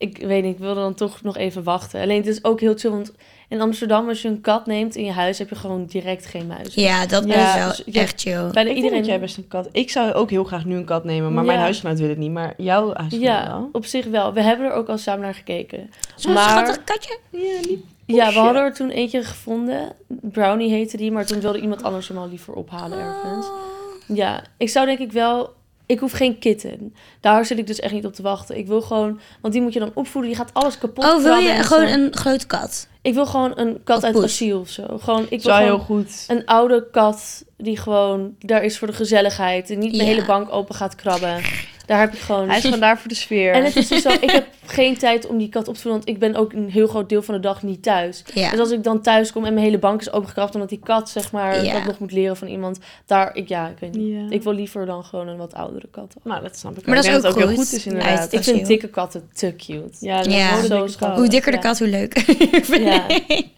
ik 0.00 0.18
weet 0.18 0.42
niet, 0.42 0.54
ik 0.54 0.60
wilde 0.60 0.80
dan 0.80 0.94
toch 0.94 1.22
nog 1.22 1.36
even 1.36 1.62
wachten. 1.62 2.00
Alleen 2.00 2.16
het 2.16 2.26
is 2.26 2.44
ook 2.44 2.60
heel 2.60 2.74
chill, 2.76 2.90
want 2.90 3.12
in 3.48 3.60
Amsterdam 3.60 4.08
als 4.08 4.22
je 4.22 4.28
een 4.28 4.40
kat 4.40 4.66
neemt 4.66 4.96
in 4.96 5.04
je 5.04 5.10
huis, 5.12 5.38
heb 5.38 5.48
je 5.48 5.54
gewoon 5.54 5.84
direct 5.86 6.26
geen 6.26 6.46
muis. 6.46 6.74
Ja, 6.74 7.06
dat 7.06 7.24
Ja, 7.26 7.48
is 7.48 7.54
wel 7.58 7.68
dus 7.68 7.82
je- 7.86 8.00
echt 8.00 8.20
chill. 8.20 8.50
Bijna 8.50 8.70
iedereen. 8.70 8.96
dat 8.98 9.06
jij 9.06 9.20
best 9.20 9.36
een 9.36 9.48
kat... 9.48 9.68
Ik 9.72 9.90
zou 9.90 10.12
ook 10.12 10.30
heel 10.30 10.44
graag 10.44 10.64
nu 10.64 10.76
een 10.76 10.84
kat 10.84 11.04
nemen, 11.04 11.32
maar 11.34 11.44
mijn 11.44 11.58
huisgenoot 11.58 11.98
wil 11.98 12.08
het 12.08 12.18
niet. 12.18 12.30
Maar 12.30 12.54
jouw 12.56 12.94
huisgenoot 12.94 13.24
Ja, 13.28 13.46
wel. 13.48 13.68
op 13.72 13.84
zich 13.86 14.06
wel. 14.06 14.32
We 14.32 14.40
hebben 14.42 14.66
er 14.66 14.72
ook 14.72 14.88
al 14.88 14.98
samen 14.98 15.20
naar 15.20 15.34
gekeken. 15.34 15.90
Zo'n 16.16 16.32
maar- 16.32 16.48
schattig 16.48 16.84
katje. 16.84 17.18
Ja, 17.30 17.38
lief. 17.62 17.78
Ja, 18.06 18.28
we 18.32 18.38
hadden 18.38 18.62
er 18.62 18.74
toen 18.74 18.90
eentje 18.90 19.22
gevonden. 19.24 19.92
Brownie 20.08 20.70
heette 20.70 20.96
die, 20.96 21.12
maar 21.12 21.26
toen 21.26 21.40
wilde 21.40 21.60
iemand 21.60 21.82
anders 21.82 22.08
hem 22.08 22.18
al 22.18 22.28
liever 22.28 22.54
ophalen 22.54 22.98
ergens. 22.98 23.46
Oh. 23.46 24.16
Ja, 24.16 24.42
ik 24.56 24.68
zou 24.68 24.86
denk 24.86 24.98
ik 24.98 25.12
wel... 25.12 25.58
Ik 25.90 25.98
hoef 25.98 26.12
geen 26.12 26.38
kitten. 26.38 26.94
Daar 27.20 27.44
zit 27.46 27.58
ik 27.58 27.66
dus 27.66 27.80
echt 27.80 27.92
niet 27.92 28.06
op 28.06 28.14
te 28.14 28.22
wachten. 28.22 28.56
Ik 28.58 28.66
wil 28.66 28.80
gewoon... 28.82 29.20
Want 29.40 29.52
die 29.54 29.62
moet 29.62 29.72
je 29.72 29.78
dan 29.78 29.90
opvoeden. 29.94 30.30
Die 30.30 30.40
gaat 30.40 30.54
alles 30.54 30.78
kapot 30.78 31.04
Oh, 31.04 31.22
wil 31.22 31.34
je 31.36 31.52
gewoon 31.52 31.88
zo. 31.88 31.94
een 31.94 32.14
grote 32.16 32.46
kat? 32.46 32.88
Ik 33.02 33.14
wil 33.14 33.26
gewoon 33.26 33.52
een 33.54 33.80
kat 33.84 33.96
Of 33.98 34.04
uit 34.04 34.12
poes. 34.12 34.24
asiel 34.24 34.60
of 34.60 34.68
zo. 34.68 34.84
Gewoon, 35.00 35.22
ik 35.22 35.28
wil 35.28 35.40
Zou 35.40 35.62
heel 35.62 35.78
goed. 35.78 36.24
een 36.28 36.46
oude 36.46 36.86
kat 36.92 37.44
die 37.56 37.76
gewoon 37.76 38.34
daar 38.38 38.64
is 38.64 38.78
voor 38.78 38.86
de 38.88 38.92
gezelligheid. 38.94 39.70
En 39.70 39.78
niet 39.78 39.96
mijn 39.96 40.08
Ja. 40.08 40.14
hele 40.14 40.26
bank 40.26 40.52
open 40.52 40.74
gaat 40.74 40.94
krabben. 40.94 41.42
Daar 41.90 42.00
heb 42.00 42.12
ik 42.12 42.18
gewoon... 42.18 42.48
Hij 42.48 42.56
is 42.56 42.64
gewoon 42.64 42.80
daar 42.80 42.98
voor 42.98 43.08
de 43.08 43.14
sfeer. 43.14 43.52
En 43.52 43.64
het 43.64 43.76
is 43.76 43.88
dus 43.88 44.02
zo, 44.02 44.08
ik 44.08 44.30
heb 44.30 44.46
geen 44.66 44.96
tijd 44.98 45.26
om 45.26 45.38
die 45.38 45.48
kat 45.48 45.68
op 45.68 45.74
te 45.74 45.80
voeden, 45.80 46.00
want 46.00 46.08
ik 46.08 46.18
ben 46.18 46.34
ook 46.36 46.52
een 46.52 46.70
heel 46.70 46.86
groot 46.86 47.08
deel 47.08 47.22
van 47.22 47.34
de 47.34 47.40
dag 47.40 47.62
niet 47.62 47.82
thuis. 47.82 48.22
Ja. 48.34 48.50
Dus 48.50 48.58
als 48.58 48.70
ik 48.70 48.84
dan 48.84 49.02
thuis 49.02 49.32
kom 49.32 49.44
en 49.44 49.52
mijn 49.54 49.64
hele 49.64 49.78
bank 49.78 50.00
is 50.00 50.12
opengekrapt 50.12 50.54
omdat 50.54 50.68
die 50.68 50.78
kat, 50.82 51.08
zeg 51.10 51.32
maar, 51.32 51.64
Ja. 51.64 51.72
dat 51.72 51.84
nog 51.84 51.98
moet 51.98 52.12
leren 52.12 52.36
van 52.36 52.48
iemand, 52.48 52.78
daar, 53.06 53.34
ik, 53.36 53.48
ja, 53.48 53.68
ik 53.68 53.78
weet 53.78 53.94
niet. 53.94 54.12
Ja. 54.14 54.26
Ik 54.36 54.42
wil 54.42 54.52
liever 54.52 54.86
dan 54.86 55.04
gewoon 55.04 55.28
een 55.28 55.36
wat 55.36 55.54
oudere 55.54 55.88
kat. 55.90 56.14
Nou, 56.24 56.42
dat 56.42 56.56
snap 56.58 56.78
ik 56.78 56.86
Maar 56.86 56.96
ook. 56.98 57.04
dat 57.04 57.24
is 57.24 57.30
ook 57.30 57.36
heel 57.38 57.54
goed. 57.54 57.72
is 57.72 57.86
inderdaad. 57.86 58.32
Ik 58.32 58.38
is 58.38 58.44
vind 58.44 58.56
heel- 58.58 58.66
dikke 58.66 58.88
katten 58.88 59.28
te 59.32 59.54
cute. 59.56 59.90
Ja, 60.00 60.16
dat 60.22 60.32
Ja. 60.32 60.58
is 60.58 60.66
Zo 60.66 60.86
schattig. 60.86 61.18
Hoe 61.18 61.28
dikker 61.28 61.50
de 61.50 61.56
Ja. 61.56 61.62
kat, 61.62 61.78
hoe 61.78 61.88
leuker. 61.88 62.22
vind 62.72 62.82
Ja. 62.84 63.08
ik. 63.08 63.48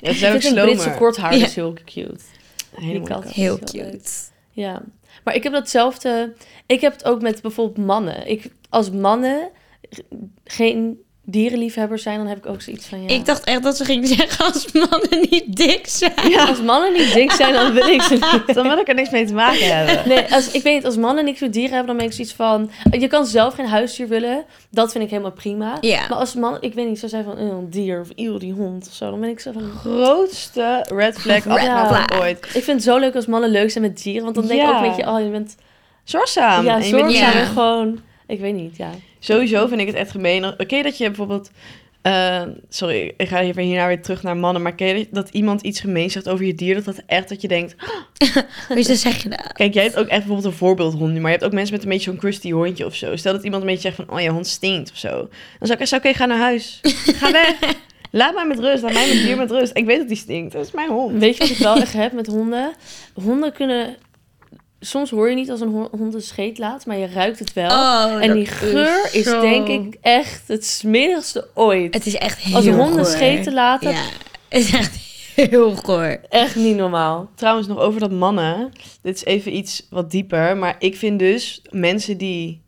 Ja, 0.00 0.12
ze 0.12 0.26
een 0.48 0.54
Britse 0.54 0.90
korthaar 0.98 1.34
Ja. 1.36 1.44
dus 1.44 1.54
heel 1.54 1.72
cute. 1.84 2.14
Hele 2.74 2.90
Die 2.90 2.98
mooie 3.00 3.12
kat. 3.12 3.22
kat. 3.22 3.32
Heel 3.32 3.58
is 3.64 3.72
leuk. 3.72 3.90
cute. 3.90 4.08
Ja, 4.54 4.82
maar 5.24 5.34
ik 5.34 5.42
heb 5.42 5.52
datzelfde. 5.52 6.34
Ik 6.66 6.80
heb 6.80 6.92
het 6.92 7.04
ook 7.04 7.22
met 7.22 7.42
bijvoorbeeld 7.42 7.86
mannen. 7.86 8.26
Ik, 8.26 8.52
als 8.68 8.90
mannen 8.90 9.50
geen 10.44 11.02
dierenliefhebbers 11.24 12.02
zijn, 12.02 12.18
dan 12.18 12.26
heb 12.26 12.36
ik 12.36 12.46
ook 12.46 12.62
zoiets 12.62 12.86
van 12.86 13.02
ja. 13.02 13.08
Ik 13.08 13.24
dacht 13.26 13.44
echt 13.44 13.62
dat 13.62 13.76
ze 13.76 13.84
gingen 13.84 14.06
zeggen 14.08 14.44
als 14.44 14.72
mannen 14.72 15.20
niet 15.30 15.56
dik 15.56 15.86
zijn. 15.86 16.38
Als 16.48 16.62
mannen 16.62 16.92
niet 16.92 17.12
dik 17.12 17.30
zijn, 17.32 17.52
dan 17.52 17.72
wil 17.72 17.86
ik 17.86 18.02
ze 18.02 18.12
niet. 18.14 18.54
Dan 18.56 18.68
wil 18.68 18.78
ik 18.78 18.88
er 18.88 18.94
niks 18.94 19.10
mee 19.10 19.26
te 19.26 19.34
maken 19.34 19.76
hebben. 19.76 20.08
Nee, 20.08 20.34
als, 20.34 20.50
ik 20.50 20.62
weet 20.62 20.74
niet, 20.74 20.84
als 20.84 20.96
mannen 20.96 21.24
niks 21.24 21.40
met 21.40 21.52
dieren 21.52 21.70
hebben, 21.70 21.86
dan 21.86 21.96
ben 21.96 22.06
ik 22.06 22.12
zoiets 22.12 22.34
van... 22.34 22.70
Je 22.98 23.06
kan 23.06 23.26
zelf 23.26 23.54
geen 23.54 23.66
huisdier 23.66 24.08
willen. 24.08 24.44
Dat 24.70 24.92
vind 24.92 25.04
ik 25.04 25.10
helemaal 25.10 25.32
prima. 25.32 25.76
Ja. 25.80 26.00
Maar 26.08 26.18
als 26.18 26.34
man, 26.34 26.56
ik 26.60 26.74
weet 26.74 26.88
niet, 26.88 26.98
zo 26.98 27.06
zijn 27.08 27.24
van 27.24 27.38
"Eh, 27.38 27.44
een 27.46 27.70
dier 27.70 28.00
of 28.00 28.08
eeuw, 28.14 28.38
die 28.38 28.52
hond 28.52 28.86
of 28.88 28.94
zo. 28.94 29.10
Dan 29.10 29.20
ben 29.20 29.28
ik 29.28 29.40
zo 29.40 29.52
van... 29.52 29.70
Grootste 29.76 30.86
red 30.94 31.18
flag 31.18 31.44
Red 31.44 31.46
afmaken 31.58 32.06
flag. 32.06 32.20
ooit. 32.20 32.38
Ik 32.44 32.50
vind 32.64 32.66
het 32.66 32.82
zo 32.82 32.98
leuk 32.98 33.14
als 33.14 33.26
mannen 33.26 33.50
leuk 33.50 33.70
zijn 33.70 33.84
met 33.84 34.02
dieren. 34.02 34.22
Want 34.22 34.34
dan 34.34 34.46
denk 34.46 34.60
ik 34.60 34.66
Ja. 34.66 34.74
ook, 34.76 34.80
weet 34.86 34.96
je, 34.96 35.06
oh, 35.10 35.20
je 35.20 35.28
bent... 35.30 35.54
Zorgzaam. 36.04 36.64
ja, 36.64 36.76
En 36.76 36.84
je 36.86 36.90
bent 36.94 37.06
niet- 37.06 37.16
zorgzaam 37.16 37.32
Ja. 37.38 37.40
en 37.40 37.46
gewoon... 37.46 37.98
Ik 38.32 38.40
weet 38.40 38.54
niet, 38.54 38.76
ja. 38.76 38.90
Sowieso 39.18 39.66
vind 39.66 39.80
ik 39.80 39.86
het 39.86 39.96
echt 39.96 40.10
gemeen. 40.10 40.44
Oké, 40.44 40.82
dat 40.82 40.98
je 40.98 41.06
bijvoorbeeld... 41.06 41.50
eh, 42.02 42.42
sorry, 42.68 43.14
ik 43.16 43.28
ga 43.28 43.40
even 43.40 43.62
hierna 43.62 43.86
weer 43.86 44.02
terug 44.02 44.22
naar 44.22 44.36
mannen. 44.36 44.62
Maar 44.62 44.74
ken 44.74 44.98
je 44.98 45.08
dat, 45.10 45.28
iemand 45.28 45.60
iets 45.60 45.80
gemeen 45.80 46.10
zegt 46.10 46.28
over 46.28 46.44
je 46.44 46.54
dier? 46.54 46.74
Dat 46.74 46.84
dat 46.84 47.02
echt 47.06 47.28
dat 47.28 47.40
je 47.40 47.48
denkt... 47.48 47.74
Dus 48.74 48.86
dan 48.86 48.96
zeg 48.96 49.22
je 49.22 49.28
dat. 49.28 49.52
Kijk, 49.52 49.74
jij 49.74 49.82
hebt 49.82 49.96
ook 49.96 50.06
echt 50.06 50.18
bijvoorbeeld 50.18 50.52
een 50.52 50.58
voorbeeldhond 50.58 51.12
nu. 51.12 51.20
Maar 51.20 51.30
je 51.30 51.36
hebt 51.36 51.44
ook 51.44 51.52
mensen 51.52 51.74
met 51.74 51.82
een 51.82 51.88
beetje 51.88 52.10
zo'n 52.10 52.18
crusty 52.18 52.50
hondje 52.50 52.86
of 52.86 52.94
zo. 52.94 53.16
Stel 53.16 53.32
dat 53.32 53.44
iemand 53.44 53.62
een 53.62 53.68
beetje 53.68 53.82
zegt 53.82 53.96
van... 53.96 54.10
Oh, 54.10 54.20
je 54.20 54.28
hond 54.30 54.46
stinkt 54.46 54.90
of 54.90 54.96
zo. 54.96 55.10
Dan 55.58 55.68
zou 55.68 55.80
ik 55.80 55.86
zeggen, 55.86 55.98
oké, 56.10 56.18
ga 56.18 56.26
naar 56.26 56.38
huis. 56.38 56.78
Ga 57.06 57.32
weg. 57.42 57.58
Laat 58.10 58.34
mij 58.34 58.46
met 58.46 58.58
rust. 58.58 58.82
Laat 58.82 58.92
mij 58.92 59.08
met 59.08 59.22
dier 59.22 59.36
met 59.36 59.50
rust. 59.50 59.76
Ik 59.76 59.84
weet 59.84 59.98
dat 59.98 60.08
die 60.08 60.16
stinkt. 60.16 60.52
Dat 60.52 60.66
is 60.66 60.72
mijn 60.72 60.90
hond. 60.90 61.18
Weet 61.18 61.36
je 61.36 61.42
wat 61.42 61.50
ik 61.50 61.56
wel 61.56 61.76
echt 61.76 61.92
heb 61.92 62.12
met 62.12 62.26
honden? 62.26 62.72
Honden 63.14 63.52
kunnen... 63.52 63.96
Soms 64.84 65.10
hoor 65.10 65.28
je 65.28 65.34
niet 65.34 65.50
als 65.50 65.60
een 65.60 65.68
ho- 65.72 65.88
hond 65.90 66.14
een 66.14 66.22
scheet 66.22 66.58
laat, 66.58 66.86
maar 66.86 66.96
je 66.96 67.06
ruikt 67.06 67.38
het 67.38 67.52
wel. 67.52 67.70
Oh, 67.70 68.22
en 68.22 68.32
die 68.32 68.46
geur 68.46 69.08
is, 69.12 69.24
zo- 69.24 69.40
denk 69.40 69.68
ik 69.68 69.96
echt 70.00 70.48
het 70.48 70.66
smerigste 70.66 71.48
ooit. 71.54 71.94
Het 71.94 72.06
is 72.06 72.14
echt 72.14 72.38
heel 72.38 72.54
Als 72.56 72.66
honden 72.68 73.06
scheten 73.06 73.52
laten, 73.54 73.90
Ja, 73.90 74.02
het 74.48 74.60
is 74.60 74.72
echt 74.72 74.96
heel 75.34 75.76
goor. 75.76 76.18
echt 76.28 76.56
niet 76.56 76.76
normaal. 76.76 77.30
Trouwens, 77.34 77.66
nog 77.66 77.78
over 77.78 78.00
dat 78.00 78.10
mannen. 78.10 78.72
Dit 79.02 79.14
is 79.16 79.24
even 79.24 79.56
iets 79.56 79.86
wat 79.90 80.10
dieper. 80.10 80.56
Maar 80.56 80.76
ik 80.78 80.96
vind 80.96 81.18
dus 81.18 81.62
mensen 81.70 82.16
die... 82.18 82.60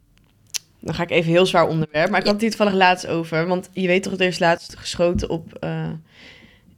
Dan 0.80 0.94
ga 0.94 1.02
ik 1.02 1.10
even 1.10 1.30
heel 1.30 1.46
zwaar 1.46 1.68
onderwerp. 1.68 2.10
Maar 2.10 2.18
ik 2.20 2.24
had 2.24 2.32
het 2.34 2.42
hier 2.42 2.50
toevallig 2.50 2.74
laatst 2.74 3.06
over. 3.06 3.46
Want 3.46 3.68
je 3.72 3.86
weet 3.86 4.02
toch, 4.02 4.12
er 4.12 4.20
is 4.26 4.38
laatst 4.38 4.76
geschoten 4.78 5.30
op 5.30 5.52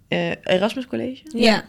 eh, 0.09 0.31
Erasmus 0.43 0.87
College. 0.87 1.21
Ja. 1.25 1.65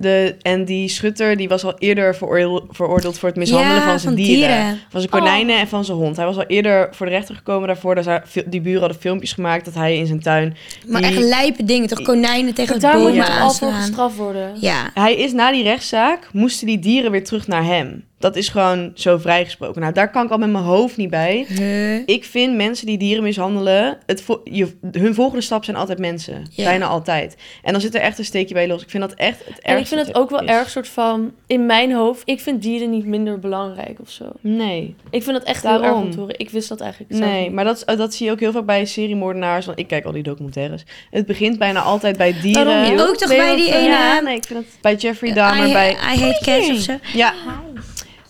De, 0.00 0.36
en 0.42 0.64
die 0.64 0.88
schutter 0.88 1.36
die 1.36 1.48
was 1.48 1.64
al 1.64 1.74
eerder 1.78 2.16
veroordeel- 2.16 2.66
veroordeeld 2.70 3.18
voor 3.18 3.28
het 3.28 3.38
mishandelen 3.38 3.74
Ja, 3.76 3.88
van 3.88 4.00
zijn 4.00 4.14
van 4.14 4.24
dieren. 4.24 4.56
dieren. 4.56 4.78
Van 4.90 5.00
zijn 5.00 5.12
konijnen 5.12 5.58
en 5.58 5.68
van 5.68 5.84
zijn 5.84 5.98
hond. 5.98 6.16
Hij 6.16 6.24
was 6.26 6.36
al 6.36 6.44
eerder 6.46 6.88
voor 6.92 7.06
de 7.06 7.12
rechter 7.12 7.34
gekomen 7.34 7.66
daarvoor. 7.68 7.94
Dat 7.94 8.04
hij- 8.04 8.22
die 8.46 8.60
buren 8.60 8.80
hadden 8.80 9.00
filmpjes 9.00 9.32
gemaakt 9.32 9.64
dat 9.64 9.74
hij 9.74 9.96
in 9.96 10.06
zijn 10.06 10.20
tuin... 10.20 10.56
Maar 10.86 11.00
die- 11.02 11.10
echt 11.10 11.20
lijpe 11.20 11.64
dingen. 11.64 11.88
Toch 11.88 12.02
konijnen 12.02 12.54
tegen 12.54 12.80
Daar 12.80 12.94
moet 12.98 13.02
bomen 13.06 13.16
je 13.24 13.30
al 13.30 13.50
voor 13.50 13.68
aanslaan. 13.68 13.72
gestraft 13.72 14.16
worden. 14.16 14.52
Ja. 14.60 14.90
Hij 14.94 15.14
is 15.16 15.32
na 15.32 15.52
die 15.52 15.62
rechtszaak, 15.62 16.28
moesten 16.32 16.66
die 16.66 16.78
dieren 16.78 17.10
weer 17.10 17.24
terug 17.24 17.46
naar 17.46 17.64
hem. 17.64 18.04
Dat 18.18 18.36
is 18.36 18.48
gewoon 18.48 18.90
zo 18.94 19.18
vrijgesproken. 19.18 19.80
Nou, 19.80 19.92
daar 19.92 20.10
kan 20.10 20.24
ik 20.24 20.30
al 20.30 20.38
met 20.38 20.50
mijn 20.50 20.64
hoofd 20.64 20.96
niet 20.96 21.10
bij. 21.10 21.44
Huh? 21.48 22.02
Ik 22.06 22.24
vind 22.24 22.56
mensen 22.56 22.86
die 22.86 22.98
dieren 22.98 23.22
mishandelen, 23.22 23.98
het 24.06 24.22
vo- 24.22 24.40
je, 24.44 24.76
hun 24.92 25.14
volgende 25.14 25.42
stap 25.42 25.64
zijn 25.64 25.76
altijd 25.76 25.98
mensen. 25.98 26.46
Ja. 26.50 26.64
Bijna 26.64 26.86
altijd. 26.86 27.36
En 27.62 27.72
dan 27.72 27.80
zit 27.80 27.94
er 27.94 28.00
echt 28.00 28.18
een 28.18 28.24
steekje 28.24 28.54
bij 28.54 28.68
los. 28.68 28.82
Ik 28.82 28.90
vind 28.90 29.02
dat 29.02 29.14
echt 29.14 29.38
het 29.38 29.46
ergste. 29.46 29.62
En 29.62 29.78
ik 29.78 29.86
vind 29.86 30.06
het 30.06 30.14
ook 30.16 30.30
wel 30.30 30.42
is. 30.42 30.48
erg 30.48 30.70
soort 30.70 30.88
van... 30.88 31.32
In 31.46 31.66
mijn 31.66 31.92
hoofd, 31.92 32.22
ik 32.24 32.40
vind 32.40 32.62
dieren 32.62 32.90
niet 32.90 33.04
minder 33.06 33.38
belangrijk 33.38 34.00
of 34.00 34.10
zo. 34.10 34.24
Nee, 34.40 34.94
Ik 35.10 35.22
vind 35.22 35.36
dat 35.36 35.46
echt 35.46 35.62
heel 35.62 35.72
erg 35.72 35.82
Daarom. 35.82 36.02
om 36.02 36.10
te 36.10 36.18
horen. 36.18 36.38
Ik 36.38 36.50
wist 36.50 36.68
dat 36.68 36.80
eigenlijk 36.80 37.14
zelf 37.14 37.30
nee. 37.30 37.42
niet. 37.42 37.52
Maar 37.52 37.64
dat, 37.64 37.82
dat 37.86 38.14
zie 38.14 38.26
je 38.26 38.32
ook 38.32 38.40
heel 38.40 38.52
vaak 38.52 38.66
bij 38.66 38.84
seriemoordenaars. 38.84 39.66
Want 39.66 39.78
ik 39.78 39.86
kijk 39.86 40.04
al 40.04 40.12
die 40.12 40.22
documentaires. 40.22 40.84
Het 41.10 41.26
begint 41.26 41.58
bijna 41.58 41.80
altijd 41.80 42.16
bij 42.16 42.34
dieren. 42.42 42.64
Waarom 42.66 42.90
niet? 42.90 43.00
Ook 43.00 43.16
toch 43.16 43.28
bij 43.28 43.56
die 43.56 43.74
ene... 43.74 43.88
Ja, 43.88 44.20
nee, 44.20 44.36
ik 44.36 44.44
vind 44.46 44.58
het 44.58 44.78
bij 44.80 44.94
Jeffrey 44.94 45.32
Dahmer, 45.32 45.68
I, 45.68 45.72
bij... 45.72 45.90
I 45.92 46.20
hate 46.20 46.44
cats 46.44 46.70
of 46.70 46.78
zo. 46.78 46.92
Ja. 47.14 47.34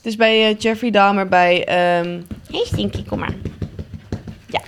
Dus 0.02 0.16
bij 0.16 0.48
eh, 0.48 0.56
Jeffrey 0.58 0.90
Dahmer, 0.90 1.28
bij... 1.28 1.64
ehm 1.64 2.20
hey 2.50 2.64
Stinky, 2.64 3.04
kom 3.04 3.18
maar. 3.18 3.34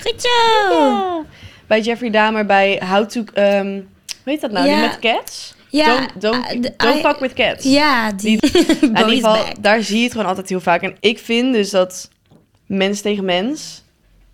Goed 0.03 0.23
zo. 0.23 1.25
Bij 1.67 1.81
Jeffrey 1.81 2.11
Dahmer, 2.11 2.47
bij 2.47 2.83
How 2.91 3.09
to... 3.09 3.25
ehm 3.35 3.67
hoe 4.23 4.33
heet 4.33 4.41
dat 4.41 4.51
nou? 4.51 4.67
Die 4.67 4.75
Ja. 4.75 4.81
met 4.81 4.99
cats? 4.99 5.55
Ja, 5.69 5.97
don't 6.19 6.21
don't, 6.23 6.47
uh, 6.85 6.97
I- 6.97 7.01
fuck 7.01 7.19
with 7.19 7.33
cats. 7.33 7.65
Ja, 7.65 8.13
die... 8.13 8.39
Nou, 8.43 8.55
in 8.81 8.89
ieder 8.91 9.07
geval, 9.15 9.33
back. 9.35 9.63
daar 9.63 9.83
zie 9.83 9.97
je 9.97 10.03
het 10.03 10.13
gewoon 10.13 10.27
altijd 10.27 10.49
heel 10.49 10.61
vaak. 10.61 10.83
En 10.83 10.97
ik 11.01 11.19
vind 11.19 11.53
dus 11.53 11.71
dat 11.71 12.11
mens 12.67 13.01
tegen 13.01 13.25
mens 13.25 13.83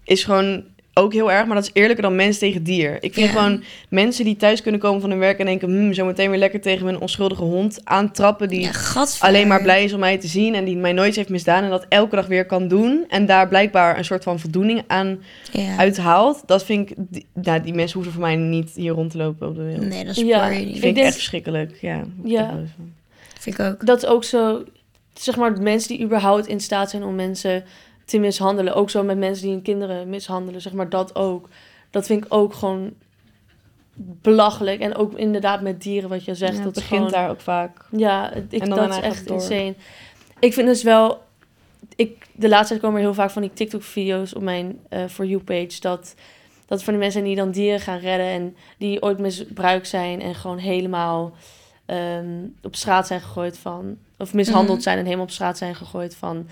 is 0.04 0.24
gewoon 0.24 0.64
ook 0.98 1.12
heel 1.12 1.32
erg, 1.32 1.46
maar 1.46 1.54
dat 1.54 1.64
is 1.64 1.70
eerlijker 1.72 2.02
dan 2.02 2.14
mens 2.16 2.38
tegen 2.38 2.62
dier. 2.62 2.94
Ik 3.00 3.14
vind 3.14 3.26
Ja. 3.26 3.32
gewoon 3.32 3.62
mensen 3.88 4.24
die 4.24 4.36
thuis 4.36 4.62
kunnen 4.62 4.80
komen 4.80 5.00
van 5.00 5.10
hun 5.10 5.18
werk 5.18 5.38
en 5.38 5.46
denken, 5.46 5.68
hmm, 5.68 5.92
zo 5.92 6.04
meteen 6.04 6.30
weer 6.30 6.38
lekker 6.38 6.60
tegen 6.60 6.84
mijn 6.84 7.00
onschuldige 7.00 7.42
hond 7.42 7.80
aantrappen, 7.84 8.48
die 8.48 8.60
Ja, 8.60 9.06
alleen 9.18 9.48
maar 9.48 9.62
blij 9.62 9.84
is 9.84 9.92
om 9.92 10.00
mij 10.00 10.18
te 10.18 10.26
zien 10.26 10.54
en 10.54 10.64
die 10.64 10.76
mij 10.76 10.92
nooit 10.92 11.16
heeft 11.16 11.28
misdaan 11.28 11.64
en 11.64 11.70
dat 11.70 11.86
elke 11.88 12.16
dag 12.16 12.26
weer 12.26 12.46
kan 12.46 12.68
doen 12.68 13.04
en 13.08 13.26
daar 13.26 13.48
blijkbaar 13.48 13.98
een 13.98 14.04
soort 14.04 14.22
van 14.22 14.38
voldoening 14.40 14.82
aan 14.86 15.18
Ja. 15.52 15.76
uithaalt. 15.76 16.42
Dat 16.46 16.64
vind 16.64 16.90
ik, 16.90 16.96
die, 16.98 17.26
nou, 17.34 17.60
die 17.62 17.74
mensen 17.74 17.94
hoeven 17.94 18.12
voor 18.12 18.22
mij 18.22 18.36
niet 18.36 18.70
hier 18.74 18.92
rond 18.92 19.10
te 19.10 19.16
lopen 19.18 19.48
op 19.48 19.56
de 19.56 19.62
wereld. 19.62 19.88
Nee, 19.88 20.04
dat 20.04 20.16
is 20.16 20.22
Ja, 20.22 20.40
Dat 20.48 20.50
niet. 20.50 20.58
vind 20.58 20.76
Ik 20.76 20.84
ik, 20.84 20.94
denk- 20.94 21.06
echt 21.06 21.14
verschrikkelijk. 21.14 21.78
Ja, 21.80 22.04
Ja. 22.24 22.54
Vind 23.40 23.58
ik 23.58 23.64
ook. 23.66 23.86
Dat 23.86 23.96
is 24.02 24.06
ook 24.08 24.24
zo... 24.24 24.62
Zeg 25.14 25.36
maar, 25.36 25.60
mensen 25.62 25.88
die 25.96 26.04
überhaupt 26.06 26.46
in 26.46 26.60
staat 26.60 26.90
zijn 26.90 27.02
om 27.04 27.14
mensen 27.14 27.64
te 28.06 28.18
mishandelen. 28.18 28.74
Ook 28.74 28.90
zo 28.90 29.02
met 29.02 29.18
mensen 29.18 29.42
die 29.44 29.52
hun 29.52 29.62
kinderen 29.62 30.08
mishandelen. 30.08 30.60
Zeg 30.60 30.72
maar, 30.72 30.88
dat 30.88 31.14
ook. 31.16 31.48
Dat 31.90 32.06
vind 32.06 32.24
ik 32.24 32.34
ook 32.34 32.54
gewoon 32.54 32.92
belachelijk. 33.98 34.80
En 34.80 34.94
ook 34.94 35.12
inderdaad 35.14 35.60
met 35.62 35.82
dieren, 35.82 36.08
wat 36.08 36.24
je 36.24 36.34
zegt. 36.34 36.56
Ja, 36.56 36.62
dat 36.62 36.72
begint 36.74 36.96
gewoon- 36.96 37.10
daar 37.12 37.30
ook 37.30 37.40
vaak. 37.40 37.84
Ja, 37.90 38.32
ik, 38.32 38.66
dat 38.74 38.90
is 38.90 39.00
echt 39.00 39.30
insane. 39.30 39.74
Ik 40.38 40.52
vind 40.52 40.66
dus 40.68 40.82
wel... 40.82 41.24
Ik, 41.96 42.26
de 42.32 42.48
laatste 42.48 42.68
tijd 42.68 42.80
komen 42.80 42.96
er 43.00 43.06
heel 43.06 43.14
vaak 43.14 43.30
van 43.30 43.42
die 43.42 43.52
TikTok-video's 43.52 44.34
op 44.34 44.42
mijn 44.42 44.78
eh 44.88 45.04
For 45.04 45.26
You-page... 45.26 45.80
Dat, 45.80 46.14
dat 46.66 46.82
van 46.82 46.92
die 46.92 47.02
mensen 47.02 47.24
die 47.24 47.36
dan 47.36 47.50
dieren 47.50 47.80
gaan 47.80 47.98
redden... 47.98 48.26
en 48.26 48.56
die 48.78 49.02
ooit 49.02 49.18
misbruikt 49.18 49.88
zijn 49.88 50.20
en 50.22 50.34
gewoon 50.34 50.58
helemaal 50.58 51.32
ehm, 51.86 52.26
op 52.62 52.76
straat 52.76 53.06
zijn 53.06 53.20
gegooid 53.20 53.58
van... 53.58 53.96
of 54.18 54.34
mishandeld 54.34 54.74
Mhm. 54.76 54.80
zijn 54.82 54.98
en 54.98 55.04
helemaal 55.04 55.24
op 55.24 55.30
straat 55.30 55.58
zijn 55.58 55.74
gegooid 55.74 56.14
van... 56.16 56.46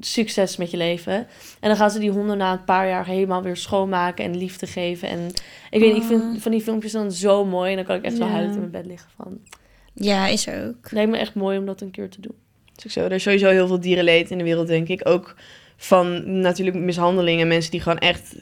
succes 0.00 0.56
met 0.56 0.70
je 0.70 0.76
leven. 0.76 1.14
En 1.60 1.68
dan 1.68 1.76
gaan 1.76 1.90
ze 1.90 1.98
die 1.98 2.10
honden 2.10 2.38
na 2.38 2.52
een 2.52 2.64
paar 2.64 2.88
jaar 2.88 3.06
helemaal 3.06 3.42
weer 3.42 3.56
schoonmaken 3.56 4.24
en 4.24 4.36
liefde 4.36 4.66
geven. 4.66 5.08
En 5.08 5.26
ik 5.70 5.80
weet 5.80 5.92
niet, 5.92 6.02
ik 6.02 6.08
vind 6.08 6.42
van 6.42 6.52
die 6.52 6.60
filmpjes 6.60 6.92
dan 6.92 7.12
zo 7.12 7.44
mooi... 7.44 7.70
en 7.70 7.76
dan 7.76 7.84
kan 7.84 7.96
ik 7.96 8.02
echt 8.04 8.18
wel 8.18 8.26
Ja. 8.26 8.32
huilend 8.32 8.54
in 8.54 8.60
mijn 8.60 8.72
bed 8.72 8.86
liggen 8.86 9.10
van... 9.16 9.38
Ja, 9.94 10.26
is 10.26 10.46
er 10.46 10.66
ook. 10.68 10.74
Het 10.82 10.92
lijkt 10.92 11.10
me 11.10 11.16
echt 11.18 11.34
mooi 11.34 11.58
om 11.58 11.66
dat 11.66 11.80
een 11.80 11.90
keer 11.90 12.08
te 12.08 12.20
doen. 12.20 12.34
Het 12.66 12.78
is 12.78 12.84
ook 12.86 12.90
zo. 12.90 13.00
Er 13.00 13.12
is 13.12 13.22
sowieso 13.22 13.48
heel 13.48 13.66
veel 13.66 13.80
dierenleed 13.80 14.30
in 14.30 14.38
de 14.38 14.44
wereld, 14.44 14.66
denk 14.66 14.88
ik. 14.88 15.08
Ook 15.08 15.34
van 15.76 16.40
natuurlijk 16.40 16.76
mishandelingen. 16.76 17.48
Mensen 17.48 17.70
die 17.70 17.80
gewoon 17.80 17.98
echt 17.98 18.34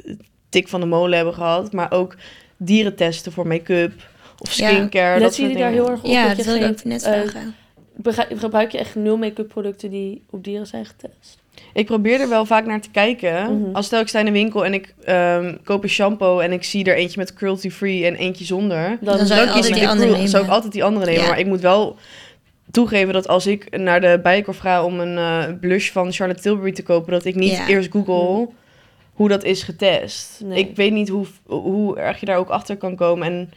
tik 0.48 0.68
van 0.68 0.80
de 0.80 0.86
molen 0.86 1.16
hebben 1.16 1.34
gehad. 1.34 1.72
Maar 1.72 1.92
ook 1.92 2.16
dierentesten 2.56 3.32
voor 3.32 3.46
make-up 3.46 3.92
of 4.38 4.52
Ja. 4.52 4.68
skincare. 4.68 5.12
Let 5.12 5.22
dat 5.22 5.34
soort 5.34 5.46
jullie 5.48 5.62
daar 5.62 5.70
dingen. 5.70 5.84
heel 5.84 5.92
erg 5.94 6.02
op? 6.04 6.10
Ja, 6.10 6.26
dat 6.28 6.36
dat 6.36 6.44
je 6.46 6.52
wil 6.52 6.54
ik 6.60 6.66
geen, 6.66 6.70
ook 6.78 6.84
net 6.84 7.02
eh, 7.02 7.12
vragen. 7.12 7.54
Gebruik 8.36 8.72
je 8.72 8.78
echt 8.78 8.94
nul 8.94 9.16
make-up 9.16 9.48
producten 9.48 9.90
die 9.90 10.22
op 10.30 10.44
dieren 10.44 10.66
zijn 10.66 10.84
getest? 10.86 11.38
Ik 11.72 11.86
probeer 11.86 12.20
er 12.20 12.28
wel 12.28 12.44
vaak 12.46 12.66
naar 12.66 12.80
te 12.80 12.90
kijken. 12.90 13.60
Mhm. 13.62 13.74
Als 13.74 13.86
stel 13.86 14.00
ik 14.00 14.08
sta 14.08 14.18
in 14.18 14.24
de 14.24 14.30
winkel 14.30 14.64
en 14.64 14.74
ik 14.74 14.94
ehm, 15.04 15.54
koop 15.64 15.82
een 15.82 15.88
shampoo 15.88 16.38
en 16.38 16.52
ik 16.52 16.64
zie 16.64 16.84
er 16.84 16.96
eentje 16.96 17.18
met 17.18 17.34
cruelty 17.34 17.70
free 17.70 18.04
en 18.06 18.14
eentje 18.14 18.44
zonder. 18.44 18.98
Dan, 19.00 19.16
Dan 19.16 19.26
zou 19.26 19.40
je 19.40 19.46
Dan 19.46 19.54
kies 19.54 19.64
altijd 19.64 19.66
ik 19.66 19.72
die 19.74 19.82
de 19.82 19.88
andere 19.88 20.10
cruel- 20.12 20.16
zou 20.26 20.26
ik 20.26 20.32
nemen. 20.40 20.54
altijd 20.54 20.72
die 20.72 20.84
andere 20.84 21.04
nemen. 21.06 21.22
Ja. 21.22 21.28
Maar 21.28 21.38
ik 21.38 21.46
moet 21.46 21.60
wel 21.60 21.96
toegeven 22.70 23.12
dat 23.12 23.28
als 23.28 23.46
ik 23.46 23.76
naar 23.78 24.00
de 24.00 24.20
Bijenkorf 24.22 24.58
ga 24.58 24.84
om 24.84 25.00
een 25.00 25.18
eh, 25.18 25.58
blush 25.60 25.90
van 25.90 26.12
Charlotte 26.12 26.42
Tilbury 26.42 26.72
te 26.72 26.82
kopen, 26.82 27.12
dat 27.12 27.24
ik 27.24 27.34
niet 27.34 27.50
Ja. 27.50 27.66
eerst 27.68 27.90
google 27.90 28.48
hoe 29.12 29.28
dat 29.28 29.44
is 29.44 29.62
getest. 29.62 30.40
Nee. 30.44 30.58
Ik 30.58 30.76
weet 30.76 30.92
niet 30.92 31.08
hoe, 31.08 31.26
hoe 31.46 31.98
erg 31.98 32.20
je 32.20 32.26
daar 32.26 32.36
ook 32.38 32.48
achter 32.48 32.76
kan 32.76 32.96
komen. 32.96 33.26
En 33.26 33.50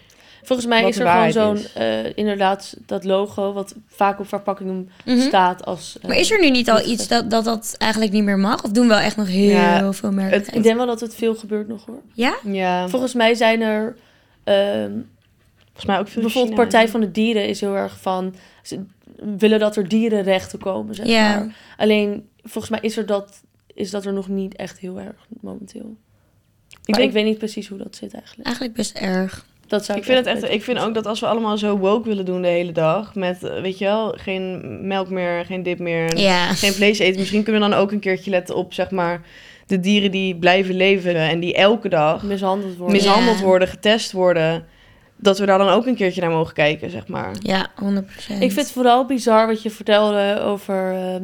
Volgens 0.49 0.67
mij 0.67 0.88
is 0.88 0.99
er 0.99 1.07
gewoon 1.09 1.31
zo'n, 1.31 1.65
eh, 1.73 2.17
inderdaad, 2.17 2.75
dat 2.85 3.03
logo 3.03 3.53
wat 3.53 3.75
vaak 3.88 4.19
op 4.19 4.27
verpakkingen 4.27 4.89
Mhm. 5.05 5.19
staat 5.19 5.65
als... 5.65 5.97
eh, 6.01 6.07
Maar 6.07 6.17
is 6.17 6.31
er 6.31 6.39
nu 6.39 6.49
niet 6.49 6.69
al 6.69 6.85
iets 6.88 7.07
dat, 7.07 7.29
dat 7.29 7.43
dat 7.43 7.75
eigenlijk 7.77 8.12
niet 8.12 8.23
meer 8.23 8.38
mag? 8.39 8.63
Of 8.63 8.71
doen 8.71 8.88
wel 8.88 8.97
echt 8.97 9.15
nog 9.15 9.27
heel 9.27 9.49
Ja, 9.49 9.93
veel 9.93 10.12
merken? 10.12 10.38
het- 10.39 10.55
Ik 10.55 10.63
denk 10.63 10.75
wel 10.77 10.85
dat 10.85 10.99
het 10.99 11.15
veel 11.15 11.35
gebeurt 11.35 11.67
nog 11.67 11.85
hoor. 11.85 12.01
Ja? 12.13 12.35
ja, 12.43 12.88
Volgens 12.88 13.13
mij 13.13 13.33
zijn 13.33 13.62
er... 13.62 13.95
ehm, 14.43 14.91
volgens 15.65 15.85
mij 15.85 15.99
ook 15.99 16.07
veel 16.07 16.21
bijvoorbeeld 16.21 16.53
China. 16.53 16.67
Partij 16.69 16.88
van 16.89 16.99
de 17.01 17.12
Dieren 17.12 17.47
is 17.47 17.62
heel 17.62 17.75
erg 17.75 17.99
van... 17.99 18.35
Ze 18.63 18.83
willen 19.38 19.59
dat 19.59 19.75
er 19.75 19.88
dierenrechten 19.88 20.59
komen, 20.59 20.95
zeg 20.95 21.05
Ja. 21.07 21.35
maar. 21.35 21.55
Alleen, 21.77 22.29
volgens 22.43 22.69
mij 22.69 22.79
is, 22.81 22.97
er 22.97 23.05
dat, 23.05 23.41
is 23.73 23.89
dat 23.89 24.05
er 24.05 24.13
nog 24.13 24.27
niet 24.27 24.55
echt 24.55 24.79
heel 24.79 24.99
erg 24.99 25.25
momenteel. 25.41 25.95
Ik, 26.69 26.77
Maar 26.88 26.95
denk, 26.99 27.07
ik 27.09 27.15
weet 27.15 27.25
niet 27.25 27.38
precies 27.38 27.67
hoe 27.67 27.77
dat 27.77 27.95
zit 27.95 28.13
eigenlijk. 28.13 28.45
Eigenlijk 28.45 28.75
best 28.77 28.97
erg. 28.97 29.45
Dat 29.69 29.86
zou 29.86 29.97
ik 29.97 30.03
vind 30.03 30.17
het 30.17 30.27
echt. 30.43 30.53
Ik 30.53 30.63
vind 30.63 30.79
ook 30.79 30.93
dat 30.93 31.05
als 31.05 31.19
we 31.19 31.25
allemaal 31.27 31.58
zo 31.58 31.77
woke 31.77 32.08
willen 32.08 32.25
doen 32.25 32.41
de 32.41 32.47
hele 32.47 32.71
dag, 32.71 33.15
met 33.15 33.43
eh, 33.43 33.62
weet 33.62 33.77
je 33.77 33.86
wel, 33.86 34.13
geen 34.17 34.77
melk 34.88 35.10
meer, 35.10 35.45
geen 35.45 35.63
dip 35.63 35.79
meer, 35.79 36.17
Ja. 36.17 36.53
geen 36.53 36.71
vlees 36.73 36.99
eten. 36.99 37.19
Misschien 37.19 37.43
kunnen 37.43 37.62
we 37.62 37.69
dan 37.69 37.77
ook 37.79 37.91
een 37.91 37.99
keertje 37.99 38.29
letten 38.32 38.55
op 38.55 38.73
zeg 38.73 38.91
maar 38.91 39.21
de 39.67 39.79
dieren 39.79 40.12
die 40.12 40.36
blijven 40.36 40.75
leven 40.75 41.15
en 41.15 41.39
die 41.39 41.53
elke 41.55 41.89
dag 41.89 42.23
mishandeld 42.23 42.75
worden. 42.77 42.95
mishandeld 42.95 43.39
Ja. 43.39 43.43
worden, 43.45 43.67
getest 43.67 44.12
worden. 44.12 44.65
Dat 45.15 45.39
we 45.39 45.45
daar 45.45 45.58
dan 45.58 45.69
ook 45.69 45.86
een 45.86 45.95
keertje 45.95 46.21
naar 46.21 46.29
mogen 46.29 46.53
kijken, 46.53 46.89
zeg 46.89 47.08
maar. 47.08 47.32
Ja, 47.39 47.67
100%. 47.75 48.41
Ik 48.41 48.51
vind 48.51 48.55
het 48.55 48.71
vooral 48.71 49.05
bizar 49.05 49.47
wat 49.47 49.62
je 49.63 49.69
vertelde 49.69 50.39
over 50.43 50.93
ehm, 50.93 51.23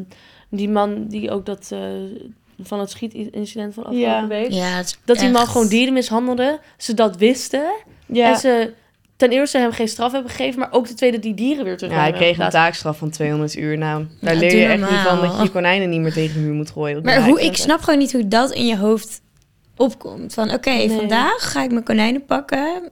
die 0.49 0.69
man 0.69 1.05
die 1.07 1.31
ook 1.31 1.45
dat 1.45 1.69
eh, 1.73 1.79
van 2.61 2.79
het 2.79 2.89
schietincident 2.89 3.73
van 3.73 3.83
afgelopen 3.83 4.11
Ja. 4.11 4.27
week. 4.27 4.51
Ja, 4.51 4.83
Dat 5.05 5.19
die 5.19 5.29
man 5.29 5.47
gewoon 5.47 5.67
dieren 5.67 5.93
mishandelde. 5.93 6.59
Ze 6.77 6.93
dat 6.93 7.17
wisten. 7.17 7.65
Ja, 8.05 8.29
En 8.31 8.37
ze 8.37 8.73
ten 9.17 9.29
eerste 9.29 9.57
hem 9.57 9.71
geen 9.71 9.87
straf 9.87 10.11
hebben 10.11 10.31
gegeven, 10.31 10.59
maar 10.59 10.71
ook 10.71 10.87
de 10.87 10.93
tweede 10.93 11.19
die 11.19 11.33
dieren 11.33 11.63
weer 11.65 11.77
terug 11.77 11.93
ja 11.93 11.99
hij 11.99 12.11
kreeg 12.11 12.37
een 12.39 12.49
taakstraf 12.49 12.97
van 12.97 13.09
200 13.09 13.55
uur. 13.55 13.77
Nou, 13.77 14.05
daar 14.21 14.33
Ja, 14.33 14.39
leer 14.39 14.57
je 14.57 14.65
echt 14.65 14.79
niet 14.91 14.99
van 14.99 15.21
dat 15.21 15.37
je 15.37 15.43
je 15.43 15.49
konijnen 15.51 15.89
niet 15.89 15.99
meer 16.01 16.13
tegen 16.13 16.33
de 16.33 16.39
muur 16.39 16.53
moet 16.53 16.69
gooien. 16.71 17.03
Maar 17.03 17.25
hoe, 17.25 17.41
ik 17.41 17.55
snap 17.57 17.79
gewoon 17.81 17.99
niet 17.99 18.11
hoe 18.11 18.27
dat 18.27 18.51
in 18.51 18.65
je 18.67 18.77
hoofd 18.77 19.21
opkomt. 19.77 20.33
Van 20.33 20.51
oké, 20.53 20.69
Nee. 20.69 20.89
vandaag 20.89 21.51
ga 21.51 21.63
ik 21.63 21.71
mijn 21.71 21.83
konijnen 21.83 22.25
pakken. 22.25 22.89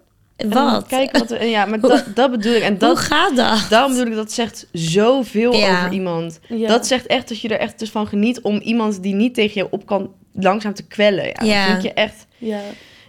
Wat? 0.50 0.88
Kijk 0.88 1.18
wat 1.18 1.32
er- 1.32 1.46
ja, 1.46 1.66
maar 1.66 1.80
dat, 1.90 2.06
dat 2.14 2.32
bedoel 2.32 2.54
ik. 2.54 2.62
En 2.62 2.70
Hoe 2.70 2.78
dat, 2.80 3.00
gaat 3.00 3.36
dat? 3.36 3.66
daarom 3.70 3.92
bedoel 3.92 4.08
ik, 4.08 4.16
dat 4.16 4.32
zegt 4.32 4.68
zoveel 4.72 5.54
Ja. 5.54 5.78
over 5.78 5.94
iemand. 5.94 6.40
Ja. 6.48 6.68
Dat 6.68 6.88
zegt 6.88 7.06
echt 7.08 7.28
dat 7.30 7.42
je 7.42 7.48
er 7.50 7.60
echt 7.60 7.80
dus 7.80 7.90
van 7.92 8.08
geniet 8.08 8.42
om 8.42 8.58
iemand 8.58 9.04
die 9.04 9.14
niet 9.14 9.34
tegen 9.34 9.64
je 9.64 9.72
op 9.72 9.86
kan 9.86 10.12
langzaam 10.34 10.74
te 10.74 10.84
kwellen. 10.88 11.26
Ja, 11.26 11.44
Ja. 11.44 11.62
Dat 11.64 11.72
vind 11.72 11.84
je 11.84 11.94
echt. 11.94 12.26
Ja. 12.38 12.60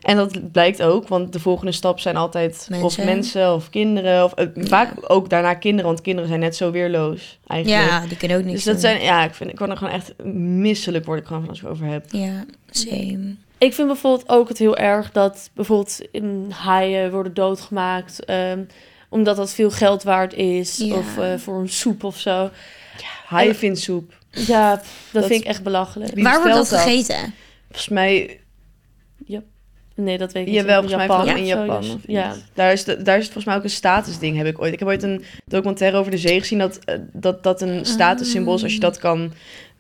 En 0.05 0.17
dat 0.17 0.53
blijkt 0.53 0.83
ook, 0.83 1.09
want 1.09 1.33
de 1.33 1.41
volgende 1.41 1.73
stap 1.73 2.01
zijn 2.01 2.17
altijd 2.17 2.67
of 2.71 2.81
Mensen. 2.81 3.05
mensen 3.05 3.55
of 3.55 3.71
kinderen. 3.71 4.25
Of, 4.25 4.33
eh, 4.33 4.47
Vaak 4.55 4.93
ook 5.13 5.31
daarna 5.31 5.55
kinderen, 5.55 5.87
want 5.87 6.01
kinderen 6.01 6.29
zijn 6.29 6.41
net 6.41 6.57
zo 6.57 6.71
weerloos 6.71 7.39
eigenlijk. 7.47 7.83
Ja, 7.91 8.07
die 8.07 8.17
kunnen 8.17 8.37
ook 8.37 8.45
niks 8.45 8.55
dus 8.55 8.65
dat 8.65 8.73
doen. 8.73 8.83
zijn, 8.83 9.03
ja, 9.03 9.25
ik 9.25 9.35
vind, 9.35 9.51
ik 9.51 9.59
word 9.59 9.71
er 9.71 9.77
gewoon 9.77 9.93
echt 9.93 10.23
misselijk 10.35 11.05
word 11.05 11.21
ik 11.21 11.27
gewoon 11.27 11.41
van 11.41 11.51
als 11.51 11.59
ik 11.59 11.65
het 11.65 11.73
over 11.75 11.87
heb. 11.87 12.05
Ja, 12.11 12.45
same. 12.71 13.35
Ik 13.59 13.75
vind 13.75 13.89
bijvoorbeeld 13.89 14.29
ook 14.29 14.49
het 14.49 14.59
heel 14.59 14.77
erg 14.77 15.13
dat 15.13 15.51
bijvoorbeeld 15.55 16.01
in 16.11 16.47
haaien 16.51 17.11
worden 17.11 17.35
doodgemaakt. 17.35 18.25
ehm, 18.25 18.63
omdat 19.09 19.37
dat 19.37 19.55
veel 19.55 19.71
geld 19.71 20.03
waard 20.03 20.35
is. 20.35 20.77
Ja. 20.77 20.95
Of 20.95 21.19
eh, 21.19 21.35
voor 21.37 21.61
een 21.61 21.69
soep 21.69 22.05
of 22.05 22.19
zo. 22.19 22.51
Haaienvinsoep. 23.27 24.13
Ja, 24.31 24.71
dat, 24.71 24.85
Dat- 25.13 25.27
vind 25.27 25.41
ik 25.41 25.47
echt 25.47 25.63
belachelijk. 25.63 26.21
Waar 26.23 26.43
wordt 26.43 26.55
dat? 26.71 26.81
gegeten? 26.81 27.35
Volgens 27.67 27.89
mij 27.89 28.41
Nee, 29.97 30.19
dat 30.19 30.33
weet 30.33 30.43
ik 30.47 30.49
niet. 30.53 30.61
Jawel, 30.61 30.83
volgens 30.83 31.07
mij 31.25 31.39
in 31.41 31.47
zo, 31.47 31.59
Japan. 31.59 31.81
dus- 31.81 31.97
ja. 32.07 32.35
Daar 32.55 32.73
is, 32.73 32.85
de, 32.85 33.03
daar 33.03 33.17
is 33.17 33.23
het 33.25 33.33
volgens 33.33 33.45
mij 33.45 33.57
ook 33.57 33.63
een 33.65 33.71
statusding, 33.71 34.37
heb 34.37 34.47
ik 34.47 34.61
ooit. 34.61 34.73
Ik 34.73 34.79
heb 34.79 34.89
ooit 34.89 35.03
een 35.03 35.25
documentaire 35.47 35.97
over 35.97 36.11
de 36.11 36.19
zee 36.19 36.41
gezien 36.41 36.59
dat 36.59 36.79
eh, 36.85 36.95
dat, 37.13 37.43
dat 37.43 37.61
een 37.63 37.85
statussymbool 37.85 38.55
is 38.55 38.63
als 38.63 38.73
je 38.73 38.81
dat 38.81 38.99
kan 38.99 39.33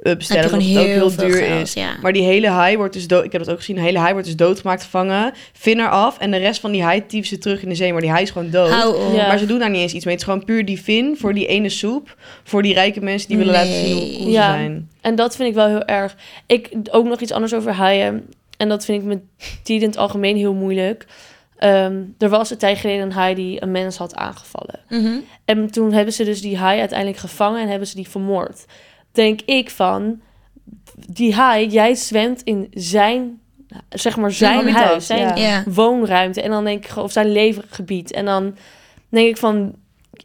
eh, 0.02 0.16
bestellen. 0.16 0.48
Gewoon 0.48 0.64
het 0.64 0.78
ook 0.78 0.84
heel 0.84 1.16
duur 1.16 1.36
geld, 1.44 1.62
is. 1.62 1.72
ja. 1.72 1.96
Maar 2.02 2.12
die 2.12 2.22
hele 2.22 2.48
haai 2.48 2.76
wordt 2.76 2.92
dus 2.92 3.06
dood. 3.06 3.24
Ik 3.24 3.32
heb 3.32 3.42
dat 3.44 3.50
ook 3.50 3.58
gezien. 3.58 3.76
De 3.76 3.82
hele 3.82 3.98
haai 3.98 4.12
wordt 4.12 4.26
dus 4.26 4.36
doodgemaakt, 4.36 4.82
gevangen, 4.82 5.32
vin 5.52 5.78
eraf. 5.80 6.18
En 6.18 6.30
de 6.30 6.36
rest 6.36 6.60
van 6.60 6.72
die 6.72 6.82
haai 6.82 7.06
typt 7.06 7.26
ze 7.26 7.38
terug 7.38 7.62
in 7.62 7.68
de 7.68 7.74
zee. 7.74 7.92
Maar 7.92 8.00
die 8.00 8.10
haai 8.10 8.22
is 8.22 8.30
gewoon 8.30 8.50
dood. 8.50 8.68
Ja. 9.14 9.26
Maar 9.26 9.38
ze 9.38 9.46
doen 9.46 9.58
daar 9.58 9.70
niet 9.70 9.80
eens 9.80 9.92
iets 9.92 10.04
mee. 10.04 10.14
Het 10.14 10.22
is 10.22 10.28
gewoon 10.28 10.44
puur 10.44 10.64
die 10.64 10.80
vin 10.80 11.16
voor 11.18 11.34
die 11.34 11.46
ene 11.46 11.68
soep. 11.68 12.16
Voor 12.44 12.62
die 12.62 12.74
rijke 12.74 13.00
mensen 13.00 13.28
die 13.28 13.36
willen 13.36 13.52
laten 13.52 13.72
zien 13.72 13.96
hoe 13.96 14.16
cool 14.16 14.28
Ja. 14.28 14.52
ze 14.52 14.58
zijn. 14.58 14.88
En 15.00 15.14
dat 15.14 15.36
vind 15.36 15.48
ik 15.48 15.54
wel 15.54 15.66
heel 15.68 15.84
erg. 15.84 16.16
Ik 16.46 16.70
ook 16.90 17.04
nog 17.06 17.20
iets 17.20 17.32
anders 17.32 17.54
over 17.54 17.72
haaien. 17.72 18.24
En 18.56 18.68
dat 18.68 18.84
vind 18.84 19.02
ik 19.02 19.08
met 19.08 19.20
die 19.62 19.80
in 19.80 19.86
het 19.86 19.96
algemeen 19.96 20.36
heel 20.36 20.54
moeilijk. 20.54 21.06
Ehm, 21.56 22.02
er 22.18 22.28
was 22.28 22.50
een 22.50 22.58
tijd 22.58 22.78
geleden 22.78 23.02
een 23.02 23.12
haai 23.12 23.34
die 23.34 23.62
een 23.62 23.70
mens 23.70 23.96
had 23.96 24.14
aangevallen. 24.14 24.80
Mhm. 24.88 25.12
En 25.44 25.70
toen 25.70 25.92
hebben 25.92 26.12
ze 26.14 26.24
dus 26.24 26.40
die 26.40 26.56
haai 26.56 26.80
uiteindelijk 26.80 27.18
gevangen 27.18 27.60
en 27.60 27.68
hebben 27.68 27.88
ze 27.88 27.94
die 27.94 28.08
vermoord. 28.08 28.64
Denk 29.12 29.40
ik 29.40 29.70
van, 29.70 30.20
die 31.08 31.34
haai, 31.34 31.68
jij 31.68 31.94
zwemt 31.94 32.42
in 32.42 32.66
zijn, 32.70 33.40
zeg 33.88 34.16
maar 34.16 34.32
zijn 34.32 34.68
huis, 34.68 35.06
zijn 35.06 35.36
ja. 35.36 35.62
Woonruimte. 35.66 36.42
En 36.42 36.50
dan 36.50 36.64
denk 36.64 36.84
ik, 36.86 36.96
of 36.96 37.12
zijn 37.12 37.32
leefgebied. 37.32 38.12
En 38.12 38.24
dan 38.24 38.56
denk 39.08 39.28
ik 39.28 39.36
van, 39.36 39.74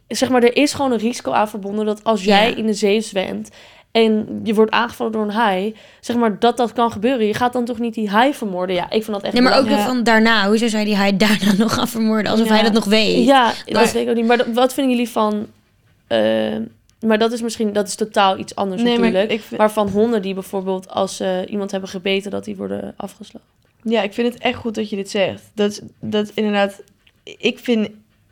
zeg 0.08 0.28
maar, 0.28 0.42
er 0.42 0.56
is 0.56 0.72
gewoon 0.72 0.92
een 0.92 0.98
risico 0.98 1.32
aan 1.32 1.48
verbonden 1.48 1.86
dat 1.86 2.04
als 2.04 2.24
jij 2.24 2.50
Ja. 2.50 2.56
in 2.56 2.66
de 2.66 2.74
zee 2.74 3.00
zwemt 3.00 3.50
en 3.92 4.40
je 4.44 4.54
wordt 4.54 4.70
aangevallen 4.70 5.12
door 5.12 5.22
een 5.22 5.30
haai, 5.30 5.74
zeg 6.00 6.16
maar, 6.16 6.38
dat 6.38 6.56
dat 6.56 6.72
kan 6.72 6.92
gebeuren. 6.92 7.26
Je 7.26 7.34
gaat 7.34 7.52
dan 7.52 7.64
toch 7.64 7.78
niet 7.78 7.94
die 7.94 8.08
haai 8.10 8.34
vermoorden? 8.34 8.76
Ja, 8.76 8.90
ik 8.90 9.04
vond 9.04 9.16
dat 9.16 9.22
echt 9.22 9.32
Nee, 9.32 9.42
maar 9.42 9.52
ook 9.52 9.58
belangrijk. 9.64 9.86
nog 9.88 9.96
van 9.96 10.04
daarna. 10.04 10.46
Hoezo 10.48 10.68
zou 10.68 10.84
die 10.84 10.96
hij 10.96 11.16
daarna 11.16 11.52
nog 11.62 11.74
gaan 11.74 11.88
vermoorden? 11.88 12.30
Alsof 12.32 12.46
Ja. 12.46 12.52
hij 12.52 12.62
dat 12.62 12.72
nog 12.72 12.84
weet. 12.84 13.24
Ja, 13.24 13.42
Maar- 13.44 13.64
dat 13.82 13.92
weet 13.92 14.02
ik 14.02 14.08
ook 14.08 14.14
niet. 14.16 14.26
Maar 14.26 14.36
dat- 14.36 14.46
wat 14.52 14.74
vinden 14.74 14.92
jullie 14.92 15.08
van... 15.10 15.46
eh, 16.06 16.56
maar 17.06 17.18
dat 17.18 17.32
is 17.32 17.42
misschien 17.42 17.72
dat 17.72 17.86
is 17.88 17.94
totaal 17.94 18.38
iets 18.38 18.54
anders 18.54 18.82
Nee, 18.82 18.92
maar 18.98 19.02
natuurlijk. 19.10 19.32
ik 19.32 19.40
vind- 19.42 19.60
Maar 19.60 19.70
van 19.72 19.88
honden 19.88 20.22
die 20.22 20.34
bijvoorbeeld 20.34 20.88
als 20.90 21.16
ze 21.16 21.46
iemand 21.48 21.70
hebben 21.70 21.88
gebeten... 21.90 22.30
dat 22.30 22.44
die 22.44 22.56
worden 22.56 22.94
afgeslagen. 22.96 23.48
Ja, 23.82 24.02
ik 24.02 24.12
vind 24.14 24.32
het 24.34 24.42
echt 24.42 24.56
goed 24.58 24.74
dat 24.74 24.90
je 24.90 24.96
dit 24.96 25.10
zegt. 25.10 25.42
Dat, 25.54 25.80
dat 26.00 26.30
inderdaad, 26.34 26.82
ik 27.22 27.58
vind, 27.58 27.88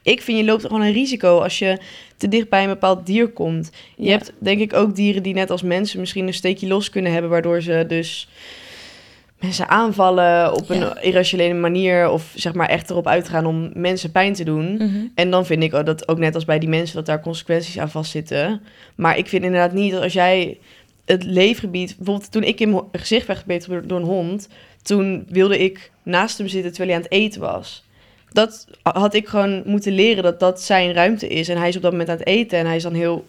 ik 0.09 0.23
vind 0.23 0.39
je 0.39 0.45
loopt 0.45 0.63
gewoon 0.63 0.81
een 0.83 0.93
risico 0.93 1.39
als 1.41 1.59
je 1.59 1.79
te 2.17 2.29
dicht 2.29 2.49
bij 2.49 2.63
een 2.63 2.69
bepaald 2.69 3.07
dier 3.07 3.29
komt. 3.29 3.71
Je 3.97 4.05
Ja. 4.05 4.11
hebt 4.11 4.33
denk 4.39 4.61
ik 4.61 4.73
ook 4.75 4.97
dieren 4.97 5.23
die 5.23 5.35
net 5.35 5.51
als 5.51 5.63
mensen 5.63 6.01
misschien 6.01 6.27
een 6.27 6.35
steekje 6.35 6.67
los 6.67 6.91
kunnen 6.91 7.13
hebben, 7.13 7.31
waardoor 7.31 7.61
ze 7.63 7.85
dus 7.89 8.29
mensen 9.41 9.69
aanvallen 9.69 10.53
op 10.55 10.71
een 10.71 10.79
Ja. 10.79 11.01
irrationele 11.01 11.55
manier 11.55 12.11
of 12.11 12.33
zeg 12.35 12.55
maar 12.55 12.69
echt 12.69 12.91
erop 12.91 13.07
uitgaan 13.07 13.47
om 13.47 13.71
mensen 13.75 14.11
pijn 14.13 14.33
te 14.33 14.45
doen. 14.45 14.75
Mhm. 14.75 15.07
En 15.15 15.31
dan 15.31 15.47
vind 15.47 15.63
ik 15.63 15.75
ook 15.75 15.87
dat 15.87 16.09
ook 16.09 16.19
net 16.19 16.35
als 16.35 16.45
bij 16.45 16.59
die 16.59 16.69
mensen 16.69 16.97
dat 16.97 17.07
daar 17.07 17.21
consequenties 17.21 17.79
aan 17.79 17.91
vastzitten. 17.91 18.63
Maar 18.95 19.19
ik 19.19 19.29
vind 19.29 19.45
inderdaad 19.45 19.73
niet 19.73 19.93
dat 19.93 20.03
als 20.03 20.13
jij 20.13 20.59
het 21.05 21.25
leefgebied, 21.25 21.97
bijvoorbeeld 21.97 22.33
toen 22.33 22.43
ik 22.45 22.61
in 22.61 22.71
mijn 22.71 22.83
gezicht 22.93 23.27
werd 23.27 23.39
gebeten 23.39 23.89
door 23.89 23.99
een 23.99 24.05
hond, 24.07 24.49
toen 24.83 25.27
wilde 25.29 25.59
ik 25.59 25.91
naast 26.03 26.39
hem 26.39 26.49
zitten 26.49 26.73
terwijl 26.73 26.91
hij 26.95 26.99
aan 26.99 27.09
het 27.11 27.21
eten 27.21 27.41
was. 27.41 27.85
Dat 28.33 28.67
had 28.83 29.15
ik 29.15 29.29
gewoon 29.29 29.63
moeten 29.65 29.93
leren 29.93 30.23
dat 30.23 30.41
dat 30.41 30.63
zijn 30.63 30.93
ruimte 30.93 31.29
is. 31.29 31.49
En 31.49 31.59
hij 31.59 31.69
is 31.69 31.77
op 31.77 31.83
dat 31.83 31.91
moment 31.91 32.11
aan 32.11 32.17
het 32.17 32.27
eten 32.27 32.59
en 32.59 32.67
hij 32.67 32.77
is 32.77 32.83
dan 32.83 32.95
heel 32.95 33.25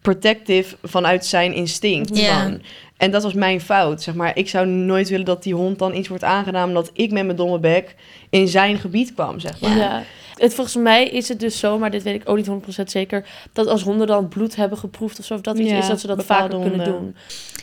protective 0.00 0.76
vanuit 0.82 1.26
zijn 1.26 1.52
instinct. 1.52 2.16
Ja. 2.16 2.42
Van. 2.42 2.62
En 2.96 3.10
dat 3.10 3.22
was 3.22 3.32
mijn 3.32 3.60
fout, 3.60 4.02
zeg 4.02 4.14
maar. 4.14 4.36
Ik 4.36 4.48
zou 4.48 4.66
nooit 4.66 5.08
willen 5.08 5.24
dat 5.24 5.42
die 5.42 5.54
hond 5.54 5.78
dan 5.78 5.94
iets 5.94 6.08
wordt 6.08 6.24
aangedaan 6.24 6.68
omdat 6.68 6.90
ik 6.92 7.10
met 7.10 7.24
mijn 7.24 7.36
domme 7.36 7.58
bek 7.58 7.94
in 8.30 8.48
zijn 8.48 8.78
gebied 8.78 9.14
kwam, 9.14 9.40
zeg 9.40 9.60
maar. 9.60 9.76
Ja. 9.76 10.02
Het, 10.36 10.54
volgens 10.54 10.76
mij 10.76 11.08
is 11.08 11.28
het 11.28 11.40
dus 11.40 11.58
zo, 11.58 11.78
maar 11.78 11.90
dit 11.90 12.02
weet 12.02 12.14
ik 12.14 12.28
ook 12.28 12.36
niet 12.36 12.80
100% 12.80 12.82
zeker... 12.84 13.26
dat 13.52 13.66
als 13.66 13.82
honden 13.82 14.06
dan 14.06 14.28
bloed 14.28 14.56
hebben 14.56 14.78
geproefd 14.78 15.18
of 15.18 15.24
zo... 15.24 15.34
of 15.34 15.40
dat 15.40 15.58
iets 15.58 15.70
Ja, 15.70 15.78
is 15.78 15.86
dat 15.86 16.00
ze 16.00 16.06
dat 16.06 16.24
vaker 16.24 16.60
kunnen 16.60 16.84
doen. 16.84 17.16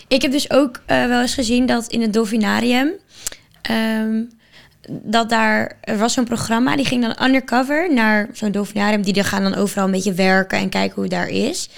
Ik 0.08 0.22
heb 0.22 0.32
dus 0.32 0.52
ook 0.52 0.82
eh, 0.86 1.06
wel 1.06 1.22
eens 1.22 1.34
gezien 1.34 1.66
dat 1.66 1.88
in 1.88 2.02
het 2.02 2.14
dolfinarium... 2.14 2.92
ehm, 3.62 4.24
dat 4.90 5.30
daar... 5.30 5.78
Er 5.82 5.98
was 5.98 6.14
zo'n 6.14 6.26
programma, 6.26 6.76
die 6.76 6.86
ging 6.86 7.02
dan 7.02 7.28
undercover 7.28 7.94
naar 7.94 8.30
zo'n 8.34 8.52
dolfinarium. 8.52 9.02
Die 9.02 9.24
gaan 9.24 9.44
dan 9.44 9.56
overal 9.56 9.86
een 9.86 9.92
beetje 9.92 10.14
werken 10.14 10.58
en 10.58 10.70
kijken 10.70 10.96
hoe 10.96 11.04
het 11.04 11.12
daar 11.12 11.30
is. 11.30 11.70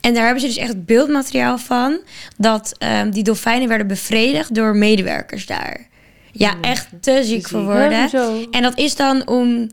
En 0.00 0.14
daar 0.14 0.24
hebben 0.24 0.40
ze 0.40 0.46
dus 0.46 0.56
echt 0.56 0.84
beeldmateriaal 0.84 1.58
van... 1.58 2.00
dat 2.36 2.74
ehm, 2.78 3.10
die 3.10 3.22
dolfijnen 3.22 3.68
werden 3.68 3.86
bevredigd 3.86 4.54
door 4.54 4.76
medewerkers 4.76 5.46
daar. 5.46 5.90
Ja, 6.32 6.54
echt 6.60 6.88
te 7.00 7.20
ziek 7.24 7.48
voor 7.48 7.64
woorden. 7.64 8.10
En 8.50 8.62
dat 8.62 8.78
is 8.78 8.96
dan 8.96 9.26
om 9.26 9.70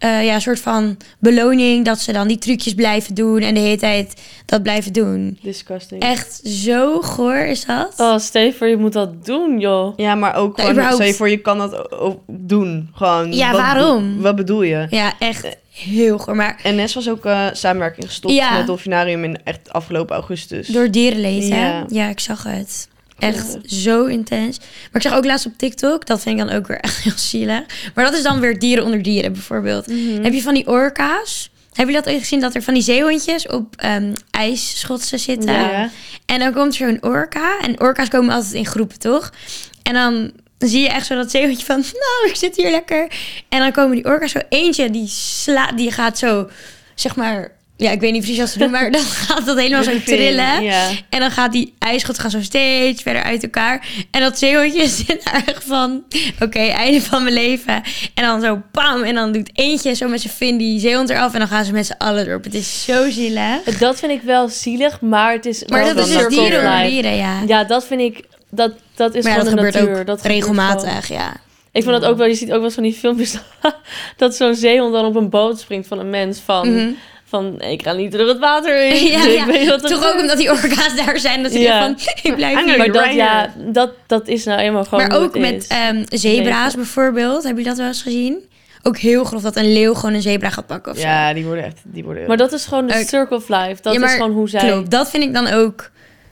eh, 0.00 0.24
ja, 0.24 0.34
een 0.34 0.40
soort 0.40 0.60
van 0.60 0.96
beloning 1.18 1.84
dat 1.84 1.98
ze 2.00 2.12
dan 2.12 2.28
die 2.28 2.38
trucjes 2.38 2.74
blijven 2.74 3.14
doen 3.14 3.40
en 3.40 3.54
de 3.54 3.60
hele 3.60 3.76
tijd 3.76 4.14
dat 4.46 4.62
blijven 4.62 4.92
doen. 4.92 5.38
Disgusting. 5.42 6.02
Echt 6.02 6.40
zo 6.44 7.00
goor 7.00 7.36
is 7.36 7.64
dat. 7.64 7.94
Oh, 7.96 8.18
Steven, 8.18 8.68
je 8.68 8.76
moet 8.76 8.92
dat 8.92 9.24
doen, 9.26 9.58
joh. 9.60 9.92
Ja, 9.96 10.14
maar 10.14 10.34
ook 10.34 10.42
Nou, 10.42 10.52
gewoon, 10.54 10.70
überhaupt- 10.70 10.94
stel 10.96 11.06
je 11.06 11.14
voor, 11.14 11.28
je 11.30 11.36
kan 11.36 11.58
dat 11.58 11.90
ook 11.92 12.20
doen. 12.26 12.90
Gewoon, 12.94 13.32
Ja, 13.32 13.50
wat, 13.50 13.60
waarom? 13.60 14.20
Wat 14.20 14.36
bedoel 14.36 14.62
je? 14.62 14.86
Ja, 14.90 15.12
echt 15.18 15.56
heel 15.70 16.18
goor. 16.18 16.36
Maar 16.36 16.60
NS 16.62 16.94
was 16.94 17.08
ook 17.10 17.24
eh, 17.24 17.46
samenwerking 17.52 18.06
gestopt 18.06 18.34
Ja. 18.34 18.48
met 18.48 18.58
het 18.58 18.66
Dolfinarium 18.66 19.24
in 19.24 19.38
echt 19.44 19.72
afgelopen 19.72 20.14
augustus. 20.16 20.66
door 20.66 20.90
dierenleed, 20.90 21.48
hè? 21.48 21.68
Ja. 21.68 21.84
Ja, 21.88 22.08
ik 22.08 22.20
zag 22.20 22.42
het. 22.42 22.88
Echt 23.20 23.58
zo 23.64 24.04
intens. 24.04 24.58
Maar 24.58 25.02
ik 25.02 25.02
zag 25.02 25.14
ook 25.14 25.24
laatst 25.24 25.46
op 25.46 25.52
TikTok, 25.56 26.06
dat 26.06 26.20
vind 26.20 26.40
ik 26.40 26.46
dan 26.46 26.56
ook 26.56 26.66
weer 26.66 26.80
echt 26.90 27.02
heel 27.02 27.12
zielig. 27.16 27.62
Maar 27.94 28.04
dat 28.04 28.14
is 28.14 28.22
dan 28.22 28.40
weer 28.40 28.58
dieren 28.58 28.84
onder 28.84 29.02
dieren, 29.02 29.32
bijvoorbeeld. 29.32 29.86
Dan 29.86 30.24
heb 30.24 30.32
je 30.32 30.42
van 30.42 30.54
die 30.54 30.66
orka's. 30.66 31.50
Heb 31.72 31.88
je 31.88 31.94
dat 31.94 32.08
ooit 32.08 32.18
gezien, 32.18 32.40
dat 32.40 32.54
er 32.54 32.62
van 32.62 32.74
die 32.74 32.82
zeehondjes 32.82 33.46
op 33.46 33.74
ehm 33.76 34.12
ijsschotsen 34.30 35.18
zitten? 35.18 35.52
Ja. 35.52 35.90
En 36.26 36.38
dan 36.38 36.52
komt 36.52 36.72
er 36.72 36.88
zo'n 36.88 36.98
orka. 37.00 37.58
En 37.60 37.80
orka's 37.80 38.08
komen 38.08 38.34
altijd 38.34 38.52
in 38.52 38.66
groepen, 38.66 38.98
toch? 38.98 39.32
En 39.82 39.94
dan 39.94 40.30
zie 40.58 40.80
je 40.80 40.88
echt 40.88 41.06
zo 41.06 41.14
dat 41.14 41.30
zeehondje 41.30 41.66
van... 41.66 41.76
Nou, 42.02 42.30
ik 42.30 42.36
zit 42.36 42.56
hier 42.56 42.70
lekker. 42.70 43.12
En 43.48 43.58
dan 43.58 43.72
komen 43.72 43.96
die 43.96 44.04
orka's 44.04 44.30
zo 44.30 44.40
eentje, 44.48 44.90
die, 44.90 45.08
sla, 45.08 45.72
die 45.72 45.92
gaat 45.92 46.18
zo, 46.18 46.48
zeg 46.94 47.16
maar... 47.16 47.58
Ja, 47.80 47.90
ik 47.90 48.00
weet 48.00 48.12
niet 48.12 48.20
precies 48.20 48.38
wat 48.40 48.48
ze 48.48 48.58
doen, 48.58 48.70
maar 48.70 48.90
dan 48.90 49.00
gaat 49.26 49.46
dat 49.46 49.58
helemaal 49.58 49.82
zo 49.82 50.00
trillen. 50.04 50.62
Ja. 50.62 50.88
En 51.10 51.20
dan 51.20 51.30
gaat 51.30 51.52
die 51.52 51.74
ijsschot 51.78 52.18
gaan 52.18 52.30
zo 52.30 52.40
steeds 52.42 53.02
verder 53.02 53.22
uit 53.22 53.42
elkaar. 53.42 53.86
En 54.10 54.20
dat 54.20 54.38
zeehondje 54.38 54.88
zit 55.06 55.24
daar 55.24 55.42
echt 55.46 55.64
van... 55.64 56.02
Oké, 56.40 56.58
einde 56.58 57.00
van 57.02 57.22
mijn 57.22 57.34
leven. 57.34 57.82
En 58.14 58.24
dan 58.24 58.40
zo 58.40 58.62
bam. 58.72 59.02
En 59.02 59.14
dan 59.14 59.32
doet 59.32 59.50
eentje 59.52 59.94
zo 59.94 60.08
met 60.08 60.20
zijn 60.20 60.32
vin 60.32 60.56
die 60.56 60.80
zeehond 60.80 61.10
eraf. 61.10 61.32
En 61.32 61.38
dan 61.38 61.48
gaan 61.48 61.64
ze 61.64 61.72
met 61.72 61.86
z'n 61.86 61.94
allen 61.98 62.26
erop. 62.26 62.44
Het 62.44 62.54
is 62.54 62.84
zo 62.84 63.10
zielig. 63.10 63.62
Dat 63.78 63.98
vind 63.98 64.12
ik 64.12 64.22
wel 64.22 64.48
zielig, 64.48 65.00
maar 65.00 65.32
het 65.32 65.46
is 65.46 65.64
Maar 65.66 65.84
dat 65.94 66.06
is 66.06 66.12
dus 66.12 66.28
dieren 66.28 66.88
dieren, 66.88 67.16
ja. 67.16 67.42
Ja, 67.46 67.64
dat 67.64 67.86
vind 67.86 68.00
ik... 68.00 68.24
Dat, 68.50 68.72
dat 68.94 69.14
is 69.14 69.22
maar 69.24 69.32
ja, 69.32 69.38
dat 69.38 69.48
gewoon 69.48 69.64
de 69.64 69.70
gebeurt 69.72 69.84
natuur. 69.86 70.00
ook 70.00 70.06
dat 70.06 70.20
gebeurt 70.20 70.40
regelmatig, 70.40 71.06
gewoon. 71.06 71.22
ja. 71.22 71.32
Ik 71.72 71.82
vind 71.82 72.00
dat 72.00 72.04
ook 72.10 72.16
wel... 72.16 72.26
Je 72.26 72.34
ziet 72.34 72.48
ook 72.48 72.54
wel 72.56 72.64
eens 72.64 72.74
van 72.74 72.82
die 72.82 72.92
filmpjes... 72.94 73.34
dat 74.16 74.34
zo'n 74.36 74.54
zeehond 74.54 74.92
dan 74.92 75.04
op 75.04 75.14
een 75.16 75.28
boot 75.30 75.60
springt 75.60 75.86
van 75.88 75.98
een 75.98 76.10
mens. 76.10 76.38
Van, 76.44 76.74
Mhm. 76.74 76.90
Van 77.30 77.60
ik 77.60 77.82
ga 77.82 77.92
niet 77.92 78.12
door 78.12 78.28
het 78.28 78.38
water 78.38 78.84
in. 78.86 79.04
Ja, 79.10 79.24
ik 79.26 79.34
ja. 79.36 79.46
weet 79.46 79.68
wat 79.68 79.86
Toch 79.86 80.12
ook 80.14 80.20
omdat 80.20 80.36
die 80.36 80.50
orka's 80.50 80.96
daar 81.04 81.18
zijn. 81.18 81.42
Dat 81.42 81.52
ze 81.52 81.58
Ja. 81.58 81.80
denken 81.86 82.04
van, 82.04 82.14
ik 82.30 82.36
blijf 82.36 82.64
hier. 82.64 82.78
Maar 82.78 82.92
dat, 82.92 83.12
ja, 83.12 83.54
dat, 83.56 83.90
dat 84.06 84.28
is 84.28 84.44
nou 84.44 84.60
eenmaal 84.60 84.84
gewoon 84.84 85.06
Maar 85.06 85.16
ook 85.18 85.38
met 85.38 85.66
ehm, 85.66 86.04
zebra's 86.08 86.74
bijvoorbeeld. 86.74 87.42
Heb 87.44 87.58
je 87.58 87.64
dat 87.64 87.76
wel 87.76 87.86
eens 87.86 88.02
gezien? 88.02 88.48
Ook 88.82 88.96
heel 88.98 89.24
grof 89.24 89.42
dat 89.42 89.56
een 89.56 89.72
leeuw 89.72 89.94
gewoon 89.94 90.14
een 90.14 90.22
zebra 90.22 90.50
gaat 90.50 90.66
pakken 90.66 90.92
of 90.92 90.98
zo. 90.98 91.06
ja, 91.06 91.32
die 91.34 91.44
worden 91.44 91.64
echt... 91.64 91.80
Die 91.84 92.04
worden... 92.04 92.26
Maar 92.26 92.36
dat 92.36 92.52
is 92.52 92.66
gewoon 92.66 92.86
de 92.86 93.04
circle 93.06 93.36
of 93.36 93.48
life. 93.48 93.82
Dat 93.82 93.94
Ja, 93.94 94.04
is 94.04 94.12
gewoon 94.12 94.32
hoe 94.32 94.48
zij... 94.48 94.68
Klopt, 94.70 94.90
dat 94.90 95.10
vind 95.10 95.24
ik 95.24 95.34
dan 95.34 95.46
ook 95.46 95.90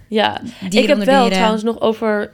Ja, 0.09 0.41
dieren 0.61 0.83
ik 0.83 0.89
heb 0.89 0.97
wel 1.07 1.21
dieren. 1.21 1.33
trouwens 1.33 1.63
nog 1.63 1.81
over, 1.81 2.31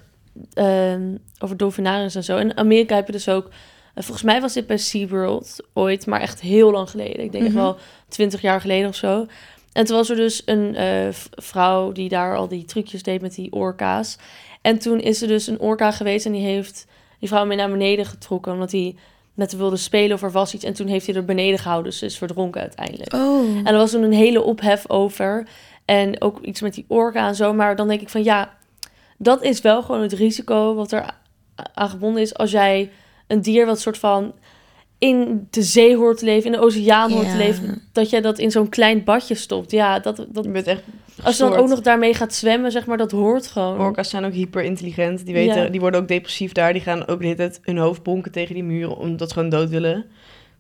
ehm 0.55 1.00
over 1.38 1.57
dolfinariums 1.57 2.14
en 2.14 2.24
zo. 2.24 2.37
In 2.37 2.57
Amerika 2.57 2.94
heb 2.94 3.07
je 3.07 3.12
dus 3.12 3.29
ook... 3.29 3.48
eh, 3.94 4.02
volgens 4.02 4.22
mij 4.22 4.40
was 4.40 4.52
dit 4.52 4.66
bij 4.66 4.78
SeaWorld 4.78 5.57
ooit, 5.72 6.07
maar 6.07 6.20
echt 6.20 6.40
heel 6.40 6.70
lang 6.70 6.90
geleden. 6.90 7.24
Ik 7.24 7.33
denk 7.33 7.44
echt 7.44 7.52
Mhm. 7.54 7.62
wel 7.62 7.76
twintig 8.09 8.40
jaar 8.40 8.61
geleden 8.61 8.88
of 8.88 8.94
zo. 8.94 9.26
En 9.72 9.85
toen 9.85 9.96
was 9.96 10.11
er 10.11 10.16
dus 10.16 10.42
een 10.44 10.74
eh, 10.76 11.09
vrouw 11.30 11.92
die 11.92 12.09
daar 12.09 12.37
al 12.37 12.48
die 12.48 12.64
trucjes 12.64 13.02
deed 13.02 13.20
met 13.20 13.35
die 13.35 13.52
orka's. 13.52 14.16
En 14.62 14.78
toen 14.78 15.00
is 15.00 15.22
er 15.22 15.28
dus 15.28 15.46
een 15.46 15.61
orka 15.61 15.90
geweest 15.90 16.26
en 16.26 16.33
die 16.33 16.44
heeft 16.44 16.87
die 17.18 17.28
vrouw 17.28 17.46
mee 17.46 17.57
naar 17.57 17.70
beneden 17.70 18.07
getrokken. 18.07 18.52
Omdat 18.52 18.72
hij 18.72 18.96
met 19.35 19.50
haar 19.50 19.61
wilde 19.61 19.76
spelen 19.76 20.16
of 20.16 20.22
er 20.22 20.30
was 20.30 20.54
iets. 20.54 20.64
En 20.64 20.72
toen 20.74 20.87
heeft 20.87 21.07
hij 21.07 21.14
er 21.14 21.24
beneden 21.24 21.59
gehouden. 21.59 21.90
Dus 21.90 21.98
ze 21.98 22.07
is 22.07 22.18
verdronken 22.18 22.61
uiteindelijk. 22.61 23.12
Oh. 23.12 23.57
En 23.57 23.66
er 23.66 23.76
was 23.76 23.90
toen 23.90 24.02
een 24.02 24.12
hele 24.12 24.42
ophef 24.42 24.90
over. 24.90 25.46
En 25.85 26.20
ook 26.20 26.40
iets 26.40 26.61
met 26.61 26.74
die 26.74 26.85
orka 26.88 27.26
en 27.28 27.35
zo. 27.35 27.52
Maar 27.52 27.76
dan 27.76 27.88
denk 27.88 28.00
ik 28.00 28.09
van 28.09 28.24
ja, 28.24 28.54
dat 29.18 29.42
is 29.42 29.61
wel 29.61 29.83
gewoon 29.83 30.00
het 30.02 30.12
risico 30.12 30.74
wat 30.74 30.92
er 30.92 31.11
aan 31.74 31.88
gebonden 31.88 32.22
is 32.22 32.35
als 32.35 32.50
jij 32.50 32.90
een 33.26 33.42
dier 33.42 33.66
wat 33.66 33.80
soort 33.80 33.98
van 33.98 34.32
in 34.98 35.46
de 35.50 35.62
zee 35.62 35.96
hoort 35.96 36.18
te 36.18 36.24
leven, 36.24 36.44
in 36.44 36.52
de 36.52 36.64
oceaan 36.64 37.12
hoort 37.12 37.30
te 37.30 37.37
leven, 37.37 37.82
dat 37.92 38.10
jij 38.10 38.20
dat 38.20 38.38
in 38.38 38.50
zo'n 38.50 38.68
klein 38.68 39.04
badje 39.04 39.34
stopt. 39.34 39.70
Ja, 39.70 39.98
dat, 39.98 40.26
dat, 40.28 40.44
Je 40.44 40.50
bent 40.50 40.66
echt 40.66 40.82
als 41.22 41.37
je 41.37 41.42
dan 41.42 41.54
ook 41.54 41.68
nog 41.68 41.80
daarmee 41.80 42.14
gaat 42.14 42.34
zwemmen, 42.34 42.72
zeg 42.72 42.87
maar, 42.87 42.96
dat 42.96 43.10
hoort 43.10 43.46
gewoon. 43.46 43.80
Orka's 43.80 44.10
zijn 44.10 44.24
ook 44.24 44.32
hyper 44.32 44.62
intelligent. 44.62 45.24
Die, 45.24 45.34
weten, 45.34 45.62
Ja. 45.62 45.68
die 45.68 45.80
worden 45.80 46.00
ook 46.00 46.08
depressief 46.08 46.52
daar. 46.52 46.72
Die 46.72 46.82
gaan 46.82 47.06
ook 47.06 47.18
de 47.18 47.24
hele 47.24 47.37
tijd 47.37 47.60
hun 47.62 47.76
hoofd 47.76 48.02
bonken 48.02 48.32
tegen 48.32 48.54
die 48.54 48.64
muren 48.64 48.96
omdat 48.96 49.28
ze 49.28 49.34
gewoon 49.34 49.48
dood 49.48 49.68
willen. 49.68 50.04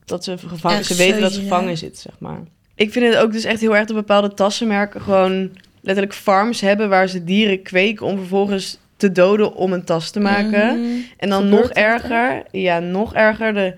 Dat 0.04 0.24
ze 0.24 0.38
gevangen, 0.38 0.78
Echt 0.78 0.86
ze 0.86 0.94
weten 0.94 1.14
zo 1.14 1.20
dat 1.20 1.32
ze 1.32 1.40
gevangen 1.40 1.76
zitten, 1.76 2.02
zeg 2.02 2.14
maar. 2.18 2.42
Ik 2.74 2.92
vind 2.92 3.14
het 3.14 3.22
ook 3.22 3.32
dus 3.32 3.44
echt 3.44 3.60
heel 3.60 3.76
erg 3.76 3.86
dat 3.86 3.96
bepaalde 3.96 4.34
tassenmerken 4.34 5.00
gewoon 5.00 5.50
letterlijk 5.80 6.16
farms 6.16 6.60
hebben 6.60 6.88
waar 6.88 7.08
ze 7.08 7.24
dieren 7.24 7.62
kweken 7.62 8.06
om 8.06 8.16
vervolgens 8.16 8.78
te 8.96 9.12
doden 9.12 9.54
om 9.54 9.72
een 9.72 9.84
tas 9.84 10.10
te 10.10 10.20
maken. 10.20 10.80
Mhm. 10.80 11.00
En 11.16 11.28
dan 11.28 11.48
nog 11.48 11.70
erger, 11.70 12.42
ja, 12.50 12.78
nog 12.78 13.14
erger 13.14 13.54
de. 13.54 13.74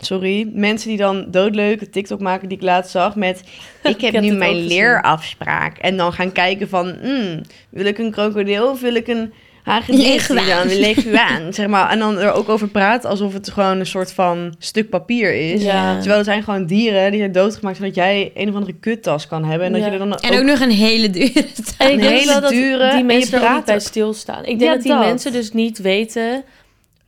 Sorry, 0.00 0.50
mensen 0.52 0.88
die 0.88 0.98
dan 0.98 1.26
doodleuke 1.30 1.90
TikTok 1.90 2.20
maken 2.20 2.48
die 2.48 2.58
ik 2.58 2.64
laatst 2.64 2.90
zag 2.90 3.16
met... 3.16 3.42
Ik 3.82 4.00
heb 4.00 4.12
heb 4.12 4.22
nu 4.22 4.32
mijn 4.32 4.66
leerafspraak. 4.66 5.78
En 5.78 5.96
dan 5.96 6.12
gaan 6.12 6.32
kijken 6.32 6.68
van... 6.68 6.96
hmm, 7.02 7.40
wil 7.70 7.84
ik 7.84 7.98
een 7.98 8.10
krokodil 8.10 8.70
of 8.70 8.80
wil 8.80 8.94
ik 8.94 9.06
een? 9.06 9.32
Leguaan. 9.86 10.68
dan? 10.68 10.78
Leguaan, 10.78 11.52
zeg 11.54 11.66
maar. 11.66 11.90
En 11.90 11.98
dan 11.98 12.18
er 12.18 12.32
ook 12.32 12.48
over 12.48 12.68
praten 12.68 13.10
alsof 13.10 13.32
het 13.32 13.50
gewoon 13.50 13.78
een 13.80 13.86
soort 13.86 14.12
van 14.12 14.54
stuk 14.58 14.88
papier 14.90 15.34
is. 15.52 15.62
Ja. 15.62 15.96
Terwijl 15.96 16.18
er 16.18 16.24
zijn 16.24 16.42
gewoon 16.42 16.66
dieren 16.66 17.10
die 17.10 17.20
zijn 17.20 17.32
doodgemaakt... 17.32 17.76
zodat 17.76 17.94
jij 17.94 18.30
een 18.34 18.48
of 18.48 18.54
andere 18.54 18.74
kuttas 18.80 19.26
kan 19.26 19.44
hebben. 19.44 19.66
En 19.66 19.72
dat 19.72 19.80
Ja. 19.80 19.86
je 19.86 19.92
er 19.92 19.98
dan 19.98 20.18
En 20.18 20.38
ook 20.38 20.44
nog 20.44 20.60
een 20.60 20.70
hele 20.70 21.10
dure 21.10 21.32
En 21.78 21.92
ik 21.92 21.94
Een 21.94 22.00
hele 22.00 22.46
dure- 22.48 22.94
die 22.94 23.04
mensen 23.04 23.34
er 23.34 23.40
praat 23.40 23.56
niet 23.56 23.64
bij 23.64 23.78
stilstaan. 23.80 24.40
Ik 24.44 24.58
denk 24.58 24.60
Ja, 24.60 24.72
dat 24.72 24.82
die 24.82 24.92
dat. 24.92 25.00
mensen 25.00 25.32
dus 25.32 25.52
niet 25.52 25.78
weten... 25.78 26.42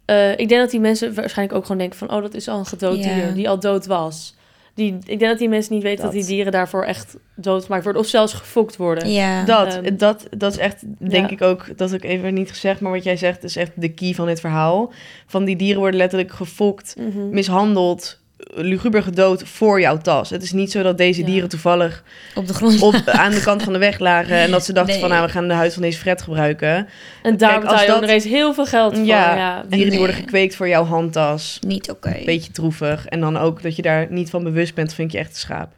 eh, 0.05 0.31
ik 0.31 0.49
denk 0.49 0.61
dat 0.61 0.71
die 0.71 0.81
mensen 0.81 1.15
waarschijnlijk 1.15 1.59
ook 1.59 1.63
gewoon 1.65 1.79
denken 1.81 1.99
van... 1.99 2.13
oh, 2.13 2.23
dat 2.23 2.35
is 2.35 2.49
al 2.49 2.59
een 2.59 2.67
gedood 2.67 3.05
Ja. 3.05 3.15
dier 3.15 3.35
die 3.35 3.49
al 3.49 3.61
dood 3.61 3.87
was. 3.87 4.35
Die, 4.81 4.95
ik 4.95 5.19
denk 5.19 5.21
dat 5.31 5.39
die 5.39 5.49
mensen 5.49 5.75
niet 5.75 5.83
weten 5.83 6.05
dat, 6.05 6.13
Dat. 6.13 6.21
die 6.21 6.31
dieren 6.35 6.53
daarvoor 6.53 6.85
echt 6.85 7.17
doodgemaakt 7.35 7.85
worden. 7.85 8.03
Of 8.03 8.09
zelfs 8.09 8.33
gefokt 8.33 8.77
worden. 8.77 9.13
Ja. 9.13 9.45
Dat, 9.45 9.75
Ehm, 9.81 9.97
dat, 9.97 10.27
dat 10.37 10.53
is 10.53 10.59
echt, 10.59 10.83
denk 11.11 11.27
ja. 11.29 11.31
ik 11.37 11.43
ook, 11.43 11.77
dat 11.79 11.91
heb 11.91 12.05
ik 12.05 12.11
even 12.11 12.35
niet 12.35 12.49
gezegd, 12.51 12.81
maar 12.81 12.93
wat 12.93 13.05
jij 13.05 13.17
zegt 13.17 13.45
is 13.45 13.57
echt 13.57 13.71
de 13.75 13.89
key 13.89 14.13
van 14.15 14.27
dit 14.27 14.41
verhaal. 14.41 14.93
Van 15.27 15.45
die 15.45 15.57
dieren 15.57 15.81
worden 15.81 16.01
letterlijk 16.01 16.33
gefokt, 16.33 16.95
Mhm. 16.99 17.29
mishandeld, 17.31 18.20
luguber 18.55 19.03
gedood 19.03 19.43
voor 19.49 19.81
jouw 19.81 19.99
tas. 19.99 20.31
Het 20.31 20.43
is 20.43 20.53
niet 20.53 20.71
zo 20.71 20.83
dat 20.83 20.99
deze 20.99 21.21
Ja. 21.21 21.27
dieren 21.27 21.49
toevallig 21.49 22.03
Op 22.35 22.47
de 22.47 22.55
grond. 22.55 22.81
op, 22.83 22.95
aan 23.07 23.31
de 23.31 23.43
kant 23.43 23.63
van 23.63 23.73
de 23.73 23.79
weg 23.79 23.99
lagen 23.99 24.37
en 24.37 24.51
dat 24.51 24.65
ze 24.65 24.73
dachten 24.73 24.93
Nee. 24.93 25.01
van 25.01 25.11
nou 25.11 25.27
we 25.27 25.33
gaan 25.33 25.49
de 25.49 25.55
huid 25.55 25.73
van 25.73 25.83
deze 25.83 25.99
fret 25.99 26.23
gebruiken. 26.23 26.89
En 27.23 27.37
daar 27.37 27.51
Kijk, 27.51 27.61
betaal 27.63 27.81
je 27.81 27.87
dat- 27.87 28.01
nog 28.01 28.11
eens 28.11 28.25
heel 28.25 28.55
veel 28.55 28.67
geld 28.67 28.97
voor. 28.97 29.05
Ja. 29.07 29.37
Ja. 29.37 29.65
Dieren 29.69 29.89
die 29.91 29.99
worden 29.99 30.17
gekweekt 30.17 30.55
voor 30.55 30.69
jouw 30.69 30.85
handtas. 30.85 31.59
Niet 31.67 31.91
oké. 31.91 32.17
Beetje 32.25 32.53
droevig. 32.53 33.07
En 33.07 33.21
dan 33.21 33.37
ook 33.39 33.63
dat 33.63 33.77
je 33.77 33.83
daar 33.83 34.07
niet 34.11 34.31
van 34.31 34.43
bewust 34.45 34.75
bent, 34.75 34.95
vind 34.95 35.09
ik 35.09 35.15
je 35.15 35.21
echt 35.21 35.31
een 35.31 35.37
schaap. 35.41 35.71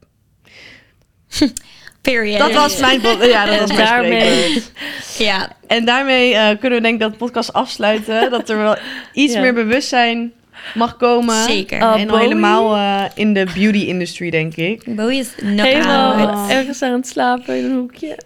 Period. 2.00 2.38
Dat 2.38 2.52
was 2.52 2.76
mijn, 2.80 3.00
ja, 3.20 3.46
dat 3.46 3.58
was 3.60 3.72
mijn 3.72 3.84
daarmee-. 3.86 4.62
Ja. 5.18 5.52
En 5.66 5.84
daarmee 5.84 6.34
eh, 6.34 6.58
kunnen 6.58 6.78
we 6.78 6.84
denk 6.84 6.94
ik 6.94 7.00
dat 7.00 7.16
podcast 7.16 7.52
afsluiten. 7.52 8.30
dat 8.30 8.48
er 8.48 8.56
wel 8.58 8.76
iets 9.12 9.34
Ja. 9.34 9.40
meer 9.40 9.54
bewustzijn 9.54 10.32
mag 10.74 10.96
komen. 10.96 11.44
Zeker. 11.44 11.82
Oh, 11.82 12.00
En 12.00 12.18
helemaal 12.18 12.74
eh, 12.74 13.10
in 13.14 13.34
de 13.34 13.46
beauty 13.54 13.78
industry, 13.78 14.30
denk 14.30 14.56
ik. 14.56 14.82
Bowie 14.96 15.18
is 15.18 15.32
Helemaal 15.44 16.50
ergens 16.50 16.82
aan 16.82 16.92
het 16.92 17.06
slapen 17.06 17.56
in 17.58 17.64
een 17.64 17.76
hoekje. 17.76 18.18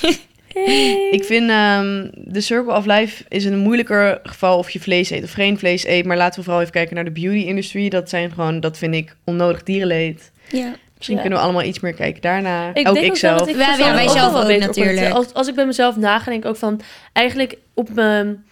Hey. 0.52 1.08
Ik 1.10 1.24
vind 1.24 1.50
ehm 1.50 2.08
de 2.14 2.40
Circle 2.40 2.74
of 2.74 2.86
Life 2.86 3.24
is 3.28 3.44
een 3.44 3.58
moeilijker 3.58 4.20
geval 4.22 4.58
of 4.58 4.70
je 4.70 4.80
vlees 4.80 5.10
eet 5.10 5.22
of 5.24 5.32
geen 5.32 5.58
vlees 5.58 5.86
eet. 5.86 6.04
Maar 6.04 6.16
laten 6.16 6.38
we 6.38 6.42
vooral 6.44 6.60
even 6.60 6.72
kijken 6.72 6.94
naar 6.94 7.04
de 7.04 7.10
beauty 7.10 7.46
industry. 7.46 7.88
Dat 7.88 8.08
zijn 8.08 8.30
gewoon, 8.30 8.60
dat 8.60 8.78
vind 8.78 8.94
ik 8.94 9.16
onnodig 9.24 9.62
dierenleed. 9.62 10.32
Ja. 10.50 10.74
Misschien 10.96 11.16
Ja. 11.16 11.20
kunnen 11.20 11.38
we 11.38 11.44
allemaal 11.44 11.62
iets 11.62 11.80
meer 11.80 11.94
kijken 11.94 12.22
daarna. 12.22 12.70
Ik 12.74 12.88
ook 12.88 12.94
denk 12.94 13.06
ik 13.06 13.16
zelf. 13.16 13.38
dat 13.38 13.48
ik 13.48 13.54
Ja, 13.54 13.60
ja, 13.60 13.66
persoonlijk 13.66 13.96
wij 13.96 14.04
ook 14.04 14.30
zelf 14.32 14.44
ook 14.44 14.58
natuurlijk. 14.60 15.12
Als, 15.12 15.34
als 15.34 15.48
ik 15.48 15.54
bij 15.54 15.66
mezelf 15.66 15.96
naga, 15.96 16.30
denk 16.30 16.42
ik 16.42 16.48
ook 16.48 16.56
van... 16.56 16.80
Eigenlijk 17.12 17.56
op 17.74 17.94
mijn... 17.94 18.44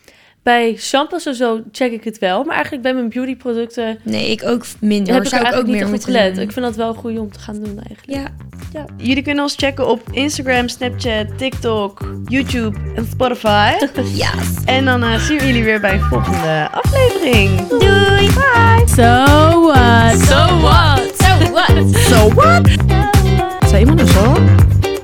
Bij 0.46 0.76
shampoos 0.78 1.26
en 1.26 1.34
zo 1.34 1.60
check 1.72 1.92
ik 1.92 2.04
het 2.04 2.18
wel. 2.18 2.44
Maar 2.44 2.54
eigenlijk 2.54 2.82
bij 2.82 2.94
mijn 2.94 3.08
beautyproducten 3.08 3.98
Nee, 4.02 4.30
ik 4.30 4.42
ook 4.44 4.64
minder. 4.80 5.14
heb 5.14 5.22
ik 5.22 5.28
Zou 5.28 5.40
ik 5.42 5.46
ook 5.46 5.52
eigenlijk 5.52 5.82
meer 5.82 5.88
moeten 5.90 6.12
gelet. 6.12 6.34
doen. 6.34 6.44
Ik 6.44 6.52
vind 6.52 6.64
dat 6.64 6.76
wel 6.76 6.94
goed 6.94 7.18
om 7.18 7.32
te 7.32 7.38
gaan 7.38 7.54
doen 7.54 7.80
eigenlijk. 7.88 8.30
Ja. 8.72 8.84
Jullie 8.96 9.22
kunnen 9.22 9.42
ons 9.42 9.54
checken 9.56 9.88
op 9.88 10.00
Instagram, 10.10 10.68
Snapchat, 10.68 11.38
TikTok, 11.38 12.00
YouTube 12.24 12.78
en 12.96 13.06
Spotify. 13.10 13.72
Yes. 14.14 14.64
en 14.64 14.84
dan 14.84 15.02
eh, 15.02 15.18
zien 15.18 15.38
we 15.38 15.46
jullie 15.46 15.64
weer 15.64 15.80
bij 15.80 15.92
een 15.92 16.00
volgende 16.00 16.68
aflevering. 16.70 17.66
Doei. 17.68 18.26
Bye! 18.26 18.84
So 18.86 19.60
what? 19.60 20.18
So 20.20 20.60
what? 20.60 21.12
So 21.18 21.50
what? 21.50 21.94
So 21.96 22.28
what? 22.34 22.68
Zei 23.68 23.80
iemand 23.80 24.00
er 24.00 24.08
zo? 24.08 24.34